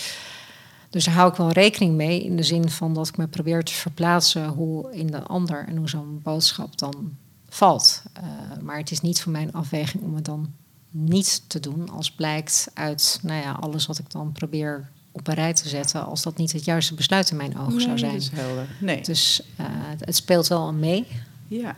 Dus 0.91 1.05
daar 1.05 1.15
hou 1.15 1.31
ik 1.31 1.37
wel 1.37 1.51
rekening 1.51 1.95
mee 1.95 2.25
in 2.25 2.37
de 2.37 2.43
zin 2.43 2.71
van 2.71 2.95
dat 2.95 3.09
ik 3.09 3.17
me 3.17 3.27
probeer 3.27 3.65
te 3.65 3.73
verplaatsen 3.73 4.49
hoe 4.49 4.95
in 4.95 5.07
de 5.07 5.23
ander 5.23 5.67
en 5.67 5.77
hoe 5.77 5.89
zo'n 5.89 6.21
boodschap 6.23 6.79
dan 6.79 7.17
valt. 7.49 8.03
Uh, 8.17 8.63
maar 8.63 8.79
het 8.79 8.91
is 8.91 9.01
niet 9.01 9.23
voor 9.23 9.33
mijn 9.33 9.53
afweging 9.53 10.03
om 10.03 10.15
het 10.15 10.25
dan 10.25 10.53
niet 10.91 11.43
te 11.47 11.61
doen 11.61 11.91
als 11.91 12.11
blijkt 12.11 12.71
uit 12.75 13.19
nou 13.23 13.43
ja, 13.43 13.53
alles 13.53 13.87
wat 13.87 13.99
ik 13.99 14.11
dan 14.11 14.33
probeer 14.33 14.91
op 15.13 15.29
een 15.29 15.35
rij 15.35 15.53
te 15.53 15.69
zetten 15.69 16.07
als 16.07 16.23
dat 16.23 16.37
niet 16.37 16.53
het 16.53 16.65
juiste 16.65 16.95
besluit 16.95 17.31
in 17.31 17.37
mijn 17.37 17.59
ogen 17.59 17.75
nee, 17.75 17.81
zou 17.81 17.99
zijn. 17.99 18.13
Dat 18.13 18.21
is 18.21 18.31
helder. 18.31 18.69
Nee. 18.81 19.03
Dus 19.03 19.43
uh, 19.61 19.67
het 19.99 20.17
speelt 20.17 20.47
wel 20.47 20.73
mee. 20.73 21.07
Ja. 21.49 21.77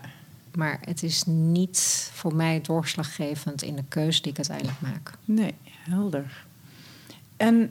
Maar 0.54 0.78
het 0.84 1.02
is 1.02 1.22
niet 1.26 2.10
voor 2.12 2.34
mij 2.34 2.60
doorslaggevend 2.60 3.62
in 3.62 3.76
de 3.76 3.84
keuze 3.88 4.22
die 4.22 4.30
ik 4.30 4.36
uiteindelijk 4.36 4.80
maak. 4.80 5.18
Nee, 5.24 5.54
helder. 5.68 6.44
En 7.36 7.70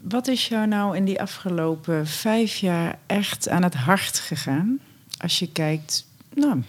wat 0.00 0.28
is 0.28 0.48
jou 0.48 0.66
nou 0.66 0.96
in 0.96 1.04
die 1.04 1.20
afgelopen 1.20 2.06
vijf 2.06 2.56
jaar 2.56 2.98
echt 3.06 3.48
aan 3.48 3.62
het 3.62 3.74
hart 3.74 4.18
gegaan? 4.18 4.78
Als 5.18 5.38
je 5.38 5.52
kijkt, 5.52 6.06
nou, 6.34 6.62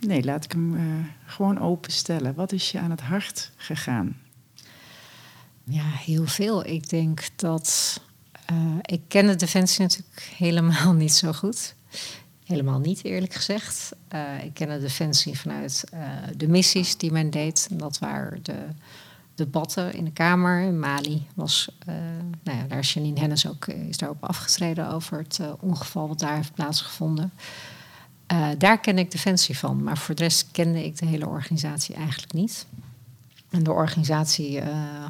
nee, 0.00 0.24
laat 0.24 0.44
ik 0.44 0.52
hem 0.52 0.74
uh, 0.74 0.82
gewoon 1.24 1.60
openstellen. 1.60 2.34
Wat 2.34 2.52
is 2.52 2.70
je 2.70 2.78
aan 2.78 2.90
het 2.90 3.00
hart 3.00 3.50
gegaan? 3.56 4.16
Ja, 5.64 5.84
heel 5.84 6.26
veel. 6.26 6.66
Ik 6.66 6.88
denk 6.88 7.28
dat. 7.36 8.00
Uh, 8.52 8.76
ik 8.82 9.00
ken 9.08 9.26
de 9.26 9.36
Defensie 9.36 9.80
natuurlijk 9.80 10.32
helemaal 10.36 10.92
niet 11.04 11.14
zo 11.14 11.32
goed. 11.32 11.74
Helemaal 12.44 12.78
niet, 12.78 13.04
eerlijk 13.04 13.34
gezegd. 13.34 13.92
Uh, 14.14 14.44
ik 14.44 14.54
ken 14.54 14.68
de 14.68 14.78
Defensie 14.78 15.38
vanuit 15.38 15.84
de 16.36 16.48
missies 16.48 16.96
die 16.96 17.12
men 17.12 17.30
deed. 17.30 17.66
En 17.70 17.76
dat 17.76 17.98
waren 17.98 18.38
de 18.42 18.66
debatten 19.36 19.94
in 19.94 20.04
de 20.04 20.10
Kamer. 20.10 20.72
Mali 20.72 21.26
was, 21.34 21.68
nou 22.42 22.58
ja, 22.58 22.64
daar 22.68 22.78
is 22.78 22.94
Janine 22.94 23.20
Hennis 23.20 23.48
ook 23.48 23.66
is 23.66 23.96
daarop 23.96 24.24
afgetreden 24.24 24.90
over 24.90 25.18
het 25.18 25.40
ongeval 25.60 26.08
wat 26.08 26.18
daar 26.18 26.36
heeft 26.36 26.54
plaatsgevonden. 26.54 27.32
daar 28.58 28.80
ken 28.80 28.98
ik 28.98 29.10
Defensie 29.10 29.58
van, 29.58 29.82
maar 29.82 29.98
voor 29.98 30.14
de 30.14 30.22
rest 30.22 30.48
kende 30.52 30.84
ik 30.84 30.98
de 30.98 31.06
hele 31.06 31.26
organisatie 31.26 31.94
eigenlijk 31.94 32.32
niet. 32.32 32.66
En 33.50 33.62
de 33.62 33.72
organisatie 33.72 34.60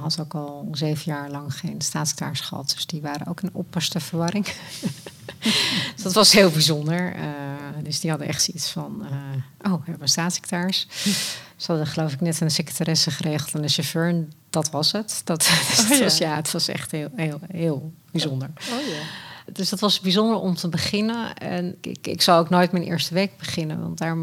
had 0.00 0.20
ook 0.20 0.34
al 0.34 0.68
zeven 0.72 1.12
jaar 1.12 1.30
lang 1.30 1.54
geen 1.54 1.80
staatssecretaris 1.80 2.40
gehad. 2.40 2.70
Dus 2.74 2.86
die 2.86 3.00
waren 3.00 3.26
ook 3.26 3.40
in 3.40 3.50
opperste 3.52 4.00
verwarring. 4.00 4.46
dus 5.94 6.02
dat 6.02 6.12
was 6.12 6.32
heel 6.32 6.50
bijzonder. 6.50 7.16
Uh, 7.16 7.22
dus 7.82 8.00
die 8.00 8.10
hadden 8.10 8.28
echt 8.28 8.42
zoiets 8.42 8.70
van... 8.70 9.02
Uh, 9.02 9.72
oh, 9.72 9.78
we 9.78 9.84
hebben 9.84 10.02
een 10.02 10.08
staatssecretaris. 10.08 10.86
Ze 11.56 11.66
hadden 11.66 11.86
geloof 11.86 12.12
ik 12.12 12.20
net 12.20 12.40
een 12.40 12.50
secretaresse 12.50 13.10
geregeld 13.10 13.54
en 13.54 13.62
een 13.62 13.68
chauffeur. 13.68 14.08
En 14.08 14.32
dat 14.50 14.70
was 14.70 14.92
het. 14.92 15.20
Dat, 15.24 15.38
dus 15.68 15.80
oh, 15.80 15.88
ja. 15.88 16.04
Was, 16.04 16.18
ja, 16.18 16.36
het 16.36 16.50
was 16.50 16.68
echt 16.68 16.90
heel, 16.90 17.08
heel, 17.16 17.40
heel 17.52 17.92
bijzonder. 18.10 18.50
Oh, 18.58 18.88
ja. 18.88 19.02
Dus 19.52 19.68
dat 19.68 19.80
was 19.80 20.00
bijzonder 20.00 20.36
om 20.36 20.54
te 20.54 20.68
beginnen. 20.68 21.36
En 21.36 21.76
ik, 21.80 22.06
ik 22.06 22.22
zal 22.22 22.38
ook 22.38 22.50
nooit 22.50 22.72
mijn 22.72 22.84
eerste 22.84 23.14
week 23.14 23.36
beginnen. 23.38 23.80
Want 23.80 23.98
daar 23.98 24.16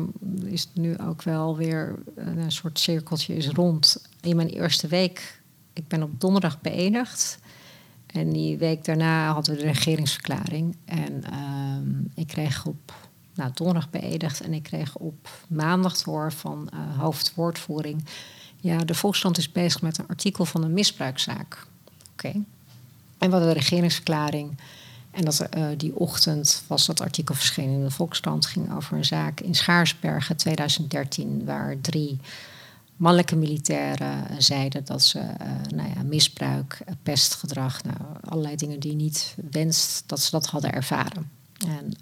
is 0.46 0.62
het 0.62 0.76
nu 0.76 0.98
ook 0.98 1.24
wel 1.24 1.58
weer 1.58 1.96
een 2.16 2.52
soort 2.52 2.80
cirkeltje 2.80 3.36
is 3.36 3.48
rond. 3.48 4.02
In 4.22 4.36
mijn 4.36 4.50
eerste 4.50 4.88
week, 4.88 5.42
ik 5.74 5.88
ben 5.88 6.04
op 6.04 6.20
donderdag 6.20 6.62
beëdigd. 6.62 7.38
En 8.14 8.34
die 8.34 8.58
week 8.58 8.86
daarna 8.86 9.34
hadden 9.34 9.56
we 9.56 9.62
de 9.62 9.68
regeringsverklaring. 9.68 10.76
En 10.86 11.24
um, 11.34 12.12
ik 12.16 12.28
kreeg 12.28 12.66
op 12.66 12.94
nou, 13.34 13.52
donderdag 13.54 13.90
beëdigd. 13.90 14.42
En 14.42 14.54
ik 14.54 14.64
kreeg 14.64 14.96
op 14.96 15.30
maandag 15.48 16.02
door 16.02 16.32
van 16.32 16.70
uh, 16.74 17.00
hoofdwoordvoering... 17.00 18.06
ja, 18.56 18.78
de 18.78 18.96
Volksstand 18.96 19.38
is 19.38 19.52
bezig 19.52 19.82
met 19.82 19.98
een 19.98 20.08
artikel 20.08 20.46
van 20.46 20.64
een 20.64 20.74
misbruikzaak. 20.74 21.66
Oké. 22.12 22.32
En 23.18 23.30
we 23.30 23.36
hadden 23.36 23.54
de 23.54 23.60
regeringsverklaring... 23.60 24.58
En 25.12 25.26
dat, 25.26 25.48
uh, 25.58 25.68
die 25.78 25.96
ochtend 25.96 26.64
was 26.68 26.86
dat 26.86 27.02
artikel 27.02 27.36
verschenen 27.36 27.74
in 27.74 27.84
de 27.84 27.92
Volkskrant. 27.92 28.46
ging 28.46 28.76
over 28.76 28.98
een 28.98 29.06
zaak 29.06 29.40
in 29.40 29.56
Schaarsbergen 29.56 30.36
2013, 30.36 31.46
waar 31.46 31.82
drie 31.82 32.20
mannelijke 32.96 33.36
militairen 33.36 34.44
zeiden 34.44 34.86
dat 34.86 35.04
ze 35.04 35.20
uh, 35.20 35.48
nou 35.76 35.90
ja, 35.96 36.04
misbruik, 36.04 36.80
pestgedrag, 37.04 37.84
nou, 37.84 37.98
allerlei 38.22 38.56
dingen 38.56 38.80
die 38.80 38.92
je 38.92 38.98
niet 38.98 39.36
wenst, 39.52 40.04
dat 40.06 40.20
ze 40.20 40.32
dat 40.32 40.46
hadden 40.46 40.74
ervaren. 40.74 41.32
En 41.68 41.94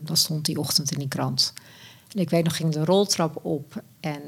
dat 0.00 0.18
stond 0.18 0.44
die 0.44 0.58
ochtend 0.58 0.92
in 0.92 0.98
die 0.98 1.08
krant. 1.08 1.52
En 2.14 2.20
ik 2.20 2.30
weet 2.30 2.44
nog, 2.44 2.56
ging 2.56 2.72
de 2.72 2.84
roltrap 2.84 3.44
op 3.44 3.82
en 4.00 4.22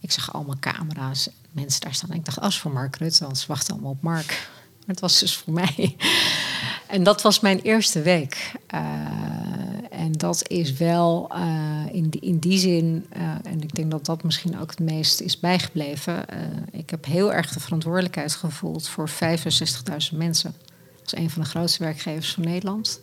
ik 0.00 0.12
zag 0.12 0.32
allemaal 0.32 0.58
camera's, 0.60 1.28
mensen 1.50 1.80
daar 1.80 1.94
staan. 1.94 2.10
En 2.10 2.16
ik 2.16 2.24
dacht, 2.24 2.40
als 2.40 2.60
voor 2.60 2.72
Mark 2.72 2.96
Rutte, 2.96 3.24
want 3.24 3.38
ze 3.38 3.46
wachten 3.46 3.72
allemaal 3.72 3.90
op 3.90 4.02
Mark. 4.02 4.36
Maar 4.78 4.96
het 4.96 5.00
was 5.00 5.20
dus 5.20 5.36
voor 5.36 5.52
mij. 5.52 5.96
en 6.86 7.02
dat 7.02 7.22
was 7.22 7.40
mijn 7.40 7.60
eerste 7.60 8.02
week. 8.02 8.52
En 9.98 10.12
dat 10.12 10.48
is 10.48 10.72
wel 10.72 11.30
uh, 11.34 11.84
in, 11.92 12.08
die, 12.08 12.20
in 12.20 12.38
die 12.38 12.58
zin, 12.58 13.06
en 13.42 13.62
ik 13.62 13.74
denk 13.74 13.90
dat 13.90 14.04
dat 14.06 14.22
misschien 14.22 14.60
ook 14.60 14.70
het 14.70 14.80
meest 14.80 15.20
is 15.20 15.40
bijgebleven. 15.40 16.24
ik 16.70 16.90
heb 16.90 17.04
heel 17.04 17.32
erg 17.32 17.52
de 17.52 17.60
verantwoordelijkheid 17.60 18.34
gevoeld 18.34 18.88
voor 18.88 19.08
65.000 19.08 20.16
mensen. 20.16 20.54
Als 21.02 21.16
een 21.16 21.30
van 21.30 21.42
de 21.42 21.48
grootste 21.48 21.84
werkgevers 21.84 22.32
van 22.32 22.44
Nederland. 22.44 23.00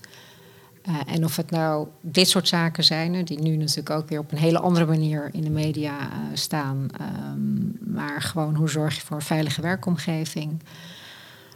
En 1.08 1.24
of 1.24 1.36
het 1.36 1.52
nou 1.52 1.88
dit 2.02 2.28
soort 2.28 2.48
zaken 2.48 2.84
zijn, 2.84 3.26
die 3.26 3.42
nu 3.42 3.56
natuurlijk 3.56 3.90
ook 3.90 4.10
weer 4.10 4.20
op 4.20 4.32
een 4.32 4.38
hele 4.38 4.60
andere 4.60 4.86
manier 4.86 5.30
in 5.32 5.42
de 5.42 5.50
media 5.50 6.10
staan. 6.34 6.88
Um, 7.02 7.78
maar 7.80 8.22
gewoon 8.22 8.56
hoe 8.56 8.70
zorg 8.70 8.96
je 8.96 9.02
voor 9.02 9.16
een 9.16 9.22
veilige 9.22 9.62
werkomgeving. 9.62 10.62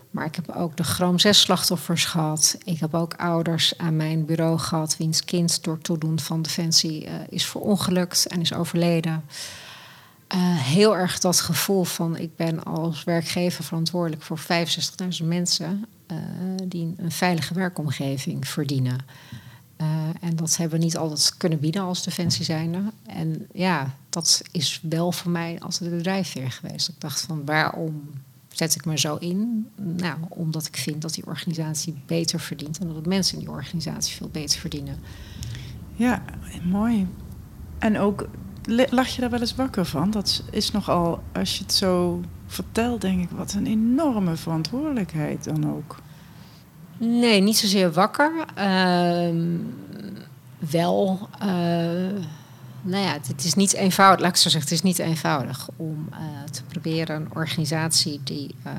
Maar 0.09 0.25
ik 0.25 0.35
heb 0.35 0.49
ook 0.49 0.77
de 0.77 0.83
Chroom 0.83 1.15
6-slachtoffers 1.17 2.05
gehad. 2.05 2.57
Ik 2.63 2.79
heb 2.79 2.93
ook 2.93 3.13
ouders 3.13 3.77
aan 3.77 3.95
mijn 3.95 4.25
bureau 4.25 4.57
gehad 4.57 4.97
wiens 4.97 5.25
kind 5.25 5.63
door 5.63 5.79
toedoen 5.81 6.19
van 6.19 6.41
Defensie 6.41 7.05
uh, 7.05 7.11
is 7.29 7.45
verongelukt 7.45 8.27
en 8.27 8.41
is 8.41 8.53
overleden. 8.53 9.23
heel 10.57 10.97
erg 10.97 11.19
dat 11.19 11.39
gevoel 11.39 11.83
van 11.83 12.17
ik 12.17 12.35
ben 12.35 12.63
als 12.63 13.03
werkgever 13.03 13.63
verantwoordelijk 13.63 14.21
voor 14.21 14.39
65.000 14.39 15.25
mensen. 15.25 15.85
Uh, 16.11 16.17
die 16.67 16.93
een 16.97 17.11
veilige 17.11 17.53
werkomgeving 17.53 18.47
verdienen. 18.47 18.97
En 20.19 20.35
dat 20.35 20.57
hebben 20.57 20.79
we 20.79 20.85
niet 20.85 20.97
altijd 20.97 21.37
kunnen 21.37 21.59
bieden 21.59 21.81
als 21.81 22.03
defensie 22.03 22.45
zijnde. 22.45 22.81
En 23.05 23.47
ja, 23.53 23.93
dat 24.09 24.41
is 24.51 24.79
wel 24.83 25.11
voor 25.11 25.31
mij 25.31 25.59
als 25.59 25.77
de 25.77 26.01
drijfveer 26.01 26.51
geweest. 26.51 26.87
Ik 26.87 26.95
dacht 26.97 27.21
van 27.21 27.45
waarom 27.45 28.09
zet 28.59 28.75
ik 28.75 28.85
me 28.85 28.99
zo 28.99 29.15
in? 29.15 29.67
Nou, 29.75 30.17
omdat 30.29 30.65
ik 30.65 30.77
vind 30.77 31.01
dat 31.01 31.13
die 31.13 31.25
organisatie 31.25 32.01
beter 32.05 32.39
verdient 32.39 32.79
en 32.79 32.87
dat 32.87 33.03
de 33.03 33.09
mensen 33.09 33.33
in 33.33 33.39
die 33.39 33.53
organisatie 33.53 34.15
veel 34.15 34.29
beter 34.29 34.59
verdienen. 34.59 34.99
Ja, 35.95 36.23
mooi. 36.63 37.07
En 37.77 37.99
ook 37.99 38.27
lag 38.89 39.07
je 39.07 39.21
daar 39.21 39.29
wel 39.29 39.39
eens 39.39 39.55
wakker 39.55 39.85
van? 39.85 40.11
Dat 40.11 40.43
is 40.51 40.71
nogal, 40.71 41.23
als 41.33 41.57
je 41.57 41.63
het 41.63 41.73
zo 41.73 42.21
vertelt, 42.47 43.01
denk 43.01 43.21
ik, 43.21 43.29
wat 43.29 43.53
een 43.53 43.67
enorme 43.67 44.35
verantwoordelijkheid 44.35 45.43
dan 45.43 45.75
ook. 45.75 45.97
Nee, 46.97 47.41
niet 47.41 47.57
zozeer 47.57 47.91
wakker. 47.91 48.31
Uh, 48.57 49.29
wel, 50.71 51.29
uh, 51.43 52.23
nou 52.81 53.03
ja, 53.03 53.13
het 53.27 53.43
is 53.43 53.53
niet 53.53 53.73
eenvoudig, 53.73 54.19
laat 54.19 54.29
ik 54.29 54.35
zo 54.35 54.49
zeggen, 54.49 54.69
het 54.69 54.71
is 54.71 54.81
niet 54.81 54.99
eenvoudig 54.99 55.69
om 55.75 56.09
uh, 56.11 56.17
te 56.51 56.63
proberen 56.63 57.15
een 57.15 57.35
organisatie 57.35 58.21
die 58.23 58.55
uh, 58.65 58.73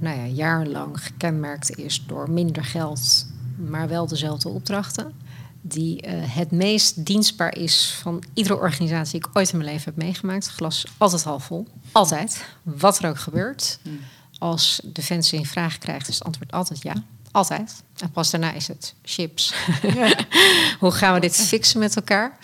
nou 0.00 0.18
ja, 0.18 0.24
jarenlang 0.24 1.04
gekenmerkt 1.04 1.76
is 1.76 2.04
door 2.06 2.30
minder 2.30 2.64
geld, 2.64 3.26
maar 3.56 3.88
wel 3.88 4.06
dezelfde 4.06 4.48
opdrachten 4.48 5.12
die 5.60 6.06
uh, 6.06 6.12
het 6.24 6.50
meest 6.50 7.06
dienstbaar 7.06 7.56
is 7.56 7.98
van 8.02 8.22
iedere 8.34 8.56
organisatie 8.56 9.20
die 9.20 9.28
ik 9.28 9.36
ooit 9.36 9.52
in 9.52 9.58
mijn 9.58 9.70
leven 9.70 9.84
heb 9.84 10.02
meegemaakt. 10.02 10.48
Glas 10.48 10.86
altijd 10.96 11.24
half 11.24 11.44
vol. 11.44 11.66
Altijd. 11.92 12.44
Wat 12.62 12.98
er 12.98 13.08
ook 13.08 13.18
gebeurt. 13.18 13.78
Hmm. 13.82 14.00
Als 14.38 14.80
Defensie 14.84 15.38
een 15.38 15.46
vraag 15.46 15.78
krijgt, 15.78 16.08
is 16.08 16.14
het 16.14 16.24
antwoord 16.24 16.52
altijd 16.52 16.82
ja. 16.82 16.94
Altijd. 17.30 17.82
En 17.96 18.10
pas 18.10 18.30
daarna 18.30 18.52
is 18.52 18.68
het 18.68 18.94
chips. 19.02 19.54
Ja. 19.82 20.14
Hoe 20.80 20.90
gaan 20.90 21.14
we 21.14 21.20
dit 21.20 21.36
fixen 21.36 21.80
met 21.80 21.96
elkaar? 21.96 22.38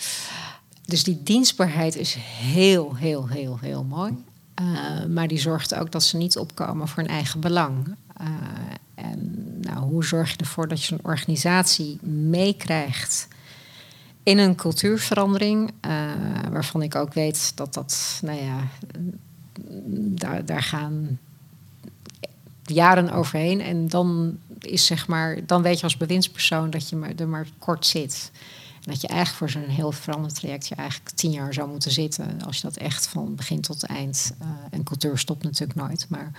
Dus 0.87 1.05
die 1.05 1.23
dienstbaarheid 1.23 1.97
is 1.97 2.15
heel, 2.19 2.95
heel, 2.95 3.29
heel, 3.29 3.59
heel 3.61 3.85
mooi. 3.85 4.13
Uh, 4.61 5.05
maar 5.05 5.29
die 5.29 5.39
zorgt 5.39 5.75
ook 5.75 5.93
dat 5.93 6.03
ze 6.03 6.17
niet 6.17 6.37
opkomen 6.37 6.89
voor 6.89 7.03
hun 7.03 7.13
eigen 7.13 7.41
belang. 7.41 7.87
Uh, 8.21 8.27
en 8.95 9.45
nou, 9.61 9.79
hoe 9.79 10.05
zorg 10.05 10.31
je 10.31 10.37
ervoor 10.37 10.69
dat 10.69 10.85
je 10.85 10.95
een 10.95 11.05
organisatie 11.05 11.99
meekrijgt 12.07 13.29
in 14.23 14.39
een 14.39 14.55
cultuurverandering, 14.55 15.73
uh, 15.87 16.11
waarvan 16.51 16.83
ik 16.83 16.95
ook 16.95 17.15
weet 17.15 17.57
dat 17.57 17.75
dat, 17.75 18.21
nou 18.23 18.39
ja, 18.43 18.59
daar, 19.95 20.45
daar 20.45 20.63
gaan 20.63 21.19
jaren 22.65 23.11
overheen. 23.11 23.61
En 23.61 23.89
dan 23.89 24.39
is 24.61 24.87
zeg 24.87 25.07
maar, 25.07 25.39
dan 25.47 25.63
weet 25.63 25.77
je 25.77 25.85
als 25.85 25.97
bewindspersoon 25.97 26.71
dat 26.71 26.89
je 26.89 27.13
er 27.17 27.29
maar 27.29 27.47
kort 27.59 27.87
zit. 27.87 28.31
Dat 28.85 29.01
je 29.01 29.09
eigenlijk 29.09 29.39
voor 29.39 29.51
zo'n 29.51 29.75
heel 29.75 29.93
veranderd 29.93 30.35
traject 30.35 30.67
je 30.67 30.75
eigenlijk 30.75 31.11
tien 31.17 31.31
jaar 31.31 31.55
zou 31.55 31.69
moeten 31.69 31.91
zitten. 31.91 32.43
Als 32.43 32.57
je 32.57 32.63
dat 32.63 32.77
echt 32.77 33.07
van 33.07 33.35
begin 33.35 33.61
tot 33.61 33.85
eind. 33.87 34.33
Uh, 34.43 34.49
en 34.71 34.83
cultuur 34.83 35.19
stopt 35.19 35.43
natuurlijk 35.43 35.79
nooit. 35.79 36.07
Maar 36.09 36.33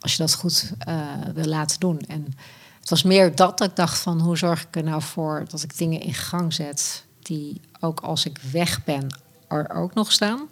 als 0.00 0.12
je 0.12 0.18
dat 0.18 0.34
goed 0.34 0.72
uh, 0.88 1.06
wil 1.34 1.44
laten 1.44 1.80
doen. 1.80 2.00
En 2.00 2.34
het 2.80 2.88
was 2.88 3.02
meer 3.02 3.34
dat 3.34 3.60
ik 3.60 3.76
dacht 3.76 3.98
van 3.98 4.20
hoe 4.20 4.36
zorg 4.36 4.62
ik 4.62 4.76
er 4.76 4.84
nou 4.84 5.02
voor 5.02 5.44
dat 5.48 5.62
ik 5.62 5.78
dingen 5.78 6.00
in 6.00 6.14
gang 6.14 6.52
zet. 6.54 7.04
Die 7.22 7.60
ook 7.80 8.00
als 8.00 8.24
ik 8.24 8.38
weg 8.52 8.84
ben 8.84 9.06
er 9.48 9.70
ook 9.70 9.94
nog 9.94 10.12
staan. 10.12 10.48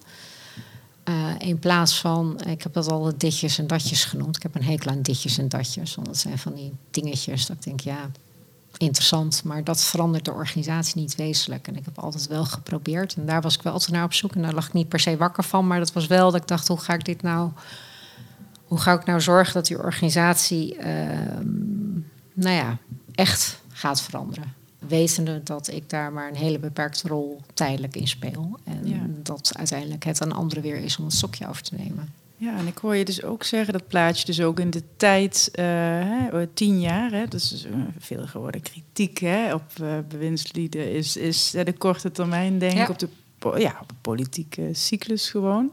Uh, 1.09 1.34
in 1.39 1.59
plaats 1.59 2.01
van, 2.01 2.41
ik 2.47 2.62
heb 2.62 2.72
dat 2.72 2.91
al 2.91 3.12
ditjes 3.16 3.59
en 3.59 3.66
datjes 3.66 4.05
genoemd. 4.05 4.37
Ik 4.37 4.43
heb 4.43 4.55
een 4.55 4.64
hekel 4.64 4.91
aan 4.91 5.03
ditjes 5.03 5.39
en 5.39 5.49
datjes. 5.49 5.95
Want 5.95 6.07
dat 6.07 6.16
zijn 6.16 6.39
van 6.39 6.55
die 6.55 6.72
dingetjes 6.91 7.47
dat 7.47 7.57
ik 7.57 7.62
denk, 7.62 7.80
ja, 7.80 8.11
interessant. 8.79 9.45
Maar 9.45 9.64
dat 9.64 9.85
verandert 9.85 10.24
de 10.24 10.33
organisatie 10.33 11.01
niet 11.01 11.14
wezenlijk. 11.14 11.68
En 11.68 11.77
ik 11.77 11.85
heb 11.85 11.99
altijd 11.99 12.27
wel 12.27 12.45
geprobeerd. 12.45 13.14
En 13.14 13.27
daar 13.27 13.41
was 13.43 13.55
ik 13.55 13.62
wel 13.62 13.72
altijd 13.72 13.93
naar 13.93 14.05
op 14.05 14.12
zoek. 14.12 14.35
En 14.35 14.43
daar 14.43 14.55
lag 14.55 14.66
ik 14.66 14.72
niet 14.72 14.89
per 14.89 15.01
se 15.01 15.16
wakker 15.16 15.45
van. 15.45 15.66
Maar 15.66 15.79
dat 15.79 15.93
was 15.93 16.07
wel 16.07 16.31
dat 16.31 16.41
ik 16.41 16.49
dacht, 16.49 16.68
hoe 16.68 16.81
ga 16.81 16.95
ik 16.95 17.05
dit 17.05 17.22
nou... 17.22 17.51
Hoe 18.64 18.79
ga 18.79 18.93
ik 18.93 19.05
nou 19.05 19.20
zorgen 19.20 19.55
dat 19.55 19.66
die 19.66 19.79
organisatie, 19.79 20.77
uh, 20.77 20.83
nou 22.35 22.55
ja, 22.55 22.79
echt 23.14 23.61
gaat 23.72 24.03
veranderen? 24.03 24.55
wetende 24.89 25.43
dat 25.43 25.68
ik 25.68 25.91
daar 25.91 26.12
maar 26.12 26.29
een 26.29 26.37
hele 26.37 26.59
beperkte 26.59 27.09
rol 27.09 27.41
tijdelijk 27.55 27.97
in 27.97 28.09
speel. 28.09 28.59
En 28.64 28.89
ja. 28.89 29.07
dat 29.22 29.53
uiteindelijk 29.57 30.05
het 30.05 30.20
een 30.20 30.33
andere 30.33 30.61
weer 30.61 30.77
is 30.77 30.99
om 30.99 31.05
het 31.05 31.14
stokje 31.14 31.49
over 31.49 31.62
te 31.62 31.74
nemen. 31.74 32.12
Ja, 32.37 32.57
en 32.59 32.66
ik 32.66 32.78
hoor 32.78 32.97
je 32.97 33.05
dus 33.05 33.22
ook 33.22 33.45
zeggen, 33.45 33.72
dat 33.72 33.89
plaatje 33.89 34.26
dus 34.26 34.41
ook 34.41 34.61
in 34.61 34.70
de 34.70 34.82
tijd, 34.97 35.49
uh, 35.53 35.64
hè, 35.64 36.47
tien 36.47 36.80
jaar, 36.80 37.11
hè, 37.11 37.24
dat 37.24 37.41
is 37.41 37.66
uh, 37.70 37.76
veel 37.99 38.26
geworden 38.26 38.61
kritiek 38.61 39.18
hè, 39.18 39.55
op 39.55 39.72
uh, 39.82 39.99
bewindslieden, 40.09 40.93
is, 40.93 41.16
is 41.16 41.51
de 41.51 41.74
korte 41.78 42.11
termijn 42.11 42.59
denk 42.59 42.76
ja. 42.76 42.89
op 42.89 42.99
de 42.99 43.09
ja, 43.57 43.78
op 43.80 43.89
de 43.89 43.95
politieke 44.01 44.68
cyclus 44.72 45.30
gewoon. 45.30 45.72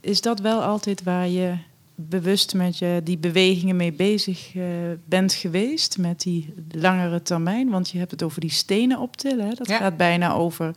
Is 0.00 0.20
dat 0.20 0.40
wel 0.40 0.62
altijd 0.62 1.02
waar 1.02 1.28
je 1.28 1.54
bewust 1.94 2.54
met 2.54 2.78
je 2.78 3.00
die 3.04 3.18
bewegingen 3.18 3.76
mee 3.76 3.92
bezig 3.92 4.54
uh, 4.54 4.64
bent 5.04 5.32
geweest 5.32 5.98
met 5.98 6.20
die 6.20 6.54
langere 6.70 7.22
termijn? 7.22 7.70
Want 7.70 7.90
je 7.90 7.98
hebt 7.98 8.10
het 8.10 8.22
over 8.22 8.40
die 8.40 8.50
stenen 8.50 8.98
optillen. 8.98 9.48
Hè? 9.48 9.54
Dat 9.54 9.68
ja. 9.68 9.76
gaat 9.76 9.96
bijna 9.96 10.32
over 10.32 10.74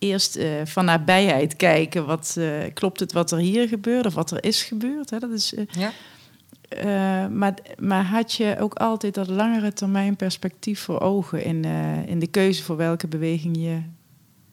eerst 0.00 0.36
uh, 0.36 0.64
van 0.64 0.84
nabijheid 0.84 1.56
kijken. 1.56 2.06
Wat, 2.06 2.34
uh, 2.38 2.48
klopt 2.74 3.00
het 3.00 3.12
wat 3.12 3.30
er 3.30 3.38
hier 3.38 3.68
gebeurt 3.68 4.06
of 4.06 4.14
wat 4.14 4.30
er 4.30 4.44
is 4.44 4.62
gebeurd? 4.62 5.10
Hè? 5.10 5.18
Dat 5.18 5.30
is, 5.30 5.54
ja. 5.70 7.28
maar, 7.28 7.54
maar 7.78 8.04
had 8.04 8.32
je 8.32 8.56
ook 8.58 8.74
altijd 8.74 9.14
dat 9.14 9.28
langere 9.28 9.72
termijn 9.72 10.16
perspectief 10.16 10.80
voor 10.80 11.00
ogen 11.00 11.44
in, 11.44 11.64
in 12.06 12.18
de 12.18 12.26
keuze 12.26 12.62
voor 12.62 12.76
welke 12.76 13.08
beweging 13.08 13.56
je, 13.56 13.82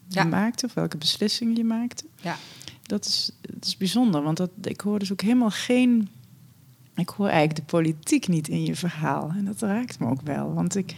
ja. 0.08 0.22
je 0.22 0.24
maakte 0.24 0.66
of 0.66 0.74
welke 0.74 0.96
beslissing 0.96 1.56
je 1.56 1.64
maakte? 1.64 2.04
Ja 2.20 2.36
dat 2.88 3.04
is, 3.04 3.30
dat 3.40 3.64
is 3.64 3.76
bijzonder, 3.76 4.22
want 4.22 4.36
dat, 4.36 4.50
ik 4.62 4.80
hoor 4.80 4.98
dus 4.98 5.12
ook 5.12 5.20
helemaal 5.20 5.50
geen. 5.50 6.08
Ik 6.94 7.08
hoor 7.08 7.28
eigenlijk 7.28 7.56
de 7.56 7.76
politiek 7.76 8.28
niet 8.28 8.48
in 8.48 8.64
je 8.64 8.74
verhaal. 8.74 9.32
En 9.36 9.44
dat 9.44 9.60
raakt 9.60 9.98
me 9.98 10.06
ook 10.08 10.22
wel. 10.22 10.54
Want 10.54 10.76
ik. 10.76 10.94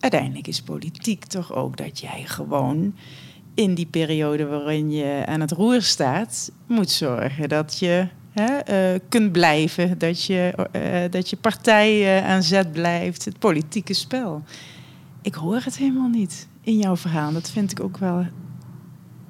Uiteindelijk 0.00 0.46
is 0.46 0.62
politiek 0.62 1.24
toch 1.24 1.54
ook 1.54 1.76
dat 1.76 2.00
jij 2.00 2.22
gewoon 2.24 2.94
in 3.54 3.74
die 3.74 3.86
periode 3.86 4.46
waarin 4.46 4.90
je 4.90 5.22
aan 5.26 5.40
het 5.40 5.52
roer 5.52 5.82
staat, 5.82 6.50
moet 6.66 6.90
zorgen 6.90 7.48
dat 7.48 7.78
je 7.78 8.08
hè, 8.30 8.92
uh, 8.94 8.98
kunt 9.08 9.32
blijven. 9.32 9.98
Dat 9.98 10.24
je, 10.24 10.68
uh, 10.76 11.10
dat 11.10 11.30
je 11.30 11.36
partij 11.36 12.18
uh, 12.18 12.30
aan 12.30 12.42
zet 12.42 12.72
blijft. 12.72 13.24
Het 13.24 13.38
politieke 13.38 13.94
spel. 13.94 14.42
Ik 15.22 15.34
hoor 15.34 15.60
het 15.64 15.76
helemaal 15.76 16.08
niet 16.08 16.48
in 16.60 16.78
jouw 16.78 16.96
verhaal. 16.96 17.32
Dat 17.32 17.50
vind 17.50 17.70
ik 17.70 17.80
ook 17.80 17.98
wel 17.98 18.26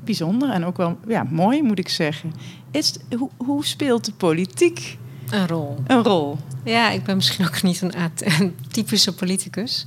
bijzonder 0.04 0.50
en 0.50 0.64
ook 0.64 0.76
wel 0.76 0.98
ja, 1.06 1.26
mooi, 1.30 1.62
moet 1.62 1.78
ik 1.78 1.88
zeggen. 1.88 2.32
Is, 2.70 2.96
hoe, 3.16 3.30
hoe 3.36 3.64
speelt 3.64 4.04
de 4.04 4.12
politiek 4.12 4.98
een 5.30 5.46
rol? 5.46 5.76
Een 5.86 6.02
rol. 6.02 6.38
Ja, 6.64 6.90
ik 6.90 7.04
ben 7.04 7.16
misschien 7.16 7.46
ook 7.46 7.62
niet 7.62 7.80
een, 7.80 7.92
een 8.38 8.56
typische 8.70 9.14
politicus. 9.14 9.86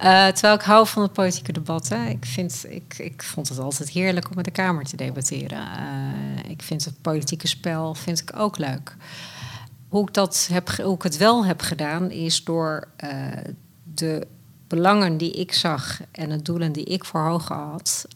Uh, 0.00 0.26
terwijl 0.26 0.54
ik 0.54 0.62
hou 0.62 0.86
van 0.86 1.02
het 1.02 1.12
politieke 1.12 1.52
debat. 1.52 1.88
Hè. 1.88 2.08
Ik, 2.08 2.24
vind, 2.24 2.64
ik, 2.68 2.98
ik 2.98 3.22
vond 3.22 3.48
het 3.48 3.58
altijd 3.58 3.88
heerlijk 3.88 4.28
om 4.28 4.36
met 4.36 4.44
de 4.44 4.50
Kamer 4.50 4.84
te 4.84 4.96
debatteren. 4.96 5.58
Uh, 5.58 6.50
ik 6.50 6.62
vind 6.62 6.84
het 6.84 7.00
politieke 7.00 7.46
spel 7.46 7.94
vind 7.94 8.20
ik 8.20 8.36
ook 8.36 8.58
leuk. 8.58 8.96
Hoe 9.88 10.06
ik, 10.08 10.14
dat 10.14 10.48
heb, 10.52 10.68
hoe 10.68 10.94
ik 10.94 11.02
het 11.02 11.16
wel 11.16 11.44
heb 11.44 11.60
gedaan, 11.60 12.10
is 12.10 12.44
door 12.44 12.88
uh, 13.04 13.10
de 13.94 14.26
belangen 14.68 15.16
die 15.16 15.32
ik 15.32 15.52
zag 15.52 16.00
en 16.10 16.28
de 16.28 16.42
doelen 16.42 16.72
die 16.72 16.84
ik 16.84 17.04
voor 17.04 17.28
ogen 17.28 17.56
had, 17.56 18.06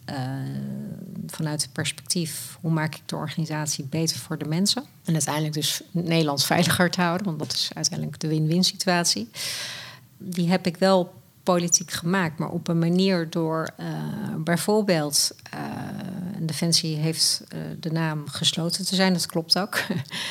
vanuit 1.27 1.61
het 1.61 1.73
perspectief 1.73 2.57
hoe 2.61 2.71
maak 2.71 2.95
ik 2.95 3.01
de 3.05 3.15
organisatie 3.15 3.85
beter 3.85 4.17
voor 4.17 4.37
de 4.37 4.45
mensen 4.45 4.83
en 5.05 5.13
uiteindelijk 5.13 5.53
dus 5.53 5.81
Nederland 5.91 6.43
veiliger 6.43 6.89
te 6.89 7.01
houden, 7.01 7.25
want 7.25 7.39
dat 7.39 7.53
is 7.53 7.69
uiteindelijk 7.73 8.19
de 8.19 8.27
win-win 8.27 8.63
situatie. 8.63 9.29
Die 10.17 10.49
heb 10.49 10.65
ik 10.65 10.77
wel 10.77 11.13
politiek 11.43 11.91
gemaakt, 11.91 12.39
maar 12.39 12.49
op 12.49 12.67
een 12.67 12.79
manier 12.79 13.29
door 13.29 13.69
uh, 13.79 13.85
bijvoorbeeld, 14.37 15.31
uh, 15.53 15.61
Defensie 16.39 16.95
heeft 16.95 17.43
de 17.79 17.91
naam 17.91 18.27
gesloten 18.27 18.85
te 18.85 18.95
zijn, 18.95 19.13
dat 19.13 19.25
klopt 19.25 19.59
ook. 19.59 19.81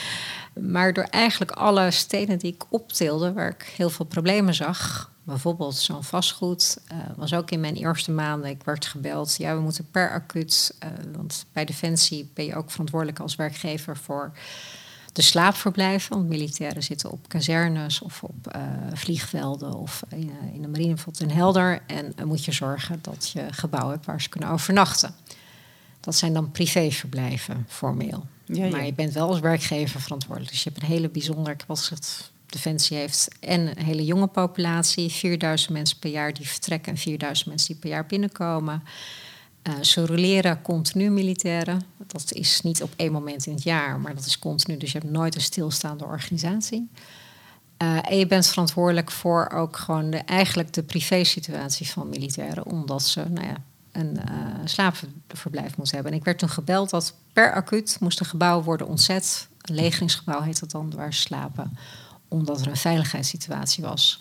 maar 0.72 0.92
door 0.92 1.04
eigenlijk 1.04 1.50
alle 1.50 1.90
stenen 1.90 2.38
die 2.38 2.52
ik 2.52 2.64
optilde, 2.68 3.32
waar 3.32 3.48
ik 3.48 3.72
heel 3.76 3.90
veel 3.90 4.04
problemen 4.04 4.54
zag, 4.54 5.10
bijvoorbeeld 5.22 5.76
zo'n 5.76 6.04
vastgoed, 6.04 6.78
was 7.16 7.34
ook 7.34 7.50
in 7.50 7.60
mijn 7.60 7.74
eerste 7.74 8.10
maanden. 8.10 8.50
Ik 8.50 8.62
werd 8.64 8.86
gebeld. 8.86 9.36
Ja, 9.36 9.54
we 9.54 9.60
moeten 9.60 9.90
per 9.90 10.10
acuut. 10.10 10.74
Want 11.16 11.44
bij 11.52 11.64
Defensie 11.64 12.30
ben 12.34 12.44
je 12.44 12.54
ook 12.54 12.70
verantwoordelijk 12.70 13.20
als 13.20 13.36
werkgever 13.36 13.96
voor 13.96 14.32
de 15.12 15.22
slaapverblijven. 15.22 16.16
Want 16.16 16.28
militairen 16.28 16.82
zitten 16.82 17.10
op 17.10 17.28
kazernes 17.28 18.00
of 18.00 18.22
op 18.22 18.54
uh, 18.56 18.62
vliegvelden 18.94 19.74
of 19.74 20.02
in, 20.08 20.30
in 20.52 20.62
de 20.62 20.68
marine 20.68 20.94
bijvoorbeeld 20.94 21.30
in 21.30 21.36
Helder. 21.36 21.82
En 21.86 22.14
moet 22.24 22.44
je 22.44 22.52
zorgen 22.52 22.98
dat 23.02 23.30
je 23.30 23.46
gebouwen 23.50 23.92
hebt 23.92 24.06
waar 24.06 24.20
ze 24.20 24.28
kunnen 24.28 24.50
overnachten. 24.50 25.14
Dat 26.00 26.14
zijn 26.14 26.32
dan 26.32 26.50
privéverblijven, 26.50 27.66
formeel. 27.68 28.26
Ja, 28.44 28.64
ja. 28.64 28.70
Maar 28.70 28.84
je 28.84 28.92
bent 28.92 29.12
wel 29.12 29.28
als 29.28 29.40
werkgever 29.40 30.00
verantwoordelijk. 30.00 30.52
Dus 30.52 30.62
je 30.62 30.70
hebt 30.70 30.82
een 30.82 30.88
hele 30.88 31.08
bijzondere, 31.08 31.54
ik 31.54 31.64
was 31.66 31.88
het 31.88 32.30
Defensie 32.50 32.96
heeft 32.96 33.28
en 33.40 33.60
een 33.78 33.84
hele 33.84 34.04
jonge 34.04 34.26
populatie, 34.26 35.10
4000 35.10 35.72
mensen 35.72 35.98
per 35.98 36.10
jaar 36.10 36.32
die 36.32 36.48
vertrekken 36.48 36.92
en 36.92 36.98
4000 36.98 37.48
mensen 37.48 37.66
die 37.66 37.76
per 37.76 37.90
jaar 37.90 38.06
binnenkomen. 38.06 38.82
Uh, 39.68 39.74
ze 39.82 40.06
roleren 40.06 40.62
continu 40.62 41.10
militairen. 41.10 41.82
Dat 42.06 42.32
is 42.32 42.60
niet 42.60 42.82
op 42.82 42.92
één 42.96 43.12
moment 43.12 43.46
in 43.46 43.52
het 43.52 43.62
jaar, 43.62 44.00
maar 44.00 44.14
dat 44.14 44.24
is 44.24 44.38
continu. 44.38 44.76
Dus 44.76 44.92
je 44.92 44.98
hebt 44.98 45.10
nooit 45.10 45.34
een 45.34 45.40
stilstaande 45.40 46.04
organisatie. 46.04 46.90
Uh, 47.82 48.10
en 48.10 48.18
je 48.18 48.26
bent 48.26 48.46
verantwoordelijk 48.46 49.10
voor 49.10 49.50
ook 49.50 49.76
gewoon 49.76 50.10
de, 50.10 50.16
eigenlijk 50.18 50.72
de 50.72 50.82
privésituatie 50.82 51.88
van 51.88 52.08
militairen, 52.08 52.66
omdat 52.66 53.02
ze 53.02 53.24
nou 53.28 53.46
ja, 53.46 53.56
een 53.92 54.18
uh, 54.28 54.46
slaapverblijf 54.64 55.76
moeten 55.76 55.94
hebben. 55.94 56.12
En 56.12 56.18
ik 56.18 56.24
werd 56.24 56.38
toen 56.38 56.48
gebeld 56.48 56.90
dat 56.90 57.14
per 57.32 57.52
acuut 57.52 57.96
moest 58.00 58.20
een 58.20 58.26
gebouw 58.26 58.62
worden 58.62 58.86
ontzet. 58.88 59.48
Een 59.60 59.74
legeringsgebouw 59.74 60.40
heet 60.40 60.60
dat 60.60 60.70
dan, 60.70 60.92
waar 60.96 61.14
ze 61.14 61.20
slapen 61.20 61.76
omdat 62.28 62.60
er 62.60 62.66
een 62.66 62.76
veiligheidssituatie 62.76 63.84
was. 63.84 64.20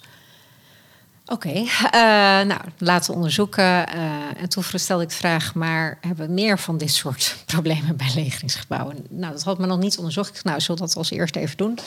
Oké, 1.30 1.48
okay, 1.48 1.62
uh, 1.94 2.40
eh, 2.40 2.48
nou, 2.48 2.62
laten 2.78 3.10
we 3.10 3.16
onderzoeken. 3.16 3.64
Uh, 3.64 4.42
en 4.42 4.50
toen 4.50 4.64
stelde 4.64 5.04
ik 5.04 5.10
de 5.10 5.16
vraag, 5.16 5.56
maar 5.56 5.98
hebben 6.02 6.28
we 6.28 6.34
meer 6.34 6.60
van 6.60 6.78
dit 6.78 6.92
soort 6.92 7.36
problemen 7.46 7.98
bij 7.98 8.12
legeringsgebouwen? 8.16 9.06
Nou, 9.10 9.34
dat 9.34 9.44
had 9.44 9.58
me 9.58 9.66
nog 9.66 9.80
niet 9.80 9.98
onderzocht. 9.98 10.28
Ik 10.28 10.34
dacht, 10.34 10.46
nou, 10.46 10.60
zullen 10.60 10.82
we 10.82 10.88
dat 10.88 10.98
als 10.98 11.12
eerste 11.12 11.40
even 11.40 11.58
doen? 11.58 11.80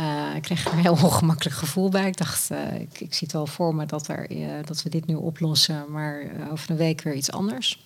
Uh, 0.00 0.34
ik 0.34 0.42
kreeg 0.42 0.66
er 0.66 0.72
een 0.72 0.78
heel 0.78 0.98
ongemakkelijk 1.08 1.56
gevoel 1.56 1.88
bij. 1.88 2.06
Ik 2.06 2.16
dacht, 2.16 2.50
ik, 2.80 3.00
ik, 3.00 3.14
zie 3.14 3.26
het 3.26 3.32
wel 3.32 3.46
voor 3.46 3.74
me 3.74 3.86
dat, 3.86 4.08
er, 4.08 4.28
dat 4.64 4.82
we 4.82 4.88
dit 4.88 5.06
nu 5.06 5.14
oplossen, 5.14 5.84
maar 5.88 6.22
over 6.50 6.70
een 6.70 6.76
week 6.76 7.02
weer 7.02 7.14
iets 7.14 7.32
anders. 7.32 7.84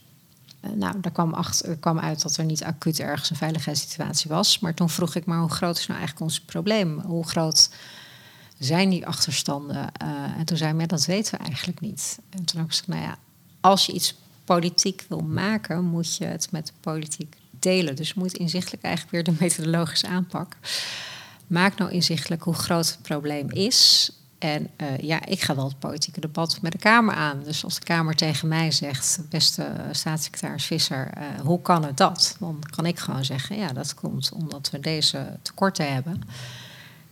Nou, 0.74 1.00
daar 1.00 1.12
kwam, 1.12 1.34
achter, 1.34 1.76
kwam 1.76 1.98
uit 1.98 2.22
dat 2.22 2.36
er 2.36 2.44
niet 2.44 2.64
acuut 2.64 3.00
ergens 3.00 3.30
een 3.30 3.36
veiligheidssituatie 3.36 4.30
was. 4.30 4.58
Maar 4.58 4.74
toen 4.74 4.90
vroeg 4.90 5.14
ik, 5.14 5.24
maar 5.24 5.38
hoe 5.38 5.50
groot 5.50 5.78
is 5.78 5.86
nou 5.86 5.98
eigenlijk 5.98 6.30
ons 6.30 6.40
probleem? 6.40 7.00
Hoe 7.00 7.26
groot 7.26 7.70
zijn 8.60 8.90
die 8.90 9.06
achterstanden? 9.06 9.76
Uh, 9.76 10.08
en 10.38 10.44
toen 10.44 10.56
zei 10.56 10.76
hij, 10.76 10.86
dat 10.86 11.06
weten 11.06 11.38
we 11.38 11.44
eigenlijk 11.44 11.80
niet. 11.80 12.18
En 12.30 12.44
toen 12.44 12.60
heb 12.60 12.72
ik 12.72 12.86
nou 12.86 13.02
ja, 13.02 13.18
als 13.60 13.86
je 13.86 13.92
iets 13.92 14.14
politiek 14.44 15.04
wil 15.08 15.20
maken, 15.20 15.84
moet 15.84 16.16
je 16.16 16.24
het 16.24 16.48
met 16.50 16.66
de 16.66 16.72
politiek 16.80 17.36
delen. 17.50 17.96
Dus 17.96 18.14
moet 18.14 18.32
inzichtelijk 18.32 18.82
eigenlijk 18.82 19.14
weer 19.14 19.34
de 19.34 19.40
methodologische 19.44 20.06
aanpak. 20.06 20.56
Maak 21.46 21.78
nou 21.78 21.90
inzichtelijk 21.90 22.42
hoe 22.42 22.54
groot 22.54 22.88
het 22.90 23.02
probleem 23.02 23.50
is. 23.50 24.10
En 24.38 24.70
uh, 24.76 24.98
ja, 24.98 25.26
ik 25.26 25.40
ga 25.40 25.54
wel 25.54 25.64
het 25.68 25.78
politieke 25.78 26.20
debat 26.20 26.58
met 26.62 26.72
de 26.72 26.78
Kamer 26.78 27.14
aan. 27.14 27.42
Dus 27.44 27.64
als 27.64 27.74
de 27.74 27.84
Kamer 27.84 28.14
tegen 28.14 28.48
mij 28.48 28.70
zegt, 28.70 29.20
beste 29.28 29.72
staatssecretaris 29.92 30.64
Visser, 30.64 31.10
uh, 31.18 31.40
hoe 31.40 31.62
kan 31.62 31.84
het 31.84 31.96
dat? 31.96 32.36
Dan 32.38 32.62
kan 32.74 32.86
ik 32.86 32.98
gewoon 32.98 33.24
zeggen, 33.24 33.56
ja, 33.56 33.72
dat 33.72 33.94
komt 33.94 34.32
omdat 34.32 34.70
we 34.70 34.80
deze 34.80 35.38
tekorten 35.42 35.92
hebben. 35.92 36.22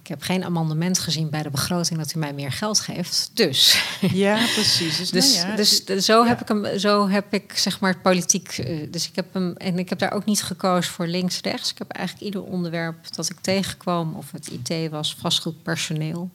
Ik 0.08 0.14
heb 0.14 0.22
geen 0.22 0.44
amendement 0.44 0.98
gezien 0.98 1.30
bij 1.30 1.42
de 1.42 1.50
begroting 1.50 1.98
dat 1.98 2.14
u 2.14 2.18
mij 2.18 2.32
meer 2.32 2.52
geld 2.52 2.80
geeft. 2.80 3.30
Dus. 3.34 3.82
Ja, 4.00 4.34
precies. 4.54 4.96
Dus, 4.96 5.10
dus, 5.10 5.34
nou 5.34 5.48
ja, 5.48 5.56
dus, 5.56 5.84
dus 5.84 6.04
zo, 6.04 6.24
heb 6.24 6.40
ik 6.40 6.48
hem, 6.48 6.78
zo 6.78 7.08
heb 7.08 7.34
ik 7.34 7.52
zeg 7.58 7.80
maar 7.80 7.92
het 7.92 8.02
politiek. 8.02 8.58
Uh, 8.58 8.90
dus 8.90 9.08
ik 9.08 9.16
heb 9.16 9.34
hem. 9.34 9.52
En 9.56 9.78
ik 9.78 9.88
heb 9.88 9.98
daar 9.98 10.12
ook 10.12 10.24
niet 10.24 10.42
gekozen 10.42 10.92
voor 10.92 11.06
links-rechts. 11.06 11.70
Ik 11.70 11.78
heb 11.78 11.90
eigenlijk 11.90 12.26
ieder 12.26 12.42
onderwerp 12.42 13.14
dat 13.14 13.30
ik 13.30 13.36
tegenkwam, 13.40 14.14
of 14.14 14.32
het 14.32 14.48
IT 14.48 14.90
was, 14.90 15.16
vastgoed 15.20 15.62
personeel. 15.62 16.30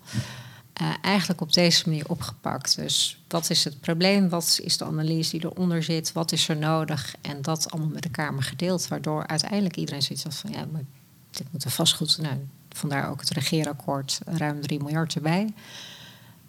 Uh, 0.82 0.94
eigenlijk 1.02 1.42
op 1.42 1.54
deze 1.54 1.90
manier 1.90 2.10
opgepakt. 2.10 2.76
Dus 2.76 3.24
wat 3.28 3.50
is 3.50 3.64
het 3.64 3.80
probleem? 3.80 4.30
Wat 4.30 4.60
is 4.64 4.78
de 4.78 4.86
analyse 4.86 5.38
die 5.38 5.46
eronder 5.46 5.84
zit? 5.84 6.12
Wat 6.12 6.32
is 6.32 6.50
er 6.50 6.58
nodig? 6.58 7.16
En 7.22 7.42
dat 7.42 7.72
allemaal 7.72 7.92
met 7.94 8.04
de 8.04 8.10
Kamer 8.10 8.44
gedeeld. 8.44 8.88
Waardoor 8.88 9.28
uiteindelijk 9.28 9.76
iedereen 9.76 10.02
zoiets 10.02 10.24
had 10.24 10.36
van... 10.36 10.52
ja, 10.52 10.66
maar 10.72 10.84
dit 11.32 11.48
moet 11.52 11.64
er 11.64 11.72
vastgoed... 11.72 12.18
Nou, 12.22 12.38
vandaar 12.74 13.10
ook 13.10 13.20
het 13.20 13.30
regeerakkoord 13.30 14.20
ruim 14.26 14.62
3 14.62 14.80
miljard 14.80 15.16
erbij. 15.16 15.54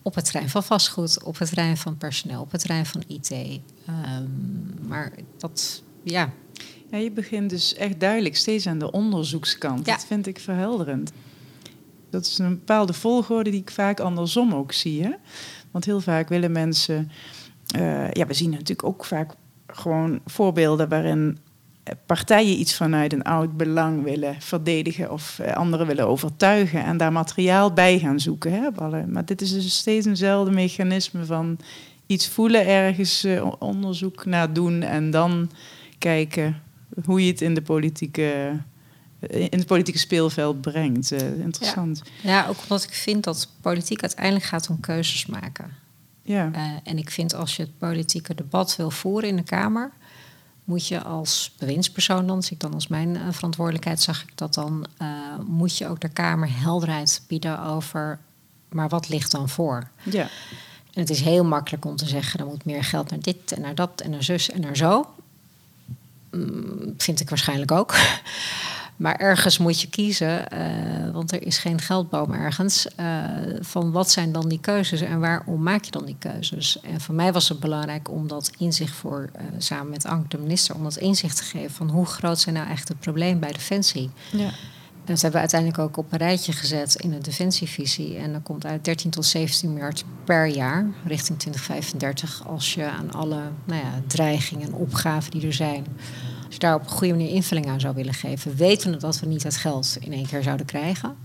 Op 0.03 0.15
het 0.15 0.25
terrein 0.25 0.49
van 0.49 0.63
vastgoed, 0.63 1.23
op 1.23 1.39
het 1.39 1.49
terrein 1.49 1.77
van 1.77 1.97
personeel, 1.97 2.41
op 2.41 2.53
het 2.53 2.61
terrein 2.61 2.87
van 2.87 3.03
IT. 3.07 3.31
Um, 3.31 3.61
ehm, 3.87 4.89
maar 4.89 5.13
dat, 5.39 5.83
ja... 6.03 6.31
Ja, 6.91 7.01
je 7.01 7.11
begint 7.11 7.51
dus 7.51 7.75
echt 7.75 8.01
duidelijk 8.01 8.37
steeds 8.37 8.67
aan 8.67 8.79
de 8.79 8.91
onderzoekskant. 8.91 9.87
Ja. 9.87 9.93
Dat 9.93 10.05
vind 10.05 10.27
ik 10.27 10.39
verhelderend. 10.39 11.13
Dat 12.11 12.27
is 12.27 12.39
een 12.39 12.49
bepaalde 12.49 12.93
volgorde 12.93 13.51
die 13.51 13.61
ik 13.61 13.71
vaak 13.71 14.01
andersom 14.01 14.55
ook 14.55 14.73
zie. 14.73 15.03
Hè? 15.03 15.11
Want 15.71 15.85
heel 15.85 16.01
vaak 16.01 16.29
willen 16.29 16.53
mensen. 16.53 17.11
Uh, 17.77 18.11
ja, 18.11 18.27
we 18.27 18.35
zien 18.35 18.51
natuurlijk 18.51 18.85
ook 18.85 19.05
vaak 19.05 19.35
gewoon 19.67 20.21
voorbeelden 20.27 20.89
waarin 20.89 21.39
partijen 22.07 22.59
iets 22.59 22.77
vanuit 22.77 23.13
een 23.13 23.23
oud 23.23 23.57
belang 23.57 24.03
willen 24.03 24.37
verdedigen 24.41 25.13
of 25.13 25.39
uh, 25.41 25.53
anderen 25.53 25.87
willen 25.87 26.07
overtuigen 26.07 26.85
en 26.85 26.97
daar 26.97 27.13
materiaal 27.13 27.73
bij 27.73 27.99
gaan 27.99 28.21
zoeken. 28.21 28.53
Hè? 28.53 28.71
Maar 29.07 29.25
dit 29.25 29.43
is 29.43 29.53
dus 29.53 29.77
steeds 29.77 30.07
eenzelfde 30.07 30.51
mechanisme 30.51 31.25
van 31.25 31.59
iets 32.07 32.29
voelen, 32.29 32.67
ergens 32.67 33.25
uh, 33.25 33.53
onderzoek 33.59 34.25
naar 34.25 34.53
doen 34.53 34.83
en 34.83 35.11
dan 35.11 35.51
kijken 35.99 36.63
hoe 37.05 37.25
je 37.25 37.31
het 37.31 37.41
in 37.41 37.55
de 37.55 37.63
politieke 37.63 38.59
in 39.29 39.59
het 39.59 39.67
politieke 39.67 39.99
speelveld 39.99 40.61
brengt. 40.61 41.11
Interessant. 41.43 42.03
Ja. 42.23 42.31
ja. 42.31 42.47
ook 42.49 42.57
omdat 42.63 42.83
ik 42.83 42.95
vind 42.95 43.25
dat 43.25 43.49
politiek 43.61 44.03
uiteindelijk 44.03 44.45
gaat 44.45 44.69
om 44.69 44.81
keuzes 44.81 45.27
maken. 45.27 45.71
Ja. 46.23 46.51
Uh, 46.55 46.71
en 46.85 46.99
ik 46.99 47.11
vind 47.11 47.35
als 47.35 47.57
je 47.57 47.63
het 47.63 47.79
politieke 47.79 48.35
debat 48.35 48.77
wil 48.77 48.91
voeren 48.91 49.29
in 49.29 49.37
de 49.37 49.43
Kamer, 49.43 49.93
moet 50.65 50.87
je 50.89 51.03
als 51.03 51.53
bewindspersoon 51.59 52.27
dan, 52.27 52.43
zie 52.43 52.53
ik 52.53 52.61
dan 52.61 52.75
als 52.75 52.87
mijn 52.87 53.09
uh, 53.09 53.23
verantwoordelijkheid, 53.31 54.01
zag 54.03 54.23
ik 54.23 54.33
dat 54.35 54.55
dan, 54.55 54.87
moet 55.47 55.79
je 55.79 55.89
ook 55.89 56.01
de 56.01 56.09
Kamer 56.09 56.49
helderheid 56.61 57.23
bieden 57.27 57.63
over, 57.63 58.19
maar 58.69 58.89
wat 58.89 59.09
ligt 59.09 59.31
dan 59.31 59.49
voor? 59.49 59.89
Ja. 60.03 60.29
En 60.95 61.01
het 61.01 61.11
is 61.11 61.21
heel 61.21 61.45
makkelijk 61.45 61.85
om 61.85 61.97
te 61.97 62.07
zeggen, 62.07 62.41
er 62.41 62.47
moet 62.47 62.65
meer 62.65 62.85
geld 62.85 63.11
naar 63.11 63.21
dit 63.21 63.53
en 63.53 63.61
naar 63.61 63.75
dat 63.75 64.01
en 64.01 64.11
naar 64.11 64.23
zus 64.23 64.51
en 64.51 64.61
naar 64.61 64.77
zo. 64.77 65.15
Mm, 66.31 66.95
vind 66.99 67.21
ik 67.21 67.29
waarschijnlijk 67.29 67.71
ook. 67.71 67.95
Maar 68.97 69.17
ergens 69.17 69.59
moet 69.59 69.81
je 69.81 69.89
kiezen, 69.89 70.45
uh, 70.53 71.13
want 71.13 71.33
er 71.33 71.47
is 71.47 71.59
geen 71.59 71.81
geldboom 71.81 72.33
ergens. 72.33 72.87
Uh, 73.01 73.25
van 73.61 73.93
wat 73.93 74.11
zijn 74.11 74.33
dan 74.33 74.49
die 74.49 74.61
keuzes 74.61 75.01
en 75.01 75.21
waarom 75.21 75.63
maak 75.63 75.85
je 75.85 75.91
dan 75.91 76.05
die 76.05 76.17
keuzes? 76.19 76.81
En 76.81 77.01
voor 77.01 77.15
mij 77.15 77.33
was 77.33 77.49
het 77.49 77.61
belangrijk 77.61 78.11
om 78.11 78.29
dat 78.29 78.51
inzicht 78.59 78.95
voor, 78.95 79.31
uh, 79.37 79.43
samen 79.59 79.89
met 79.89 80.07
Anke 80.07 80.29
de 80.29 80.39
minister, 80.39 80.75
om 80.75 80.83
dat 80.83 80.97
inzicht 80.97 81.37
te 81.37 81.43
geven 81.43 81.71
van 81.71 81.91
hoe 81.91 82.07
groot 82.07 82.41
zijn 82.41 82.55
nou 82.55 82.69
echt 82.69 82.89
de 82.89 82.95
problemen 82.95 83.41
bij 83.41 83.53
Defensie. 83.53 84.11
Ja. 84.33 84.51
En 85.05 85.13
dat 85.13 85.23
hebben 85.23 85.41
we 85.41 85.49
uiteindelijk 85.49 85.81
ook 85.81 85.97
op 85.97 86.13
een 86.13 86.19
rijtje 86.19 86.53
gezet 86.53 86.95
in 86.95 87.11
de 87.11 87.19
defensievisie. 87.19 88.17
En 88.17 88.33
dan 88.33 88.43
komt 88.43 88.67
uit 88.67 88.85
13 88.85 89.11
tot 89.11 89.27
17 89.27 89.73
miljard 89.73 90.05
per 90.25 90.47
jaar 90.47 90.87
richting 91.07 91.39
2035. 91.39 92.47
Als 92.47 92.75
je 92.75 92.85
aan 92.85 93.13
alle 93.13 93.41
nou 93.65 93.81
ja, 93.81 94.01
dreigingen 94.07 94.67
en 94.67 94.75
opgaven 94.75 95.31
die 95.31 95.47
er 95.47 95.53
zijn 95.53 95.87
je 96.55 96.59
daar 96.59 96.75
op 96.75 96.81
een 96.81 96.89
goede 96.89 97.15
manier 97.15 97.31
invulling 97.31 97.67
aan 97.67 97.81
zou 97.81 97.95
willen 97.95 98.15
geven, 98.15 98.57
weten 98.57 98.91
we 98.91 98.97
dat 98.97 99.21
we 99.21 99.27
niet 99.27 99.43
het 99.43 99.57
geld 99.57 99.97
in 100.01 100.13
één 100.13 100.27
keer 100.27 100.43
zouden 100.43 100.67
krijgen. 100.67 101.17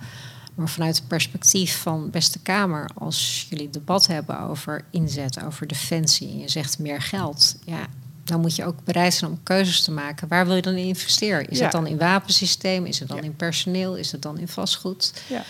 Maar 0.56 0.70
vanuit 0.70 0.96
het 0.96 1.08
perspectief 1.08 1.82
van 1.82 2.10
beste 2.10 2.40
Kamer, 2.40 2.90
als 2.96 3.48
jullie 3.50 3.70
debat 3.70 4.08
hebben 4.08 4.40
over 4.40 4.86
inzet, 4.90 5.44
over 5.44 5.68
defensie, 5.68 6.30
en 6.30 6.40
je 6.40 6.50
zegt 6.50 6.80
meer 6.80 7.02
geld, 7.02 7.56
ja, 7.66 7.88
dan 8.24 8.42
moet 8.42 8.56
je 8.56 8.66
ook 8.66 8.84
bereid 8.84 9.14
zijn 9.14 9.32
om 9.32 9.40
keuzes 9.44 9.82
te 9.82 9.92
maken. 9.92 10.28
Waar 10.28 10.46
wil 10.46 10.56
je 10.56 10.62
dan 10.62 10.76
in 10.76 10.86
investeren? 10.86 11.48
Is 11.48 11.60
het 11.60 11.72
dan 11.72 11.88
in 11.88 11.98
wapensysteem? 11.98 12.86
Is 12.86 13.00
het 13.00 13.08
dan 13.08 13.24
in 13.24 13.36
personeel? 13.36 13.98
Is 13.98 14.12
het 14.12 14.22
dan 14.22 14.38
in 14.38 14.48
vastgoed? 14.48 15.14
Ja. 15.28 15.44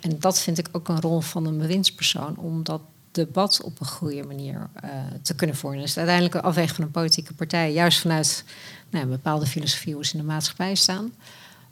En 0.00 0.16
dat 0.18 0.40
vind 0.40 0.58
ik 0.58 0.68
ook 0.72 0.88
een 0.88 1.00
rol 1.00 1.20
van 1.20 1.46
een 1.46 1.58
bewindspersoon 1.58 2.36
om 2.36 2.62
dat 2.62 2.80
debat 3.10 3.62
op 3.62 3.80
een 3.80 3.86
goede 3.86 4.22
manier 4.22 4.68
uh, 4.84 4.90
te 5.22 5.34
kunnen 5.34 5.56
voeren. 5.56 5.80
Dus 5.80 5.96
uiteindelijk 5.96 6.34
een 6.34 6.42
afweging 6.42 6.74
van 6.76 6.84
een 6.84 6.90
politieke 6.90 7.34
partij, 7.34 7.72
juist 7.72 8.00
vanuit 8.00 8.44
nou, 8.90 9.06
bepaalde 9.06 9.46
filosofie 9.46 9.94
hoe 9.94 10.04
ze 10.04 10.12
in 10.12 10.20
de 10.20 10.26
maatschappij 10.26 10.74
staan. 10.74 11.12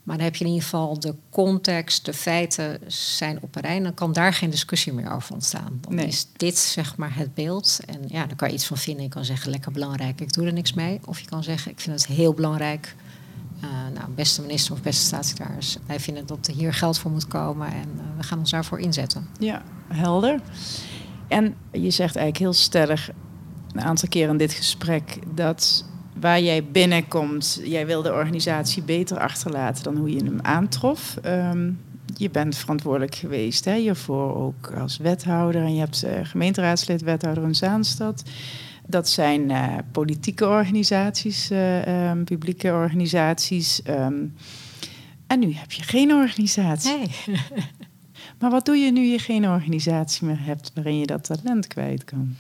Maar 0.03 0.17
dan 0.17 0.27
heb 0.27 0.37
je 0.37 0.45
in 0.45 0.51
ieder 0.51 0.65
geval 0.65 1.01
de 1.01 1.15
context, 1.31 2.05
de 2.05 2.15
feiten 2.15 2.81
zijn 2.87 3.39
op 3.41 3.57
een 3.57 3.63
rij. 3.63 3.81
Dan 3.81 3.95
kan 3.95 4.13
daar 4.13 4.33
geen 4.33 4.51
discussie 4.51 4.93
meer 4.93 5.13
over 5.13 5.35
ontstaan. 5.35 5.79
Dan 5.81 5.99
is 5.99 6.27
dit 6.37 6.59
zeg 6.59 6.97
maar 6.97 7.17
het 7.17 7.35
beeld. 7.35 7.81
En 7.87 8.01
ja, 8.07 8.27
dan 8.27 8.37
kan 8.37 8.49
je 8.49 8.55
iets 8.55 8.67
van 8.67 8.77
vinden. 8.77 9.03
Je 9.03 9.09
kan 9.09 9.25
zeggen 9.25 9.51
lekker 9.51 9.73
belangrijk, 9.73 10.21
ik 10.21 10.33
doe 10.33 10.47
er 10.47 10.53
niks 10.53 10.73
mee. 10.73 11.01
Of 11.05 11.21
je 11.21 11.27
kan 11.27 11.43
zeggen, 11.43 11.71
ik 11.71 11.81
vind 11.81 12.01
het 12.01 12.17
heel 12.17 12.35
belangrijk. 12.35 12.95
Uh, 13.65 13.71
nou, 13.95 14.11
beste 14.11 14.41
minister 14.41 14.73
of 14.73 14.83
beste 14.83 15.05
staatssecretaris. 15.05 15.77
Wij 15.87 16.01
vinden 16.01 16.27
dat 16.27 16.47
er 16.47 16.55
hier 16.55 16.75
geld 16.75 16.99
voor 16.99 17.11
moet 17.11 17.29
komen 17.29 17.73
en 17.73 17.89
uh, 17.97 18.03
we 18.17 18.23
gaan 18.23 18.39
ons 18.39 18.51
daarvoor 18.51 18.81
inzetten. 18.81 19.29
Ja, 19.39 19.63
helder. 19.89 20.41
En 21.29 21.55
je 21.73 21.91
zegt 21.91 22.17
eigenlijk 22.17 22.39
heel 22.39 22.53
stellig 22.53 23.11
een 23.73 23.81
aantal 23.81 24.09
keer 24.09 24.29
in 24.29 24.37
dit 24.37 24.53
gesprek 24.53 25.19
dat 25.35 25.85
waar 26.21 26.41
jij 26.41 26.65
binnenkomt, 26.65 27.61
jij 27.65 27.87
wil 27.87 28.03
de 28.03 28.13
organisatie 28.13 28.83
beter 28.83 29.19
achterlaten 29.19 29.85
dan 29.85 29.97
hoe 29.97 30.13
je 30.13 30.25
hem 30.25 30.39
aantrof. 30.43 31.17
Ehm, 31.23 31.71
je 32.17 32.31
bent 32.31 32.57
verantwoordelijk 32.57 33.15
geweest 33.15 33.65
hè, 33.65 33.77
hiervoor 33.77 34.37
ook 34.37 34.73
als 34.73 34.97
wethouder 34.97 35.63
en 35.63 35.75
je 35.75 35.81
hebt 35.81 36.05
uh, 36.05 36.11
gemeenteraadslid, 36.23 37.03
wethouder 37.03 37.45
in 37.45 37.55
Zaanstad. 37.55 38.23
Dat 38.87 39.09
zijn 39.09 39.51
uh, 39.51 39.77
politieke 39.93 40.47
organisaties, 40.47 41.51
uh, 41.51 42.11
um, 42.11 42.25
publieke 42.25 42.73
organisaties. 42.73 43.81
Um, 43.89 44.35
en 45.27 45.39
nu 45.39 45.53
heb 45.55 45.73
je 45.73 45.83
geen 45.83 46.13
organisatie. 46.13 47.11
Maar 48.39 48.51
wat 48.51 48.65
doe 48.65 48.77
je 48.77 48.93
nu 48.93 49.01
je 49.01 49.19
geen 49.19 49.49
organisatie 49.49 50.27
meer 50.27 50.45
hebt 50.45 50.71
waarin 50.75 50.99
je 50.99 51.07
dat 51.07 51.25
talent 51.25 51.67
kwijt 51.67 52.05
kan? 52.05 52.37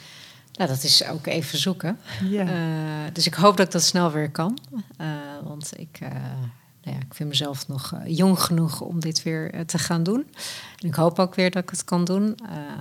Nou, 0.58 0.70
dat 0.70 0.82
is 0.82 1.04
ook 1.04 1.26
even 1.26 1.58
zoeken. 1.58 1.98
Ja. 2.24 2.44
Uh, 2.44 3.12
dus 3.12 3.26
ik 3.26 3.34
hoop 3.34 3.56
dat 3.56 3.66
ik 3.66 3.72
dat 3.72 3.82
snel 3.82 4.10
weer 4.10 4.30
kan. 4.30 4.58
Uh, 5.00 5.08
want 5.44 5.72
ik, 5.76 5.98
uh, 6.02 6.08
nou 6.82 6.96
ja, 6.96 7.02
ik 7.06 7.14
vind 7.14 7.28
mezelf 7.28 7.68
nog 7.68 7.94
jong 8.06 8.40
genoeg 8.40 8.80
om 8.80 9.00
dit 9.00 9.22
weer 9.22 9.66
te 9.66 9.78
gaan 9.78 10.02
doen. 10.02 10.26
En 10.76 10.88
ik 10.88 10.94
hoop 10.94 11.18
ook 11.18 11.34
weer 11.34 11.50
dat 11.50 11.62
ik 11.62 11.70
het 11.70 11.84
kan 11.84 12.04
doen. 12.04 12.36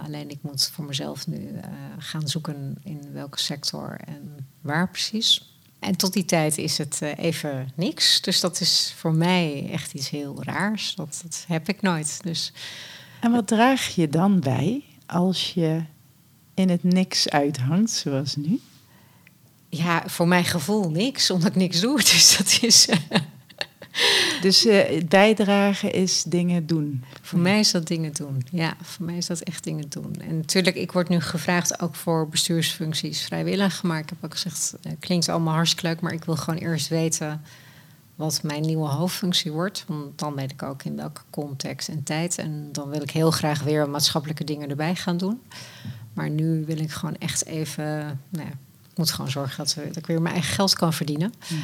alleen 0.06 0.30
ik 0.30 0.38
moet 0.42 0.70
voor 0.74 0.86
mezelf 0.86 1.28
nu 1.28 1.60
gaan 1.98 2.28
zoeken 2.28 2.78
in 2.84 3.10
welke 3.14 3.40
sector 3.40 4.00
en 4.06 4.48
waar 4.62 4.90
precies. 4.90 5.56
En 5.80 5.96
tot 5.96 6.14
die 6.14 6.26
tijd 6.26 6.58
is 6.58 6.78
het 6.78 7.02
even 7.02 7.72
niks. 7.76 8.22
Dus 8.22 8.40
dat 8.40 8.60
is 8.60 8.94
voor 8.98 9.14
mij 9.14 9.70
echt 9.72 9.94
iets 9.94 10.10
heel 10.10 10.44
raars. 10.44 10.96
Dat, 10.96 11.20
dat 11.24 11.46
heb 11.48 11.70
ik 11.70 11.82
nooit. 11.82 12.20
Dus, 12.24 12.54
en 13.20 13.32
wat 13.32 13.48
draag 13.48 13.88
je 13.96 14.10
dan 14.10 14.40
bij 14.40 14.84
als 15.06 15.54
je 15.54 15.82
in 16.58 16.70
het 16.70 16.84
niks 16.84 17.30
uithangt, 17.30 17.92
zoals 17.92 18.36
nu? 18.36 18.60
Ja, 19.70 20.04
voor 20.06 20.28
mijn 20.28 20.46
gevoel 20.46 20.90
niks, 20.90 21.32
omdat 21.32 21.48
ik 21.48 21.56
niks 21.56 21.80
doe. 21.80 21.98
Dus 22.12 22.38
dat 22.38 22.60
is. 22.62 22.88
dus 24.42 24.66
uh, 24.66 25.04
bijdragen 25.08 25.92
is 25.92 26.24
dingen 26.24 26.68
doen. 26.68 27.04
Voor 27.22 27.40
mij 27.40 27.60
is 27.60 27.72
dat 27.72 27.88
dingen 27.88 28.14
doen. 28.14 28.44
Ja, 28.52 28.78
voor 28.82 29.06
mij 29.06 29.18
is 29.18 29.26
dat 29.26 29.40
echt 29.40 29.64
dingen 29.64 29.90
doen. 29.90 30.16
En 30.20 30.38
natuurlijk, 30.38 30.76
ik 30.76 30.92
word 30.92 31.10
nu 31.10 31.20
gevraagd 31.20 31.82
ook 31.82 31.96
voor 31.96 32.30
bestuursfuncties 32.30 33.22
vrijwillig. 33.22 33.84
Maar 33.84 34.00
ik 34.00 34.10
heb 34.10 34.18
ook 34.26 34.34
gezegd, 34.34 34.76
eh, 34.82 34.92
klinkt 35.00 35.30
allemaal 35.30 35.54
hartstikke 35.54 35.88
leuk, 35.88 36.02
maar 36.02 36.14
ik 36.14 36.24
wil 36.24 36.36
gewoon 36.36 36.60
eerst 36.60 36.88
weten 36.88 37.42
wat 38.16 38.44
mijn 38.44 38.62
nieuwe 38.62 38.88
hoofdfunctie 38.88 39.52
wordt. 39.52 39.84
Want 39.88 40.20
dan 40.20 40.36
weet 40.36 40.52
ik 40.52 40.64
ook 40.64 40.84
in 40.84 40.96
welke 40.96 41.22
context 41.30 41.88
en 41.88 42.04
tijd. 42.04 42.38
En 42.38 42.70
dan 42.72 42.90
wil 42.90 43.02
ik 43.02 43.12
heel 43.12 43.32
graag 43.32 43.64
weer 43.64 43.90
maatschappelijke 43.90 44.44
dingen 44.44 44.70
erbij 44.70 44.96
gaan 44.96 45.18
doen. 45.18 45.42
Maar 46.18 46.30
nu 46.30 46.66
wil 46.66 46.78
ik 46.78 46.92
gewoon 46.92 47.18
echt 47.18 47.46
even. 47.46 47.86
Nou 48.30 48.46
ja, 48.46 48.52
ik 48.92 48.98
moet 48.98 49.12
gewoon 49.12 49.32
zorgen 49.32 49.58
dat, 49.58 49.76
dat, 49.88 49.96
ik 49.96 50.08
weer 50.08 50.22
mijn 50.22 50.34
eigen 50.34 50.54
geld 50.54 50.74
kan 50.74 50.94
verdienen. 50.94 51.34
Mhm. 51.50 51.62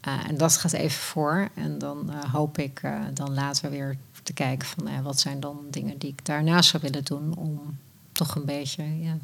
Eh, 0.00 0.28
en 0.28 0.36
dat 0.36 0.56
gaat 0.56 0.72
even 0.72 1.00
voor. 1.02 1.48
En 1.54 1.78
dan 1.78 2.10
uh, 2.10 2.32
hoop 2.32 2.58
ik 2.58 2.82
uh, 2.84 3.00
dan 3.12 3.34
later 3.34 3.70
weer 3.70 3.96
te 4.22 4.32
kijken 4.32 4.68
van 4.68 5.02
wat 5.02 5.20
zijn 5.20 5.40
dan 5.40 5.58
dingen 5.70 5.98
die 5.98 6.10
ik 6.10 6.24
daarnaast 6.24 6.70
zou 6.70 6.82
willen 6.82 7.04
doen 7.04 7.36
om 7.36 7.78
toch 8.12 8.34
een 8.34 8.44
beetje 8.44 9.00
ja, 9.00 9.16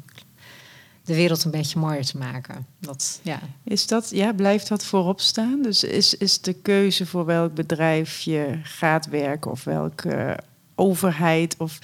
de 1.03 1.15
wereld 1.15 1.43
een 1.43 1.51
beetje 1.51 1.79
mooier 1.79 2.05
te 2.05 2.17
maken. 2.17 2.65
Dat, 2.79 3.19
ja. 3.21 3.39
Is 3.63 3.87
dat, 3.87 4.09
ja, 4.09 4.33
blijft 4.33 4.67
dat 4.67 4.85
voorop 4.85 5.21
staan? 5.21 5.61
Dus 5.61 5.83
is, 5.83 6.17
is 6.17 6.41
de 6.41 6.53
keuze 6.53 7.05
voor 7.05 7.25
welk 7.25 7.53
bedrijf 7.53 8.19
je 8.19 8.59
gaat 8.63 9.05
werken 9.05 9.51
of 9.51 9.63
welke 9.63 10.39
overheid 10.75 11.57
of 11.57 11.79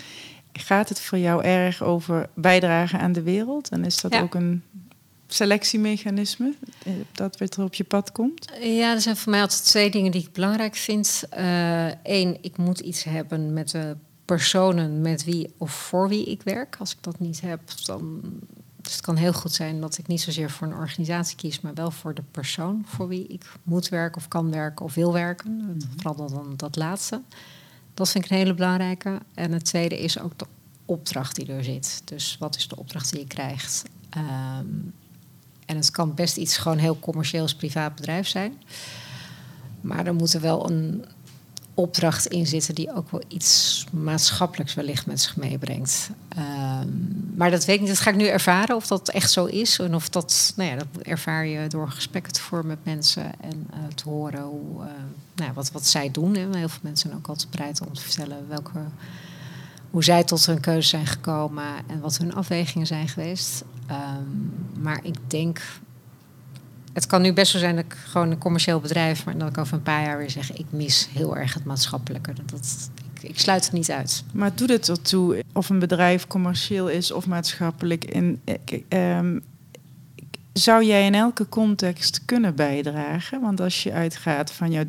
gaat 0.58 0.89
het 0.89 1.01
voor 1.01 1.18
jou 1.18 1.43
erg 1.43 1.84
over 1.84 2.30
bijdragen 2.34 2.99
aan 2.99 3.12
de 3.12 3.22
wereld? 3.22 3.70
En 3.70 3.86
is 3.86 4.01
dat 4.01 4.16
ook 4.16 4.36
een 4.36 4.64
selectiemechanisme 5.28 6.53
eh, 6.84 6.93
dat 7.12 7.38
weer 7.38 7.49
op 7.58 7.74
je 7.74 7.84
pad 7.84 8.12
komt? 8.12 8.51
Ja, 8.62 8.93
er 8.93 9.01
zijn 9.01 9.18
voor 9.18 9.32
mij 9.32 9.41
altijd 9.41 9.66
twee 9.66 9.89
dingen 9.89 10.12
die 10.12 10.22
ik 10.22 10.34
belangrijk 10.34 10.76
vind. 10.76 11.24
Eén, 12.03 12.30
uh, 12.30 12.38
ik 12.41 12.58
moet 12.58 12.80
iets 12.80 13.03
hebben 13.03 13.53
met 13.53 13.70
de 13.70 13.95
personen 14.26 15.01
met 15.01 15.24
wie 15.24 15.53
of 15.58 15.72
voor 15.72 16.10
wie 16.10 16.26
ik 16.26 16.41
werk. 16.41 16.76
Als 16.80 16.91
ik 16.91 17.03
dat 17.03 17.20
niet 17.20 17.41
heb, 17.41 17.60
dan. 17.86 18.22
Dus 18.82 18.95
het 18.95 19.05
kan 19.05 19.16
heel 19.16 19.34
goed 19.34 19.53
zijn 19.53 19.82
dat 19.82 19.97
ik 19.97 20.08
niet 20.08 20.22
zozeer 20.22 20.49
voor 20.49 20.68
een 20.68 20.74
organisatie 20.74 21.38
kies, 21.38 21.62
maar 21.62 21.74
wel 21.74 21.91
voor 21.91 22.14
de 22.14 22.24
persoon 22.32 22.84
voor 22.86 23.08
wie 23.08 23.28
ik 23.28 23.45
moet 23.64 23.89
werken 23.89 24.22
of 24.22 24.28
kan 24.28 24.51
werken 24.51 24.86
of 24.86 24.93
wil 24.93 25.14
werken. 25.14 25.51
Mm 25.51 25.78
Vooral 25.95 26.30
dan 26.30 26.53
dat 26.55 26.76
laatste. 26.76 27.22
Dat 27.98 28.10
vind 28.10 28.26
ik 28.26 28.32
een 28.32 28.38
hele 28.38 28.54
belangrijke. 28.54 29.20
En 29.34 29.52
het 29.52 29.66
tweede 29.66 30.00
is 30.00 30.20
ook 30.20 30.39
de 30.39 30.45
opdracht 30.86 31.36
die 31.36 31.54
er 31.54 31.64
zit. 31.64 32.02
Dus 32.06 32.38
wat 32.39 32.56
is 32.56 32.68
de 32.68 32.78
opdracht 32.78 33.12
die 33.12 33.20
je 33.20 33.28
krijgt? 33.28 33.84
Ehm, 34.10 34.66
en 35.66 35.76
het 35.76 35.91
kan 35.91 36.14
best 36.14 36.38
iets 36.38 36.58
gewoon 36.58 36.78
heel 36.78 37.00
commercieels 37.00 37.56
privaat 37.56 37.95
bedrijf 37.95 38.28
zijn. 38.28 38.62
Maar 39.82 40.06
er 40.06 40.14
moet 40.14 40.34
er 40.34 40.41
wel 40.41 40.70
een 40.70 41.06
opdracht 41.78 42.26
in 42.26 42.48
zitten 42.48 42.76
die 42.76 42.96
ook 42.96 43.12
wel 43.12 43.22
iets 43.28 43.86
maatschappelijks 43.92 44.74
wellicht 44.74 45.06
met 45.06 45.22
zich 45.22 45.36
meebrengt. 45.36 46.10
Ehm, 46.30 46.88
maar 47.36 47.52
dat 47.52 47.66
weet 47.66 47.76
ik 47.76 47.82
niet. 47.82 47.90
Dat 47.90 48.00
ga 48.00 48.10
ik 48.10 48.16
nu 48.16 48.26
ervaren 48.26 48.76
of 48.76 48.88
dat 48.88 49.10
echt 49.10 49.32
zo 49.32 49.46
is. 49.46 49.80
En 49.80 49.96
of 49.96 50.10
dat, 50.10 50.54
nou 50.56 50.70
ja, 50.70 50.76
dat 50.76 51.04
ervaar 51.04 51.46
je 51.46 51.68
door 51.68 51.90
gesprekken 51.90 52.34
te 52.34 52.42
voeren 52.42 52.68
met 52.68 52.78
mensen 52.84 53.32
en 53.42 53.68
uh, 53.74 53.80
te 53.96 54.10
horen 54.10 54.42
hoe, 54.42 54.84
uh, 54.84 54.90
nou 55.36 55.54
wat, 55.54 55.72
wat 55.72 55.86
zij 55.86 56.12
doen. 56.12 56.36
Hè. 56.36 56.58
Heel 56.58 56.70
veel 56.70 56.80
mensen 56.82 57.10
zijn 57.10 57.20
ook 57.20 57.28
altijd 57.28 57.50
bereid 57.50 57.82
om 57.82 57.94
te 57.94 58.02
vertellen 58.02 58.48
welke, 58.48 58.80
hoe 59.90 60.04
zij 60.04 60.24
tot 60.24 60.46
hun 60.46 60.60
keuze 60.60 60.88
zijn 60.88 61.08
gekomen 61.08 61.74
en 61.88 62.00
wat 62.00 62.18
hun 62.18 62.34
afwegingen 62.34 62.88
zijn 62.88 63.08
geweest. 63.08 63.64
Um, 63.92 64.54
maar 64.80 65.00
ik 65.04 65.16
denk 65.28 65.62
het 66.98 67.06
kan 67.06 67.22
nu 67.22 67.34
best 67.34 67.52
wel 67.52 67.62
zijn 67.62 67.76
dat 67.76 67.86
ik 67.86 67.93
gewoon 67.93 68.32
een 68.32 68.38
commercieel 68.38 68.80
bedrijf, 68.80 69.26
maar 69.26 69.38
dat 69.38 69.50
ik 69.50 69.58
over 69.58 69.74
een 69.74 69.84
paar 69.84 70.04
jaar 70.04 70.18
weer 70.18 70.30
zeg: 70.30 70.54
ik 70.54 70.66
mis 70.70 71.10
heel 71.14 71.38
erg 71.38 71.54
het 71.54 71.66
maatschappelijke. 71.66 72.34
Dat, 72.45 72.89
ik, 73.14 73.30
ik, 73.30 73.39
sluit 73.39 73.64
het 73.64 73.74
niet 73.74 73.91
uit. 73.91 74.24
Maar 74.34 74.56
doet 74.56 74.70
het 74.70 74.89
ertoe 74.89 75.43
of 75.54 75.70
een 75.70 75.80
bedrijf 75.80 76.28
commercieel 76.28 76.88
is 76.88 77.12
of 77.12 77.28
maatschappelijk? 77.28 78.06
In, 78.06 78.41
um, 78.89 79.43
zou 80.54 80.86
jij 80.86 81.06
in 81.06 81.16
elke 81.16 81.50
context 81.50 82.22
kunnen 82.26 82.56
bijdragen? 82.56 83.41
Want 83.41 83.62
als 83.62 83.84
je 83.84 83.91
uitgaat 83.91 84.52
van 84.52 84.72
jouw, 84.72 84.84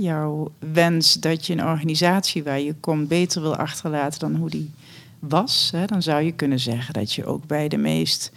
jouw 0.00 0.52
wens 0.72 1.14
dat 1.14 1.46
je 1.46 1.52
een 1.52 1.64
organisatie 1.64 2.44
waar 2.44 2.60
je 2.60 2.74
komt 2.80 3.08
beter 3.08 3.40
wil 3.42 3.56
achterlaten 3.56 4.20
dan 4.20 4.34
hoe 4.34 4.50
die 4.50 4.70
was, 5.18 5.68
hè, 5.72 5.84
dan 5.84 6.02
zou 6.02 6.22
je 6.22 6.32
kunnen 6.32 6.60
zeggen 6.60 6.94
dat 6.94 7.12
je 7.12 7.24
ook 7.24 7.46
bij 7.46 7.68
de 7.68 7.76
meest 7.76 8.32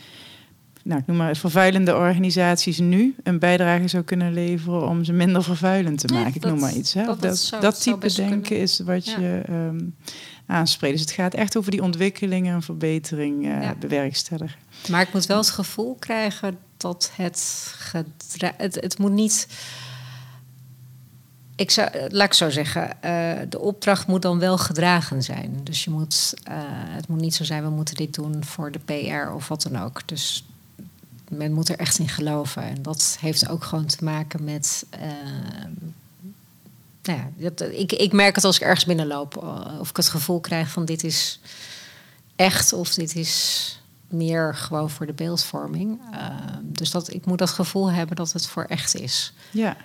nou, 0.83 0.99
ik 0.99 1.07
noem 1.07 1.17
maar 1.17 1.35
vervuilende 1.35 1.95
organisaties 1.95 2.79
nu 2.79 3.15
een 3.23 3.39
bijdrage 3.39 3.87
zou 3.87 4.03
kunnen 4.03 4.33
leveren 4.33 4.87
om 4.87 5.03
ze 5.03 5.13
minder 5.13 5.43
vervuilend 5.43 5.99
te 6.07 6.13
maken. 6.13 6.35
ik 6.35 6.45
noem 6.45 6.59
maar 6.59 6.73
iets. 6.73 6.93
Hè? 6.93 7.05
Dat, 7.05 7.21
dat, 7.21 7.57
dat, 7.61 7.81
type 7.81 8.13
denken 8.13 8.57
is 8.57 8.79
wat 8.79 9.05
je 9.05 9.43
um, 9.49 9.95
aanspreekt. 10.45 10.93
Dus 10.93 11.01
het 11.01 11.11
gaat 11.11 11.33
echt 11.33 11.57
over 11.57 11.71
die 11.71 11.81
ontwikkelingen 11.81 12.53
en 12.53 12.61
verbetering 12.61 13.45
uh, 13.45 13.69
bewerkstelligen. 13.79 14.59
Maar 14.89 15.01
ik 15.01 15.13
moet 15.13 15.25
wel 15.25 15.37
het 15.37 15.49
gevoel 15.49 15.95
krijgen 15.99 16.57
dat 16.77 17.11
het, 17.15 17.73
het, 18.57 18.75
het 18.75 18.97
moet 18.97 19.11
niet. 19.11 19.47
Ik 21.55 21.71
zou, 21.71 21.89
laat 22.09 22.27
ik 22.27 22.33
zo 22.33 22.49
zeggen, 22.49 22.97
uh, 23.05 23.31
de 23.49 23.59
opdracht 23.59 24.07
moet 24.07 24.21
dan 24.21 24.39
wel 24.39 24.57
gedragen 24.57 25.23
zijn. 25.23 25.59
Dus 25.63 25.83
je 25.83 25.89
moet, 25.89 26.33
uh, 26.49 26.53
het 26.69 27.07
moet 27.07 27.21
niet 27.21 27.35
zo 27.35 27.43
zijn, 27.43 27.63
we 27.63 27.69
moeten 27.69 27.95
dit 27.95 28.13
doen 28.13 28.43
voor 28.43 28.71
de 28.71 28.79
PR 28.79 29.31
of 29.33 29.47
wat 29.47 29.61
dan 29.61 29.81
ook. 29.81 30.07
Dus 30.07 30.45
men 31.31 31.53
moet 31.53 31.69
er 31.69 31.77
echt 31.77 31.99
in 31.99 32.09
geloven. 32.09 32.63
En 32.63 32.81
dat 32.81 33.17
heeft 33.19 33.49
ook 33.49 33.63
gewoon 33.63 33.85
te 33.85 34.03
maken 34.03 34.43
met. 34.43 34.85
Uh, 34.95 35.01
nou 37.03 37.19
ja, 37.19 37.49
dat, 37.49 37.61
ik, 37.61 37.91
ik 37.91 38.11
merk 38.11 38.35
het 38.35 38.43
als 38.43 38.55
ik 38.55 38.61
ergens 38.61 38.85
binnenloop. 38.85 39.37
Eh, 39.37 39.79
of 39.79 39.89
ik 39.89 39.95
het 39.95 40.09
gevoel 40.09 40.39
krijg 40.39 40.69
van 40.69 40.85
dit 40.85 41.03
is 41.03 41.39
echt 42.35 42.73
of 42.73 42.93
dit 42.93 43.15
is 43.15 43.79
meer 44.07 44.55
gewoon 44.55 44.89
voor 44.89 45.05
de 45.05 45.13
beeldvorming. 45.13 45.99
Uh, 46.13 46.27
dus 46.61 46.91
dat, 46.91 47.13
ik 47.13 47.25
moet 47.25 47.37
dat 47.37 47.49
gevoel 47.49 47.91
hebben 47.91 48.15
dat 48.15 48.31
het 48.31 48.47
voor 48.47 48.63
echt 48.63 48.95
is. 48.95 49.33
Ja. 49.51 49.77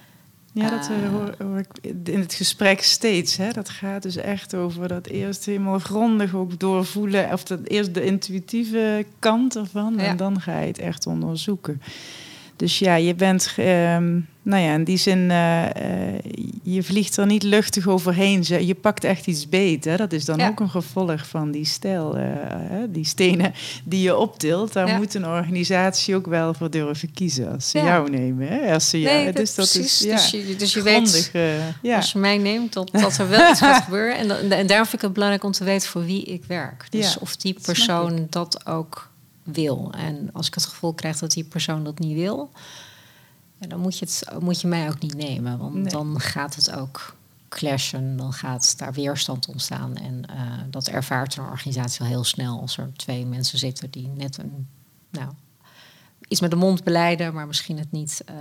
Ja, 0.61 0.71
dat 0.71 0.91
Uh, 0.91 1.09
hoor, 1.11 1.35
hoor, 1.39 1.59
ik 1.59 1.95
in 2.09 2.21
het 2.21 2.35
gesprek 2.35 2.83
steeds. 2.83 3.37
Hè? 3.37 3.53
Dat 3.53 3.69
gaat 3.69 4.03
dus 4.03 4.17
echt 4.17 4.55
over 4.55 4.89
dat 4.89 5.07
eerst 5.07 5.45
helemaal 5.45 5.79
grondig 5.79 6.35
ook 6.35 6.59
doorvoelen. 6.59 7.33
Of 7.33 7.45
dat 7.45 7.59
eerst 7.65 7.95
de 7.95 8.05
intuïtieve 8.05 9.07
kant 9.19 9.57
ervan. 9.57 9.95
Ja. 9.97 10.03
En 10.03 10.17
dan 10.17 10.41
ga 10.41 10.61
je 10.61 10.67
het 10.67 10.79
echt 10.79 11.07
onderzoeken. 11.07 11.83
Dus 12.57 12.79
ja, 12.79 12.95
je 12.95 13.15
bent, 13.15 13.55
um, 13.59 14.27
nou 14.47 14.63
ja, 14.63 14.75
in 14.75 14.85
die 14.85 14.97
zin, 14.97 15.19
uh, 15.19 15.63
uh, 15.65 15.71
je 16.63 16.83
vliegt 16.83 17.17
er 17.17 17.27
niet 17.27 17.43
luchtig 17.43 17.89
overheen. 17.89 18.45
Je 18.67 18.75
pakt 18.75 19.05
echt 19.05 19.27
iets 19.27 19.49
beet. 19.49 19.85
Hè? 19.85 19.97
Dat 19.97 20.13
is 20.13 20.25
dan 20.25 20.39
ja. 20.39 20.49
ook 20.49 20.61
een 20.61 20.71
gevolg 20.71 21.27
van 21.27 21.51
die 21.51 21.65
stijl, 21.65 22.19
uh, 22.19 22.25
die 22.89 23.05
stenen 23.05 23.55
die 23.85 24.03
je 24.03 24.17
optilt. 24.17 24.73
Daar 24.73 24.87
ja. 24.87 24.97
moet 24.97 25.15
een 25.15 25.27
organisatie 25.27 26.15
ook 26.15 26.27
wel 26.27 26.55
voor 26.55 26.71
durven 26.71 27.13
kiezen 27.13 27.53
als 27.53 27.71
ze 27.71 27.79
jou 27.79 28.11
nemen. 28.11 28.49
Hè? 28.49 28.73
Als 28.73 28.91
ze 28.91 28.97
nee, 28.97 29.23
jou, 29.23 29.33
dus 29.33 29.55
dat 29.55 29.71
precies. 29.71 30.05
is 30.05 30.11
dus 30.11 30.31
je, 30.31 30.57
dus 30.57 30.73
je 30.73 30.81
grondig, 30.81 31.33
weet, 31.33 31.95
als 31.95 32.13
je 32.13 32.19
mij 32.19 32.39
neemt, 32.39 32.73
dat, 32.73 32.91
dat 32.93 33.19
er 33.19 33.29
wel 33.29 33.51
iets 33.51 33.61
gaat 33.61 33.85
gebeuren. 33.85 34.17
En, 34.17 34.31
en, 34.31 34.53
en 34.53 34.67
daarom 34.67 34.87
vind 34.87 34.93
ik 34.97 35.01
het 35.01 35.13
belangrijk 35.13 35.45
om 35.45 35.53
te 35.53 35.65
weten 35.65 35.89
voor 35.89 36.05
wie 36.05 36.25
ik 36.25 36.45
werk. 36.45 36.87
Dus 36.91 37.19
of 37.19 37.37
die 37.37 37.57
persoon 37.63 38.27
dat 38.31 38.67
ook 38.67 39.11
wil. 39.43 39.93
En 39.97 40.31
als 40.33 40.47
ik 40.47 40.55
het 40.55 40.65
gevoel 40.65 40.93
krijg 40.95 41.19
dat 41.19 41.31
die 41.31 41.45
persoon 41.45 41.85
dat 41.85 41.99
niet 41.99 42.17
wil, 42.17 42.51
dan 43.59 43.81
moet 43.81 43.99
je, 43.99 44.05
het, 44.05 44.41
moet 44.41 44.61
je 44.61 44.67
mij 44.67 44.89
ook 44.89 45.01
niet 45.01 45.15
nemen. 45.15 45.59
Want 45.59 45.75
nee. 45.75 45.85
dan 45.85 46.21
gaat 46.21 46.55
het 46.55 46.73
ook 46.73 47.15
clashen, 47.49 48.17
dan 48.17 48.33
gaat 48.33 48.79
daar 48.79 48.93
weerstand 48.93 49.49
ontstaan. 49.49 49.97
En 49.97 50.23
uh, 50.31 50.53
dat 50.71 50.87
ervaart 50.89 51.37
een 51.37 51.45
organisatie 51.45 52.01
al 52.01 52.07
heel 52.07 52.25
snel 52.25 52.61
als 52.61 52.79
er 52.79 52.91
twee 52.97 53.27
mensen 53.27 53.59
zitten 53.59 53.91
die 53.91 54.09
net 54.09 54.39
een, 54.39 54.69
nou, 55.11 55.31
iets 56.29 56.41
met 56.41 56.51
de 56.51 56.57
mond 56.57 56.85
beleiden, 56.85 57.35
maar 57.35 57.47
misschien 57.47 57.79
het 57.79 57.93
niet, 57.93 58.25
uh, 58.31 58.37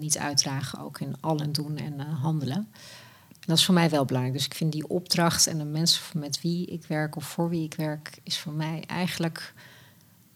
niet 0.00 0.18
uitdragen, 0.18 0.80
ook 0.80 1.00
in 1.00 1.16
al 1.20 1.38
hun 1.38 1.52
doen 1.52 1.76
en 1.76 1.94
uh, 1.94 2.22
handelen. 2.22 2.68
En 3.28 3.46
dat 3.46 3.58
is 3.58 3.64
voor 3.64 3.74
mij 3.74 3.90
wel 3.90 4.04
belangrijk. 4.04 4.36
Dus 4.36 4.46
ik 4.46 4.54
vind 4.54 4.72
die 4.72 4.88
opdracht 4.88 5.46
en 5.46 5.58
de 5.58 5.64
mensen 5.64 6.20
met 6.20 6.40
wie 6.40 6.66
ik 6.66 6.84
werk 6.86 7.16
of 7.16 7.24
voor 7.24 7.48
wie 7.48 7.64
ik 7.64 7.74
werk, 7.74 8.18
is 8.22 8.38
voor 8.38 8.52
mij 8.52 8.84
eigenlijk 8.86 9.54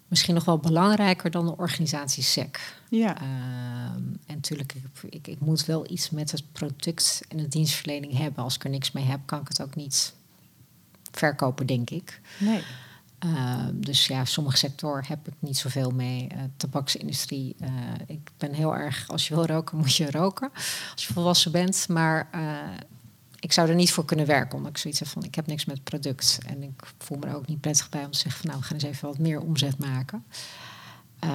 misschien 0.09 0.35
nog 0.35 0.45
wel 0.45 0.59
belangrijker 0.59 1.31
dan 1.31 1.47
de 1.47 1.57
organisatie 1.57 2.23
SEC. 2.23 2.81
Ja. 2.99 3.23
Uh, 3.23 3.29
en 4.27 4.35
natuurlijk, 4.35 4.75
ik, 4.75 5.13
ik, 5.13 5.27
ik, 5.27 5.41
moet 5.41 5.65
wel 5.65 5.91
iets 5.91 6.11
met 6.11 6.31
het 6.31 6.53
product 6.53 7.23
en 7.29 7.37
de 7.37 7.49
dienstverlening 7.49 8.17
hebben. 8.17 8.45
Als 8.45 8.55
ik 8.55 8.65
er 8.65 8.71
niks 8.71 8.93
mee 8.93 9.05
heb, 9.05 9.21
kan 9.25 9.41
ik 9.41 9.49
het 9.49 9.63
ook 9.63 9.75
niet 9.75 10.15
verkopen, 11.11 11.67
denk 11.67 11.91
ik. 11.91 12.21
Nee. 12.39 12.63
Uh, 13.25 13.67
dus 13.75 14.07
ja, 14.07 14.25
sommige 14.25 14.57
sectoren 14.57 15.05
heb 15.07 15.29
ik 15.29 15.35
niet 15.39 15.57
zoveel 15.57 15.91
mee. 15.91 16.29
Uh, 16.33 16.39
tabaksindustrie, 16.57 17.57
uh, 17.61 17.69
ik 18.07 18.31
ben 18.37 18.53
heel 18.53 18.75
erg, 18.75 19.09
als 19.09 19.29
je 19.29 19.35
wil 19.35 19.47
roken, 19.47 19.79
moet 19.79 19.97
je 19.97 20.11
roken. 20.11 20.51
Als 20.93 21.07
je 21.07 21.13
volwassen 21.13 21.53
bent. 21.53 21.89
Maar 21.89 22.29
ik 23.39 23.53
zou 23.53 23.69
er 23.69 23.75
niet 23.75 23.93
voor 23.93 24.05
kunnen 24.05 24.27
werken, 24.27 24.57
omdat 24.57 24.71
ik 24.71 24.79
zoiets 24.79 25.01
heb 25.01 25.09
van 25.09 25.25
ik 25.25 25.35
heb 25.35 25.47
niks 25.47 25.65
met 25.65 25.75
het 25.75 25.85
product. 25.85 26.39
En 26.47 26.63
ik 26.63 26.83
voel 26.99 27.19
me 27.19 27.27
er 27.27 27.37
ook 27.37 27.47
niet 27.47 27.61
prettig 27.61 27.89
bij 27.89 28.05
om 28.05 28.11
te 28.11 28.19
zeggen 28.19 28.41
van 28.41 28.51
nou, 28.51 28.61
we 28.61 28.67
gaan 28.67 28.77
eens 28.77 28.85
even 28.85 29.09
wat 29.09 29.19
meer 29.19 29.41
omzet 29.41 29.79
maken. 29.79 30.25
Uh, 31.25 31.31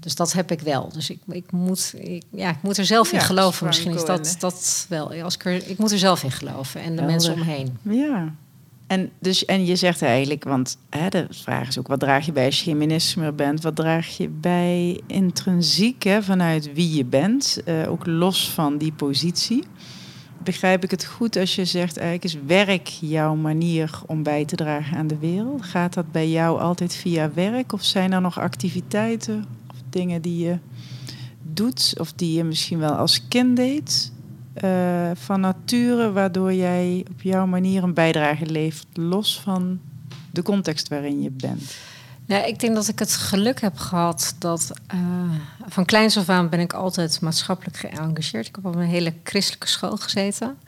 dus 0.00 0.14
dat 0.14 0.32
heb 0.32 0.50
ik 0.50 0.60
wel. 0.60 0.88
Dus 0.92 1.10
ik, 1.10 1.20
ik, 1.28 1.52
moet, 1.52 1.94
ik, 1.96 2.22
ja, 2.30 2.50
ik 2.50 2.62
moet 2.62 2.78
er 2.78 2.84
zelf 2.84 3.12
in 3.12 3.18
ja, 3.18 3.24
geloven. 3.24 3.66
Misschien 3.66 3.94
is 3.94 4.04
dat, 4.04 4.36
dat 4.38 4.86
wel. 4.88 5.12
Als 5.12 5.34
ik, 5.34 5.44
er, 5.44 5.68
ik 5.68 5.78
moet 5.78 5.92
er 5.92 5.98
zelf 5.98 6.22
in 6.22 6.30
geloven 6.30 6.80
en 6.80 6.86
de 6.86 7.02
Helder. 7.02 7.10
mensen 7.10 7.32
omheen. 7.32 7.78
Ja. 7.82 8.34
En, 8.86 9.10
dus, 9.18 9.44
en 9.44 9.66
je 9.66 9.76
zegt 9.76 10.02
eigenlijk, 10.02 10.44
want 10.44 10.76
hè, 10.90 11.08
de 11.08 11.26
vraag 11.30 11.68
is 11.68 11.78
ook: 11.78 11.86
wat 11.86 12.00
draag 12.00 12.26
je 12.26 12.32
bij 12.32 12.46
als 12.46 12.58
je 12.58 12.64
geen 12.64 12.78
minister 12.78 13.20
meer 13.20 13.34
bent? 13.34 13.62
Wat 13.62 13.76
draag 13.76 14.16
je 14.16 14.28
bij 14.28 15.00
intrinsiek 15.06 16.02
hè, 16.02 16.22
vanuit 16.22 16.72
wie 16.72 16.94
je 16.94 17.04
bent? 17.04 17.58
Uh, 17.64 17.90
ook 17.90 18.06
los 18.06 18.50
van 18.50 18.78
die 18.78 18.92
positie 18.92 19.64
begrijp 20.42 20.84
ik 20.84 20.90
het 20.90 21.04
goed 21.04 21.36
als 21.36 21.54
je 21.54 21.64
zegt, 21.64 21.96
eigenlijk 21.96 22.34
is 22.34 22.46
werk 22.46 22.86
jouw 22.86 23.34
manier 23.34 24.00
om 24.06 24.22
bij 24.22 24.44
te 24.44 24.56
dragen 24.56 24.96
aan 24.96 25.06
de 25.06 25.18
wereld? 25.18 25.62
Gaat 25.62 25.94
dat 25.94 26.12
bij 26.12 26.30
jou 26.30 26.60
altijd 26.60 26.94
via 26.94 27.30
werk 27.34 27.72
of 27.72 27.84
zijn 27.84 28.12
er 28.12 28.20
nog 28.20 28.38
activiteiten 28.38 29.44
of 29.70 29.76
dingen 29.90 30.22
die 30.22 30.44
je 30.44 30.58
doet 31.42 31.94
of 31.98 32.12
die 32.12 32.36
je 32.36 32.44
misschien 32.44 32.78
wel 32.78 32.92
als 32.92 33.28
kind 33.28 33.56
deed 33.56 34.12
uh, 34.64 35.10
van 35.14 35.40
nature, 35.40 36.12
waardoor 36.12 36.52
jij 36.52 37.04
op 37.10 37.22
jouw 37.22 37.46
manier 37.46 37.82
een 37.82 37.94
bijdrage 37.94 38.46
levert, 38.46 38.86
los 38.92 39.40
van 39.40 39.80
de 40.30 40.42
context 40.42 40.88
waarin 40.88 41.22
je 41.22 41.30
bent? 41.30 41.76
Ja, 42.28 42.44
ik 42.44 42.60
denk 42.60 42.74
dat 42.74 42.88
ik 42.88 42.98
het 42.98 43.12
geluk 43.12 43.60
heb 43.60 43.78
gehad 43.78 44.34
dat 44.38 44.72
uh, 44.94 45.00
van 45.68 45.84
kleins 45.84 46.18
af 46.18 46.28
aan 46.28 46.48
ben 46.48 46.60
ik 46.60 46.72
altijd 46.72 47.20
maatschappelijk 47.20 47.76
geëngageerd. 47.76 48.46
Ik 48.46 48.54
heb 48.54 48.66
op 48.66 48.74
een 48.74 48.80
hele 48.80 49.14
christelijke 49.24 49.66
school 49.66 49.96
gezeten. 49.96 50.58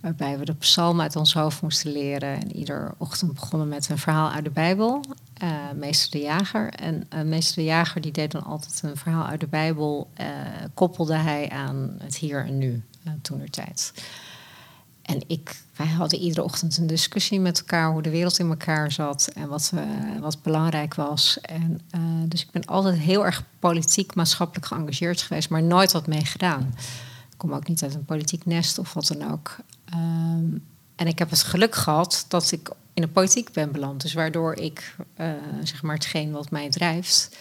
Waarbij 0.00 0.38
we 0.38 0.44
de 0.44 0.54
psalmen 0.54 1.02
uit 1.02 1.16
ons 1.16 1.34
hoofd 1.34 1.62
moesten 1.62 1.92
leren. 1.92 2.40
En 2.40 2.56
iedere 2.56 2.94
ochtend 2.98 3.34
begonnen 3.34 3.68
met 3.68 3.88
een 3.88 3.98
verhaal 3.98 4.30
uit 4.30 4.44
de 4.44 4.50
Bijbel. 4.50 5.04
Uh, 5.42 5.50
meester 5.74 6.10
de 6.10 6.20
Jager. 6.20 6.70
En 6.70 7.06
uh, 7.14 7.22
meester 7.22 7.56
de 7.56 7.64
Jager 7.64 8.00
die 8.00 8.12
deed 8.12 8.30
dan 8.30 8.44
altijd 8.44 8.82
een 8.82 8.96
verhaal 8.96 9.26
uit 9.26 9.40
de 9.40 9.46
Bijbel. 9.46 10.10
koppelde 10.74 11.16
hij 11.16 11.50
aan 11.50 11.96
het 12.02 12.16
hier 12.16 12.44
en 12.44 12.58
nu, 12.58 12.82
toen 13.22 13.40
er 13.40 13.50
tijd. 13.50 13.92
En 15.06 15.22
ik, 15.26 15.56
wij 15.76 15.86
hadden 15.86 16.18
iedere 16.18 16.42
ochtend 16.42 16.76
een 16.76 16.86
discussie 16.86 17.40
met 17.40 17.58
elkaar 17.58 17.90
hoe 17.90 18.02
de 18.02 18.10
wereld 18.10 18.38
in 18.38 18.48
elkaar 18.48 18.92
zat 18.92 19.30
en 19.34 19.48
wat, 19.48 19.70
uh, 19.74 19.82
wat 20.20 20.42
belangrijk 20.42 20.94
was. 20.94 21.40
En, 21.40 21.80
uh, 21.94 22.00
dus 22.28 22.42
ik 22.42 22.50
ben 22.50 22.64
altijd 22.64 22.98
heel 22.98 23.24
erg 23.24 23.42
politiek, 23.58 24.14
maatschappelijk 24.14 24.66
geëngageerd 24.66 25.22
geweest, 25.22 25.48
maar 25.48 25.62
nooit 25.62 25.92
wat 25.92 26.06
mee 26.06 26.24
gedaan. 26.24 26.74
Ik 27.30 27.36
kom 27.36 27.52
ook 27.52 27.68
niet 27.68 27.82
uit 27.82 27.94
een 27.94 28.04
politiek 28.04 28.46
nest 28.46 28.78
of 28.78 28.94
wat 28.94 29.06
dan 29.06 29.32
ook. 29.32 29.56
Um, 29.94 30.64
en 30.96 31.06
ik 31.06 31.18
heb 31.18 31.30
het 31.30 31.42
geluk 31.42 31.74
gehad 31.74 32.24
dat 32.28 32.52
ik 32.52 32.70
in 32.94 33.02
de 33.02 33.08
politiek 33.08 33.52
ben 33.52 33.72
beland. 33.72 34.02
Dus 34.02 34.14
waardoor 34.14 34.54
ik, 34.54 34.96
uh, 35.20 35.26
zeg 35.62 35.82
maar, 35.82 35.94
hetgeen 35.94 36.30
wat 36.30 36.50
mij 36.50 36.70
drijft, 36.70 37.36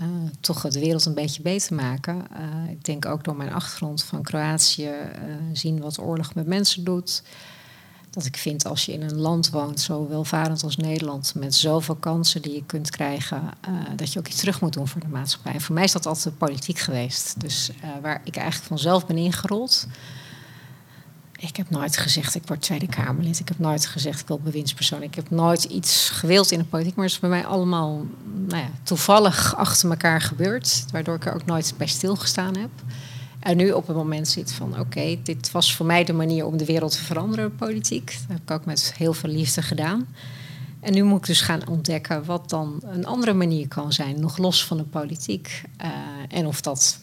uh, 0.00 0.06
toch 0.40 0.60
de 0.60 0.80
wereld 0.80 1.04
een 1.04 1.14
beetje 1.14 1.42
beter 1.42 1.74
maken. 1.74 2.26
Uh, 2.32 2.70
ik 2.70 2.84
denk 2.84 3.06
ook 3.06 3.24
door 3.24 3.36
mijn 3.36 3.52
achtergrond 3.52 4.04
van 4.04 4.22
Kroatië, 4.22 4.88
uh, 4.88 5.34
zien 5.52 5.80
wat 5.80 5.98
oorlog 5.98 6.34
met 6.34 6.46
mensen 6.46 6.84
doet. 6.84 7.22
Dat 8.10 8.24
ik 8.24 8.36
vind 8.36 8.66
als 8.66 8.84
je 8.84 8.92
in 8.92 9.02
een 9.02 9.16
land 9.16 9.50
woont, 9.50 9.80
zo 9.80 10.08
welvarend 10.08 10.62
als 10.62 10.76
Nederland, 10.76 11.34
met 11.34 11.54
zoveel 11.54 11.94
kansen 11.94 12.42
die 12.42 12.54
je 12.54 12.64
kunt 12.66 12.90
krijgen, 12.90 13.42
dat 13.96 14.12
je 14.12 14.18
ook 14.18 14.28
iets 14.28 14.38
terug 14.38 14.60
moet 14.60 14.72
doen 14.72 14.88
voor 14.88 15.00
de 15.00 15.08
maatschappij. 15.08 15.52
En 15.52 15.60
voor 15.60 15.74
mij 15.74 15.84
is 15.84 15.92
dat 15.92 16.06
altijd 16.06 16.38
politiek 16.38 16.78
geweest. 16.78 17.40
Dus 17.40 17.70
waar 18.02 18.20
ik 18.24 18.36
eigenlijk 18.36 18.66
vanzelf 18.68 19.06
ben 19.06 19.16
ingerold. 19.16 19.86
Ik 21.48 21.56
heb 21.56 21.70
nooit 21.70 21.96
gezegd, 21.96 22.34
ik 22.34 22.42
word 22.46 22.60
Tweede 22.60 22.86
Kamerlid. 22.86 23.40
Ik 23.40 23.48
heb 23.48 23.58
nooit 23.58 23.86
gezegd, 23.86 24.20
ik 24.20 24.26
wil 24.28 24.38
bewindspersoon. 24.38 25.02
Ik 25.02 25.14
heb 25.14 25.30
nooit 25.30 25.64
iets 25.64 26.10
gewild 26.10 26.50
in 26.50 26.58
de 26.58 26.64
politiek. 26.64 26.94
Maar 26.94 27.04
het 27.04 27.14
is 27.14 27.20
bij 27.20 27.30
mij 27.30 27.46
allemaal 27.46 28.06
nou 28.34 28.62
ja, 28.62 28.70
toevallig 28.82 29.56
achter 29.56 29.90
elkaar 29.90 30.20
gebeurd. 30.20 30.84
Waardoor 30.90 31.14
ik 31.14 31.26
er 31.26 31.34
ook 31.34 31.44
nooit 31.44 31.74
bij 31.76 31.86
stilgestaan 31.86 32.56
heb. 32.56 32.70
En 33.40 33.56
nu 33.56 33.70
op 33.70 33.86
het 33.86 33.96
moment 33.96 34.28
zit 34.28 34.52
van, 34.52 34.78
oké, 34.80 35.18
dit 35.22 35.50
was 35.50 35.74
voor 35.74 35.86
mij 35.86 36.04
de 36.04 36.12
manier 36.12 36.46
om 36.46 36.56
de 36.56 36.64
wereld 36.64 36.92
te 36.92 37.04
veranderen, 37.04 37.54
politiek. 37.54 38.06
Dat 38.06 38.28
heb 38.28 38.40
ik 38.42 38.50
ook 38.50 38.64
met 38.64 38.94
heel 38.96 39.14
veel 39.14 39.30
liefde 39.30 39.62
gedaan. 39.62 40.06
En 40.80 40.92
nu 40.92 41.02
moet 41.02 41.18
ik 41.18 41.26
dus 41.26 41.40
gaan 41.40 41.68
ontdekken 41.68 42.24
wat 42.24 42.50
dan 42.50 42.80
een 42.82 43.06
andere 43.06 43.32
manier 43.32 43.68
kan 43.68 43.92
zijn, 43.92 44.20
nog 44.20 44.36
los 44.36 44.64
van 44.64 44.76
de 44.76 44.84
politiek. 44.84 45.62
Uh, 45.84 45.88
en 46.28 46.46
of 46.46 46.60
dat 46.60 46.98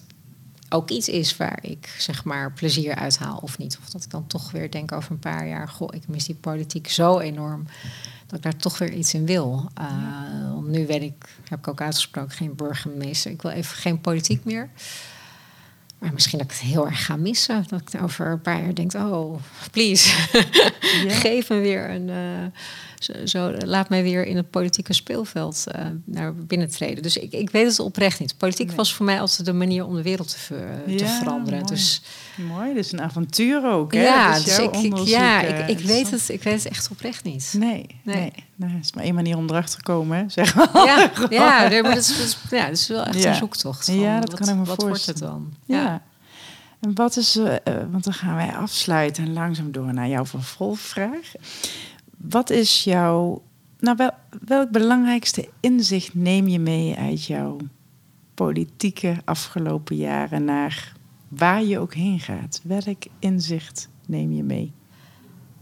ook 0.74 0.90
iets 0.90 1.10
is 1.10 1.38
waar 1.38 1.60
ik 1.62 1.96
zeg 1.98 2.24
maar 2.24 2.52
plezier 2.52 2.96
uithaal 2.96 3.40
of 3.42 3.58
niet. 3.58 3.78
Of 3.82 3.90
dat 3.90 4.04
ik 4.04 4.10
dan 4.10 4.28
toch 4.28 4.52
weer 4.52 4.72
denk 4.72 4.92
over 4.92 5.12
een 5.12 5.20
paar 5.20 5.48
jaar, 5.48 5.68
goh, 5.68 5.90
ik 5.92 6.08
mis 6.08 6.26
die 6.26 6.36
politiek 6.36 6.90
zo 6.90 7.20
enorm 7.20 7.66
dat 8.28 8.38
ik 8.38 8.44
daar 8.44 8.56
toch 8.56 8.78
weer 8.78 8.94
iets 8.94 9.14
in 9.14 9.26
wil. 9.26 9.70
Uh, 9.82 10.54
want 10.54 10.68
nu 10.68 10.86
weet 10.88 11.02
ik, 11.02 11.30
heb 11.50 11.60
ik 11.60 11.68
ook 11.68 11.82
uitgesproken, 11.82 12.32
geen 12.32 12.56
burgemeester. 12.56 13.32
Ik 13.32 13.42
wil 13.42 13.52
even 13.52 13.76
geen 13.78 14.02
politiek 14.02 14.44
meer. 14.44 14.70
Maar 16.00 16.14
misschien 16.14 16.38
dat 16.38 16.52
ik 16.52 16.58
het 16.58 16.68
heel 16.68 16.86
erg 16.86 17.06
ga 17.06 17.16
missen. 17.16 17.66
Dat 17.68 17.82
ik 17.94 18.02
over 18.02 18.28
een 18.28 18.42
paar 18.42 18.62
jaar 18.62 18.74
denk, 18.74 18.94
oh, 18.94 19.42
please, 19.72 20.10
ja. 21.08 21.14
geef 21.14 21.50
me 21.50 21.60
weer 21.60 21.90
een... 21.90 22.08
Uh, 22.08 22.46
zo, 23.04 23.14
zo, 23.26 23.52
laat 23.66 23.90
mij 23.90 24.04
weer 24.04 24.26
in 24.26 24.36
het 24.36 24.50
politieke 24.50 24.94
speelveld 24.94 25.64
uh, 25.76 25.86
naar 26.06 26.36
binnen 26.36 26.70
treden. 26.70 27.04
Dus 27.04 27.18
ik, 27.18 27.32
ik 27.32 27.50
weet 27.50 27.68
het 27.68 27.80
oprecht 27.80 28.20
niet. 28.20 28.38
Politiek 28.38 28.68
nee. 28.68 28.76
was 28.76 28.94
voor 28.94 29.06
mij 29.06 29.20
altijd 29.20 29.46
de 29.46 29.54
manier 29.54 29.86
om 29.86 29.96
de 29.96 30.02
wereld 30.02 30.30
te, 30.30 30.40
ver, 30.40 30.84
te 30.86 31.04
ja, 31.04 31.18
veranderen. 31.18 31.60
Mooi. 31.60 31.72
Dus, 31.72 32.02
mooi, 32.36 32.74
dus 32.74 32.92
een 32.92 33.02
avontuur 33.02 33.72
ook. 33.72 33.94
Hè? 33.94 34.02
Ja, 34.02 34.34
dus 34.34 34.44
dus 34.44 34.58
ik, 34.58 34.76
ik, 34.76 34.98
ja 34.98 35.42
ik, 35.42 35.68
ik, 35.78 35.86
weet 35.86 36.12
het, 36.12 36.30
ik 36.30 36.44
weet 36.44 36.64
het 36.64 36.72
echt 36.72 36.92
oprecht 36.92 37.24
niet. 37.24 37.54
Nee, 37.58 37.86
nee. 38.04 38.32
Nou, 38.56 38.80
is 38.82 38.94
maar 38.94 39.04
één 39.04 39.16
manier 39.16 39.38
om 39.38 39.50
erachter 39.50 39.78
te 39.78 39.84
komen, 39.84 40.18
hè? 40.18 40.24
zeg 40.28 40.56
maar. 40.56 40.70
Ja, 40.74 41.12
ja, 41.30 41.68
nee, 41.68 41.82
maar 41.82 41.96
dat 41.96 42.04
is, 42.04 42.18
dat 42.18 42.26
is, 42.26 42.38
ja, 42.50 42.66
dat 42.66 42.78
is 42.78 42.88
wel 42.88 43.04
echt 43.04 43.24
ja. 43.24 43.30
een 43.30 43.36
zoektocht. 43.36 43.86
Van, 43.86 44.00
ja, 44.00 44.20
dat 44.20 44.32
wat, 44.32 44.40
kan 44.40 44.50
ik 44.50 44.56
me 44.56 44.66
wat 44.66 44.84
voorstellen. 44.84 45.20
wordt 45.20 45.54
het 45.60 45.68
dan? 45.68 45.76
Ja. 45.78 45.84
ja. 45.84 46.02
En 46.82 46.96
wat 46.96 47.18
is, 47.18 47.36
uh, 47.36 47.54
want 47.92 48.04
dan 48.04 48.14
gaan 48.14 48.36
wij 48.36 48.56
afsluiten 48.56 49.24
en 49.24 49.34
langzaam 49.34 49.72
door 49.72 49.94
naar 49.94 50.08
jouw 50.08 50.26
vervolgvraag. 50.26 51.32
Wat 52.30 52.50
is 52.50 52.84
jouw, 52.84 53.42
nou 53.80 53.98
wel, 53.98 54.12
welk 54.46 54.72
belangrijkste 54.72 55.50
inzicht 55.60 56.14
neem 56.14 56.48
je 56.48 56.60
mee 56.60 56.96
uit 56.96 57.26
jouw 57.26 57.58
politieke 58.34 59.16
afgelopen 59.26 59.96
jaren 59.96 60.46
naar 60.46 61.00
Waar 61.38 61.64
je 61.64 61.80
ook 61.80 61.94
heen 61.94 62.20
gaat, 62.20 62.62
welk 62.64 63.04
inzicht 63.20 63.90
neem 64.06 64.32
je 64.32 64.44
mee? 64.44 64.74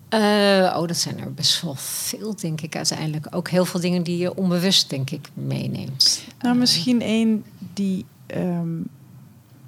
Uh, 0.10 0.76
oh, 0.78 0.88
dat 0.88 0.98
zijn 0.98 1.20
er 1.20 1.34
best 1.34 1.62
wel 1.62 1.76
veel, 1.76 2.36
denk 2.36 2.62
ik 2.62 2.76
uiteindelijk. 2.76 3.36
Ook 3.36 3.50
heel 3.50 3.66
veel 3.66 3.80
dingen 3.80 4.04
die 4.04 4.18
je 4.18 4.36
onbewust, 4.36 4.90
denk 4.90 5.10
ik, 5.10 5.30
meeneemt. 5.34 6.24
Nou, 6.42 6.58
misschien 6.58 7.02
één 7.02 7.44
die, 7.74 8.06
um, 8.36 8.88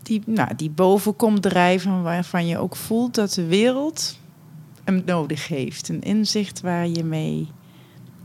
die, 0.01 0.21
nou, 0.25 0.55
die 0.55 0.69
boven 0.69 1.15
komt 1.15 1.41
drijven, 1.41 2.03
waarvan 2.03 2.47
je 2.47 2.57
ook 2.57 2.75
voelt 2.75 3.15
dat 3.15 3.33
de 3.33 3.45
wereld 3.45 4.19
hem 4.83 5.01
nodig 5.05 5.47
heeft. 5.47 5.89
Een 5.89 6.01
inzicht 6.01 6.61
waar 6.61 6.87
je 6.87 7.03
mee, 7.03 7.51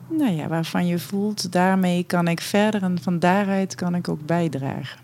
nou 0.09 0.32
ja, 0.32 0.48
waarvan 0.48 0.86
je 0.86 0.98
voelt, 0.98 1.52
daarmee 1.52 2.04
kan 2.04 2.28
ik 2.28 2.40
verder 2.40 2.82
en 2.82 3.02
van 3.02 3.18
daaruit 3.18 3.74
kan 3.74 3.94
ik 3.94 4.09
ook 4.09 4.26
bijdragen. 4.26 5.00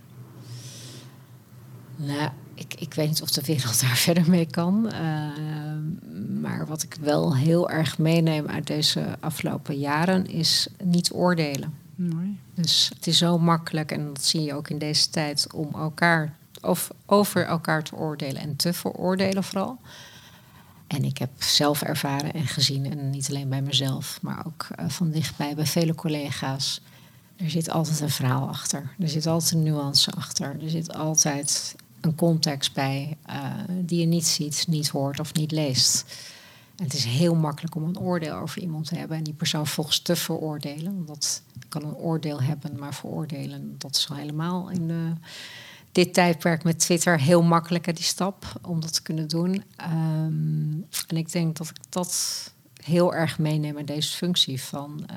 Nou, 1.96 2.30
ik, 2.54 2.74
ik 2.78 2.94
weet 2.94 3.08
niet 3.08 3.22
of 3.22 3.30
de 3.30 3.42
wereld 3.44 3.80
daar 3.82 3.96
verder 3.96 4.30
mee 4.30 4.46
kan. 4.46 4.90
Uh, 4.92 6.40
maar 6.40 6.66
wat 6.66 6.82
ik 6.82 6.96
wel 7.00 7.36
heel 7.36 7.70
erg 7.70 7.98
meeneem 7.98 8.46
uit 8.46 8.66
deze 8.66 9.16
afgelopen 9.20 9.78
jaren 9.78 10.26
is 10.26 10.68
niet 10.82 11.12
oordelen. 11.12 11.74
Mooi. 11.94 12.38
Dus 12.54 12.90
het 12.94 13.06
is 13.06 13.18
zo 13.18 13.38
makkelijk, 13.38 13.92
en 13.92 14.06
dat 14.06 14.24
zie 14.24 14.42
je 14.42 14.54
ook 14.54 14.68
in 14.68 14.78
deze 14.78 15.10
tijd, 15.10 15.46
om 15.52 15.68
elkaar 15.74 16.36
of 16.60 16.90
over 17.06 17.44
elkaar 17.44 17.82
te 17.82 17.96
oordelen 17.96 18.42
en 18.42 18.56
te 18.56 18.72
veroordelen 18.72 19.44
vooral. 19.44 19.78
En 20.92 21.04
ik 21.04 21.18
heb 21.18 21.30
zelf 21.38 21.82
ervaren 21.82 22.32
en 22.32 22.46
gezien, 22.46 22.90
en 22.90 23.10
niet 23.10 23.28
alleen 23.28 23.48
bij 23.48 23.62
mezelf, 23.62 24.18
maar 24.22 24.46
ook 24.46 24.68
uh, 24.80 24.88
van 24.88 25.10
dichtbij 25.10 25.54
bij 25.54 25.66
vele 25.66 25.94
collega's. 25.94 26.80
Er 27.36 27.50
zit 27.50 27.70
altijd 27.70 28.00
een 28.00 28.10
verhaal 28.10 28.48
achter. 28.48 28.94
Er 28.98 29.08
zit 29.08 29.26
altijd 29.26 29.52
een 29.52 29.62
nuance 29.62 30.10
achter. 30.10 30.56
Er 30.62 30.70
zit 30.70 30.94
altijd 30.94 31.74
een 32.00 32.14
context 32.14 32.74
bij 32.74 33.16
uh, 33.30 33.54
die 33.80 34.00
je 34.00 34.06
niet 34.06 34.26
ziet, 34.26 34.64
niet 34.68 34.88
hoort 34.88 35.20
of 35.20 35.34
niet 35.34 35.52
leest. 35.52 36.04
En 36.76 36.84
het 36.84 36.94
is 36.94 37.04
heel 37.04 37.34
makkelijk 37.34 37.74
om 37.74 37.84
een 37.84 37.98
oordeel 37.98 38.34
over 38.34 38.60
iemand 38.60 38.86
te 38.86 38.96
hebben 38.96 39.16
en 39.16 39.24
die 39.24 39.34
persoon 39.34 39.66
volgens 39.66 39.98
te 39.98 40.16
veroordelen. 40.16 41.04
Want 41.06 41.42
dat 41.54 41.68
kan 41.68 41.84
een 41.84 41.94
oordeel 41.94 42.42
hebben, 42.42 42.78
maar 42.78 42.94
veroordelen, 42.94 43.74
dat 43.78 43.96
is 43.96 44.10
al 44.10 44.16
helemaal 44.16 44.70
in 44.70 44.88
de, 44.88 45.12
dit 45.92 46.14
tijdperk 46.14 46.64
met 46.64 46.78
Twitter 46.78 47.20
heel 47.20 47.42
makkelijk, 47.42 47.96
die 47.96 48.04
stap 48.04 48.44
om 48.62 48.80
dat 48.80 48.92
te 48.92 49.02
kunnen 49.02 49.28
doen. 49.28 49.64
Um, 49.80 50.86
en 51.06 51.16
ik 51.16 51.32
denk 51.32 51.56
dat 51.56 51.68
ik 51.68 51.76
dat 51.88 52.52
heel 52.82 53.14
erg 53.14 53.38
meeneem 53.38 53.78
in 53.78 53.84
deze 53.84 54.16
functie 54.16 54.62
van. 54.62 55.06
Uh, 55.10 55.16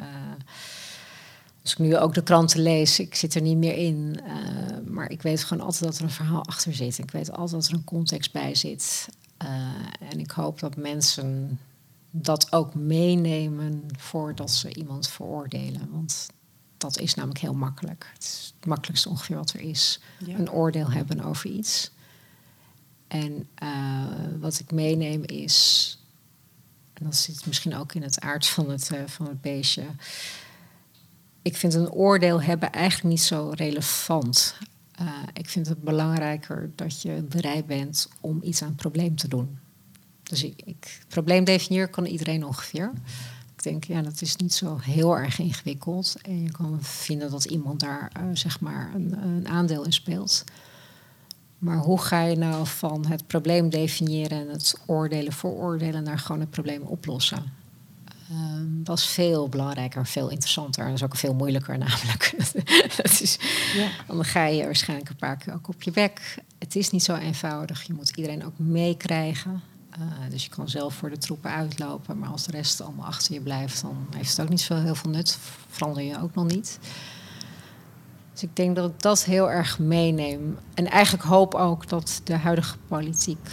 als 1.61 1.71
ik 1.71 1.79
nu 1.79 1.97
ook 1.97 2.13
de 2.13 2.23
kranten 2.23 2.61
lees, 2.61 2.99
ik 2.99 3.15
zit 3.15 3.35
er 3.35 3.41
niet 3.41 3.57
meer 3.57 3.75
in. 3.77 4.19
Uh, 4.27 4.93
maar 4.93 5.11
ik 5.11 5.21
weet 5.21 5.43
gewoon 5.43 5.65
altijd 5.65 5.83
dat 5.83 5.97
er 5.97 6.03
een 6.03 6.09
verhaal 6.09 6.45
achter 6.45 6.73
zit. 6.73 6.97
Ik 6.97 7.11
weet 7.11 7.31
altijd 7.31 7.61
dat 7.61 7.69
er 7.71 7.77
een 7.77 7.83
context 7.83 8.31
bij 8.31 8.55
zit. 8.55 9.07
Uh, 9.43 9.49
en 10.11 10.19
ik 10.19 10.31
hoop 10.31 10.59
dat 10.59 10.75
mensen 10.75 11.59
dat 12.11 12.51
ook 12.51 12.73
meenemen 12.73 13.83
voordat 13.97 14.51
ze 14.51 14.73
iemand 14.73 15.07
veroordelen. 15.07 15.89
Want 15.91 16.27
dat 16.77 16.99
is 16.99 17.13
namelijk 17.13 17.39
heel 17.39 17.53
makkelijk. 17.53 18.09
Het 18.13 18.23
is 18.23 18.53
het 18.59 18.65
makkelijkste 18.65 19.09
ongeveer 19.09 19.35
wat 19.35 19.51
er 19.51 19.59
is. 19.59 19.99
Ja. 20.25 20.37
Een 20.37 20.51
oordeel 20.51 20.91
hebben 20.91 21.21
over 21.21 21.49
iets. 21.49 21.91
En 23.07 23.47
uh, 23.63 24.05
wat 24.39 24.59
ik 24.59 24.71
meeneem 24.71 25.23
is, 25.23 25.97
en 26.93 27.05
dat 27.05 27.15
zit 27.15 27.45
misschien 27.45 27.75
ook 27.75 27.93
in 27.93 28.01
het 28.01 28.19
aard 28.19 28.47
van 28.47 28.69
het, 28.69 28.89
uh, 28.93 28.99
van 29.05 29.27
het 29.27 29.41
beestje. 29.41 29.85
Ik 31.41 31.57
vind 31.57 31.73
een 31.73 31.91
oordeel 31.91 32.41
hebben 32.41 32.71
eigenlijk 32.71 33.09
niet 33.09 33.21
zo 33.21 33.51
relevant. 33.55 34.57
Uh, 35.01 35.11
ik 35.33 35.49
vind 35.49 35.67
het 35.67 35.81
belangrijker 35.81 36.71
dat 36.75 37.01
je 37.01 37.25
bereid 37.29 37.65
bent 37.65 38.09
om 38.19 38.39
iets 38.43 38.61
aan 38.61 38.67
het 38.67 38.77
probleem 38.77 39.15
te 39.15 39.27
doen. 39.27 39.57
Dus 40.23 40.43
ik, 40.43 40.61
ik 40.65 40.99
probleem 41.07 41.43
definiëren 41.43 41.89
kan 41.89 42.05
iedereen 42.05 42.45
ongeveer. 42.45 42.91
Denk, 43.65 43.83
ja, 43.83 44.01
dat 44.01 44.21
is 44.21 44.35
niet 44.35 44.53
zo 44.53 44.77
heel 44.81 45.17
erg 45.17 45.39
ingewikkeld. 45.39 46.15
En 46.21 46.41
je 46.41 46.51
kan 46.51 46.77
vinden 46.81 47.31
dat 47.31 47.45
iemand 47.45 47.79
daar 47.79 48.11
uh, 48.17 48.23
zeg 48.33 48.59
maar 48.59 48.91
een, 48.95 49.23
een, 49.23 49.47
aandeel 49.47 49.83
in 49.83 49.93
speelt. 49.93 50.43
Maar 51.57 51.77
hoe 51.77 52.01
ga 52.01 52.21
je 52.21 52.35
nou 52.35 52.67
van 52.67 53.05
het 53.05 53.27
probleem 53.27 53.69
definiëren 53.69 54.39
en 54.39 54.49
het 54.49 54.75
oordelen, 54.85 55.33
vooroordelen 55.33 56.03
naar 56.03 56.19
gewoon 56.19 56.41
het 56.41 56.49
probleem 56.49 56.81
oplossen? 56.81 57.43
Um, 58.31 58.83
dat 58.83 58.97
is 58.97 59.05
veel 59.05 59.49
belangrijker, 59.49 60.07
veel 60.07 60.29
interessanter. 60.29 60.83
En 60.83 60.89
dat 60.89 60.97
is 60.97 61.05
ook 61.05 61.15
veel 61.15 61.33
moeilijker 61.33 61.77
namelijk. 61.87 62.33
dat 62.97 63.21
is, 63.21 63.37
ja. 63.73 63.89
Dan 64.07 64.25
ga 64.25 64.45
je 64.45 64.63
waarschijnlijk 64.63 65.09
een 65.09 65.15
paar 65.15 65.37
keer 65.37 65.53
ook 65.53 65.67
op 65.67 65.81
je 65.81 65.91
bek. 65.91 66.37
Het 66.59 66.75
is 66.75 66.89
niet 66.89 67.03
zo 67.03 67.15
eenvoudig. 67.15 67.83
Je 67.83 67.93
moet 67.93 68.09
iedereen 68.15 68.45
ook 68.45 68.57
meekrijgen. 68.57 69.61
Uh, 69.99 70.29
dus 70.29 70.43
je 70.43 70.49
kan 70.49 70.69
zelf 70.69 70.93
voor 70.93 71.09
de 71.09 71.17
troepen 71.17 71.51
uitlopen. 71.51 72.19
Maar 72.19 72.29
als 72.29 72.43
de 72.43 72.51
rest 72.51 72.81
allemaal 72.81 73.05
achter 73.05 73.33
je 73.33 73.41
blijft, 73.41 73.81
dan 73.81 74.07
heeft 74.15 74.29
het 74.29 74.41
ook 74.41 74.49
niet 74.49 74.61
zo 74.61 74.75
heel 74.75 74.95
veel 74.95 75.11
nut. 75.11 75.37
Verander 75.69 76.03
je 76.03 76.21
ook 76.21 76.35
nog 76.35 76.45
niet. 76.45 76.79
Dus 78.33 78.43
ik 78.43 78.55
denk 78.55 78.75
dat 78.75 78.89
ik 78.89 79.01
dat 79.01 79.23
heel 79.23 79.51
erg 79.51 79.79
meeneem. 79.79 80.57
En 80.73 80.85
eigenlijk 80.85 81.23
hoop 81.23 81.53
ook 81.53 81.89
dat 81.89 82.21
de 82.23 82.35
huidige 82.35 82.77
politiek 82.87 83.49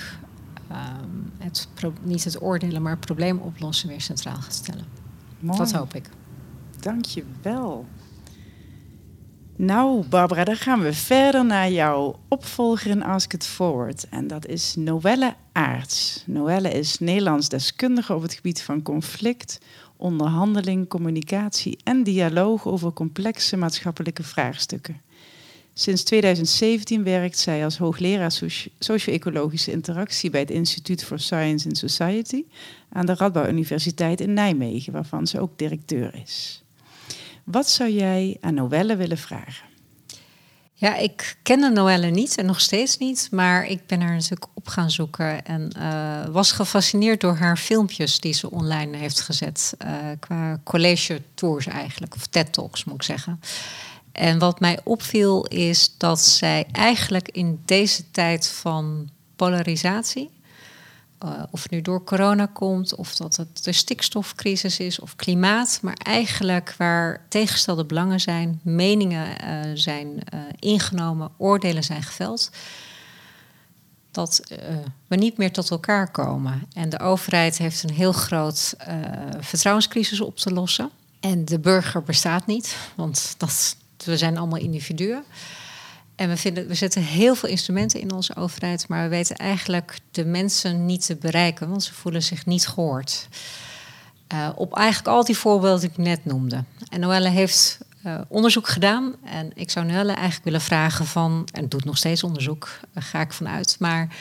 um, 0.71 1.33
het 1.39 1.69
niet 2.03 2.25
het 2.25 2.43
oordelen, 2.43 2.83
maar 2.83 2.93
het 2.93 3.01
probleem 3.01 3.39
oplossen 3.39 3.89
weer 3.89 4.01
centraal 4.01 4.37
gaat 4.37 4.55
stellen. 4.55 4.85
Mooi. 5.39 5.59
Dat 5.59 5.73
hoop 5.73 5.95
ik. 5.95 6.11
Dank 6.81 7.05
je 7.05 7.25
wel. 7.43 7.87
Nou, 9.63 10.05
Barbara, 10.07 10.45
dan 10.45 10.57
gaan 10.57 10.81
we 10.81 10.93
verder 10.93 11.45
naar 11.45 11.71
jouw 11.71 12.19
opvolger 12.29 12.91
in 12.91 13.03
Ask 13.03 13.33
It 13.33 13.47
Forward. 13.47 14.07
En 14.11 14.27
dat 14.27 14.47
is 14.47 14.75
Noelle 14.75 15.35
Aarts. 15.53 16.23
Noelle 16.27 16.71
is 16.71 16.99
Nederlands 16.99 17.49
deskundige 17.49 18.15
op 18.15 18.23
het 18.23 18.35
gebied 18.35 18.63
van 18.63 18.83
conflict, 18.83 19.59
onderhandeling, 19.97 20.89
communicatie 20.89 21.79
en 21.85 22.03
dialoog 22.03 22.67
over 22.67 22.93
complexe 22.93 23.57
maatschappelijke 23.57 24.23
vraagstukken. 24.23 25.01
Sinds 25.73 26.03
2017 26.03 27.05
werkt 27.05 27.39
zij 27.39 27.65
als 27.65 27.79
hoogleraar 27.79 28.33
socio-ecologische 28.79 29.71
interactie 29.71 30.31
bij 30.31 30.41
het 30.41 30.51
Instituut 30.51 31.05
for 31.05 31.19
Science 31.19 31.69
and 31.69 31.79
Society 31.79 32.45
aan 32.89 33.07
de 33.07 33.15
Radboud 33.15 33.49
Universiteit 33.49 34.21
in 34.21 34.33
Nijmegen, 34.33 34.93
waarvan 34.93 35.27
ze 35.27 35.41
ook 35.41 35.59
directeur 35.59 36.15
is. 36.23 36.62
Wat 37.45 37.69
zou 37.69 37.91
jij 37.91 38.37
aan 38.41 38.55
Noelle 38.55 38.97
willen 38.97 39.19
vragen? 39.19 39.71
Ja, 40.75 40.97
ik 40.97 41.37
kende 41.43 41.71
Noelle 41.71 42.11
niet 42.11 42.37
en 42.37 42.47
nog 42.47 42.61
steeds 42.61 42.99
niet, 42.99 43.29
maar 43.31 43.67
ik 43.67 43.87
ben 43.87 44.01
haar 44.01 44.15
natuurlijk 44.15 44.47
op 44.55 44.69
gaan 44.69 44.91
zoeken 44.91 45.45
en 45.45 45.71
uh, 45.79 46.25
was 46.33 46.53
gefascineerd 46.53 47.21
door 47.21 47.37
haar 47.37 47.57
filmpjes 47.57 48.21
die 48.21 48.33
ze 48.33 48.51
online 48.51 48.97
heeft 48.97 49.21
gezet. 49.21 49.75
Uh, 49.85 49.97
qua 50.21 50.61
college 50.65 51.23
tours 51.35 51.67
eigenlijk, 51.67 52.15
of 52.15 52.27
TED 52.27 52.53
Talks 52.53 52.85
moet 52.85 52.95
ik 52.95 53.03
zeggen. 53.03 53.41
En 54.13 54.39
wat 54.39 54.61
mij 54.61 54.79
opviel 54.85 55.47
is 55.47 55.95
dat 55.99 56.21
zij 56.21 56.67
eigenlijk 56.73 57.29
in 57.29 57.61
deze 57.65 58.11
tijd 58.11 58.49
van 58.49 59.11
polarisatie, 59.37 60.31
uh, 61.25 61.43
of 61.51 61.63
het 61.63 61.71
nu 61.71 61.83
door 61.83 62.05
corona 62.05 62.47
komt, 62.47 62.95
of 62.95 63.15
dat 63.15 63.37
het 63.37 63.65
de 63.65 63.73
stikstofcrisis 63.73 64.79
is 64.79 65.01
of 65.01 65.17
klimaat, 65.17 65.79
maar 65.83 65.97
eigenlijk 65.97 66.75
waar 66.79 67.27
tegenstelde 67.29 67.85
belangen 67.85 68.21
zijn, 68.21 68.61
meningen 68.63 69.27
uh, 69.45 69.71
zijn 69.75 70.07
uh, 70.09 70.41
ingenomen, 70.59 71.31
oordelen 71.37 71.85
zijn 71.85 72.03
geveld, 72.03 72.51
dat 74.11 74.43
we 75.07 75.17
niet 75.17 75.37
meer 75.37 75.53
tot 75.53 75.71
elkaar 75.71 76.11
komen. 76.11 76.67
En 76.73 76.89
de 76.89 76.99
overheid 77.01 77.59
heeft 77.59 77.83
een 77.83 77.95
heel 77.95 78.13
groot 78.13 78.75
vertrouwenscrisis 79.41 80.21
op 80.21 80.37
te 80.37 80.53
lossen. 80.53 80.91
En 81.21 81.45
de 81.45 81.59
burger 81.59 82.03
bestaat 82.03 82.47
niet, 82.47 82.77
want 82.95 83.35
dat 83.39 83.77
we 84.05 84.17
zijn 84.17 84.39
allemaal 84.39 84.59
individuen. 84.59 85.25
En 86.15 86.29
we, 86.29 86.37
vinden, 86.37 86.67
we 86.67 86.75
zetten 86.75 87.03
heel 87.03 87.35
veel 87.35 87.49
instrumenten 87.49 88.01
in 88.01 88.13
onze 88.13 88.37
overheid, 88.37 88.89
maar 88.89 89.03
we 89.03 89.09
weten 89.09 89.37
eigenlijk 89.37 89.99
de 90.11 90.25
mensen 90.25 90.87
niet 90.87 91.07
te 91.07 91.17
bereiken, 91.17 91.69
want 91.69 91.85
ze 91.85 91.95
voelen 91.95 92.23
zich 92.23 92.47
niet 92.47 92.67
gehoord. 92.67 93.29
Uh, 94.35 94.49
op 94.55 94.77
eigenlijk 94.77 95.17
al 95.17 95.25
die 95.25 95.37
voorbeelden 95.37 95.81
die 95.81 95.91
ik 95.91 95.97
net 95.97 96.25
noemde. 96.25 96.65
En 96.89 97.01
Noelle 97.01 97.29
heeft 97.29 97.79
uh, 98.07 98.21
onderzoek 98.29 98.69
gedaan. 98.69 99.15
En 99.25 99.51
ik 99.55 99.71
zou 99.71 99.87
Noelle 99.87 100.13
eigenlijk 100.13 100.45
willen 100.45 100.61
vragen 100.61 101.07
van, 101.07 101.49
en 101.53 101.69
doet 101.69 101.85
nog 101.85 101.97
steeds 101.97 102.23
onderzoek, 102.23 102.69
daar 102.93 103.03
ga 103.03 103.21
ik 103.21 103.33
vanuit. 103.33 103.77
Maar 103.79 104.17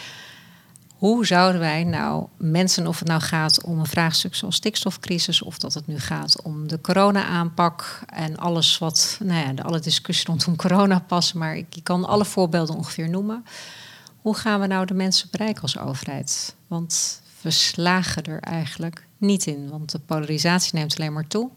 hoe 1.01 1.25
zouden 1.25 1.61
wij 1.61 1.83
nou 1.83 2.27
mensen, 2.37 2.87
of 2.87 2.99
het 2.99 3.07
nou 3.07 3.21
gaat 3.21 3.63
om 3.63 3.79
een 3.79 3.85
vraagstuk 3.85 4.35
zoals 4.35 4.55
stikstofcrisis, 4.55 5.41
of 5.41 5.57
dat 5.57 5.73
het 5.73 5.87
nu 5.87 5.99
gaat 5.99 6.41
om 6.41 6.67
de 6.67 6.81
corona-aanpak 6.81 7.99
en 8.05 8.37
alles 8.37 8.77
wat, 8.77 9.19
nou 9.23 9.45
ja, 9.45 9.53
de, 9.53 9.63
alle 9.63 9.79
discussie 9.79 10.25
rondom 10.27 10.55
corona 10.55 10.99
passen, 10.99 11.37
maar 11.37 11.55
ik, 11.55 11.75
ik 11.75 11.83
kan 11.83 12.05
alle 12.05 12.25
voorbeelden 12.25 12.75
ongeveer 12.75 13.09
noemen. 13.09 13.45
Hoe 14.21 14.35
gaan 14.35 14.59
we 14.59 14.67
nou 14.67 14.85
de 14.85 14.93
mensen 14.93 15.27
bereiken 15.31 15.61
als 15.61 15.77
overheid? 15.77 16.55
Want 16.67 17.21
we 17.41 17.51
slagen 17.51 18.23
er 18.23 18.39
eigenlijk 18.39 19.07
niet 19.17 19.45
in, 19.45 19.69
want 19.69 19.91
de 19.91 19.99
polarisatie 19.99 20.75
neemt 20.75 20.95
alleen 20.99 21.13
maar 21.13 21.27
toe. 21.27 21.49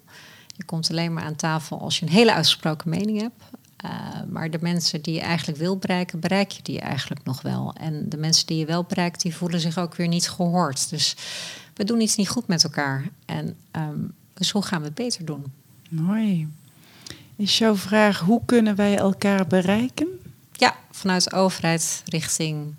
Je 0.56 0.64
komt 0.64 0.90
alleen 0.90 1.12
maar 1.12 1.24
aan 1.24 1.36
tafel 1.36 1.80
als 1.80 1.98
je 1.98 2.06
een 2.06 2.12
hele 2.12 2.34
uitgesproken 2.34 2.90
mening 2.90 3.20
hebt. 3.20 3.42
Uh, 3.84 3.90
maar 4.28 4.50
de 4.50 4.58
mensen 4.60 5.02
die 5.02 5.14
je 5.14 5.20
eigenlijk 5.20 5.58
wil 5.58 5.76
bereiken, 5.76 6.20
bereik 6.20 6.50
je 6.50 6.62
die 6.62 6.80
eigenlijk 6.80 7.24
nog 7.24 7.42
wel. 7.42 7.74
En 7.74 8.08
de 8.08 8.16
mensen 8.16 8.46
die 8.46 8.58
je 8.58 8.66
wel 8.66 8.84
bereikt, 8.84 9.22
die 9.22 9.34
voelen 9.34 9.60
zich 9.60 9.78
ook 9.78 9.94
weer 9.94 10.08
niet 10.08 10.28
gehoord. 10.28 10.90
Dus 10.90 11.16
we 11.74 11.84
doen 11.84 12.00
iets 12.00 12.16
niet 12.16 12.28
goed 12.28 12.46
met 12.46 12.64
elkaar. 12.64 13.08
En 13.26 13.56
um, 13.72 14.14
dus 14.34 14.50
hoe 14.50 14.62
gaan 14.62 14.78
we 14.80 14.84
het 14.84 14.94
beter 14.94 15.24
doen? 15.24 15.44
Mooi. 15.88 16.48
Is 17.36 17.58
jouw 17.58 17.76
vraag, 17.76 18.18
hoe 18.18 18.42
kunnen 18.44 18.76
wij 18.76 18.96
elkaar 18.96 19.46
bereiken? 19.46 20.08
Ja, 20.52 20.76
vanuit 20.90 21.24
de 21.24 21.32
overheid 21.32 22.02
richting 22.04 22.74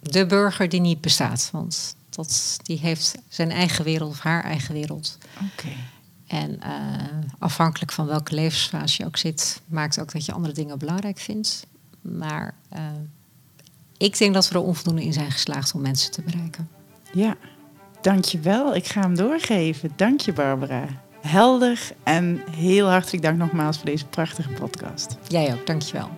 de 0.00 0.26
burger 0.26 0.68
die 0.68 0.80
niet 0.80 1.00
bestaat. 1.00 1.48
Want 1.52 1.94
dat, 2.10 2.58
die 2.62 2.78
heeft 2.78 3.14
zijn 3.28 3.50
eigen 3.50 3.84
wereld 3.84 4.10
of 4.10 4.20
haar 4.20 4.44
eigen 4.44 4.74
wereld. 4.74 5.18
Oké. 5.34 5.72
En 6.30 6.58
uh, 6.66 6.68
afhankelijk 7.38 7.92
van 7.92 8.06
welke 8.06 8.34
levensfase 8.34 9.02
je 9.02 9.06
ook 9.06 9.16
zit, 9.16 9.60
maakt 9.66 10.00
ook 10.00 10.12
dat 10.12 10.24
je 10.24 10.32
andere 10.32 10.54
dingen 10.54 10.78
belangrijk 10.78 11.18
vindt. 11.18 11.66
Maar 12.00 12.54
uh, 12.72 12.80
ik 13.96 14.18
denk 14.18 14.34
dat 14.34 14.48
we 14.48 14.54
er 14.54 14.64
onvoldoende 14.64 15.04
in 15.04 15.12
zijn 15.12 15.30
geslaagd 15.30 15.74
om 15.74 15.80
mensen 15.80 16.10
te 16.10 16.22
bereiken. 16.22 16.68
Ja, 17.12 17.36
dankjewel. 18.00 18.74
Ik 18.74 18.86
ga 18.86 19.00
hem 19.00 19.14
doorgeven. 19.14 19.92
Dank 19.96 20.20
je, 20.20 20.32
Barbara. 20.32 20.86
Helder 21.20 21.92
en 22.02 22.42
heel 22.50 22.88
hartelijk 22.88 23.22
dank 23.22 23.38
nogmaals 23.38 23.76
voor 23.76 23.86
deze 23.86 24.06
prachtige 24.06 24.50
podcast. 24.50 25.16
Jij 25.28 25.52
ook, 25.52 25.66
dankjewel. 25.66 26.10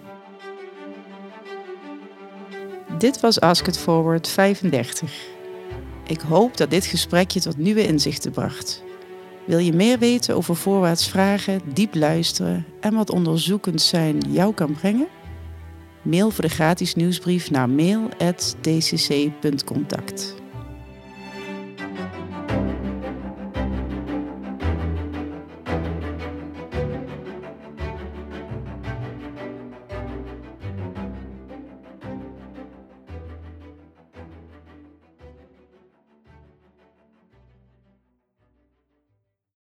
Dit 2.99 3.21
was 3.21 3.41
Ask 3.41 3.67
It 3.67 3.79
Forward 3.79 4.29
35. 4.29 5.27
Ik 6.07 6.21
hoop 6.21 6.57
dat 6.57 6.71
dit 6.71 6.87
gesprek 6.87 7.31
je 7.31 7.41
tot 7.41 7.57
nieuwe 7.57 7.87
inzichten 7.87 8.31
bracht. 8.31 8.83
Wil 9.47 9.59
je 9.59 9.73
meer 9.73 9.99
weten 9.99 10.37
over 10.37 10.57
voorwaarts 10.57 11.09
vragen, 11.09 11.61
diep 11.75 11.95
luisteren 11.95 12.67
en 12.81 12.95
wat 12.95 13.11
onderzoekend 13.11 13.83
zijn 13.83 14.19
jou 14.29 14.55
kan 14.55 14.73
brengen? 14.73 15.09
Mail 16.03 16.31
voor 16.31 16.45
de 16.45 16.51
gratis 16.51 16.95
nieuwsbrief 16.95 17.51
naar 17.51 17.71
mail.dcc.contact. 17.71 20.42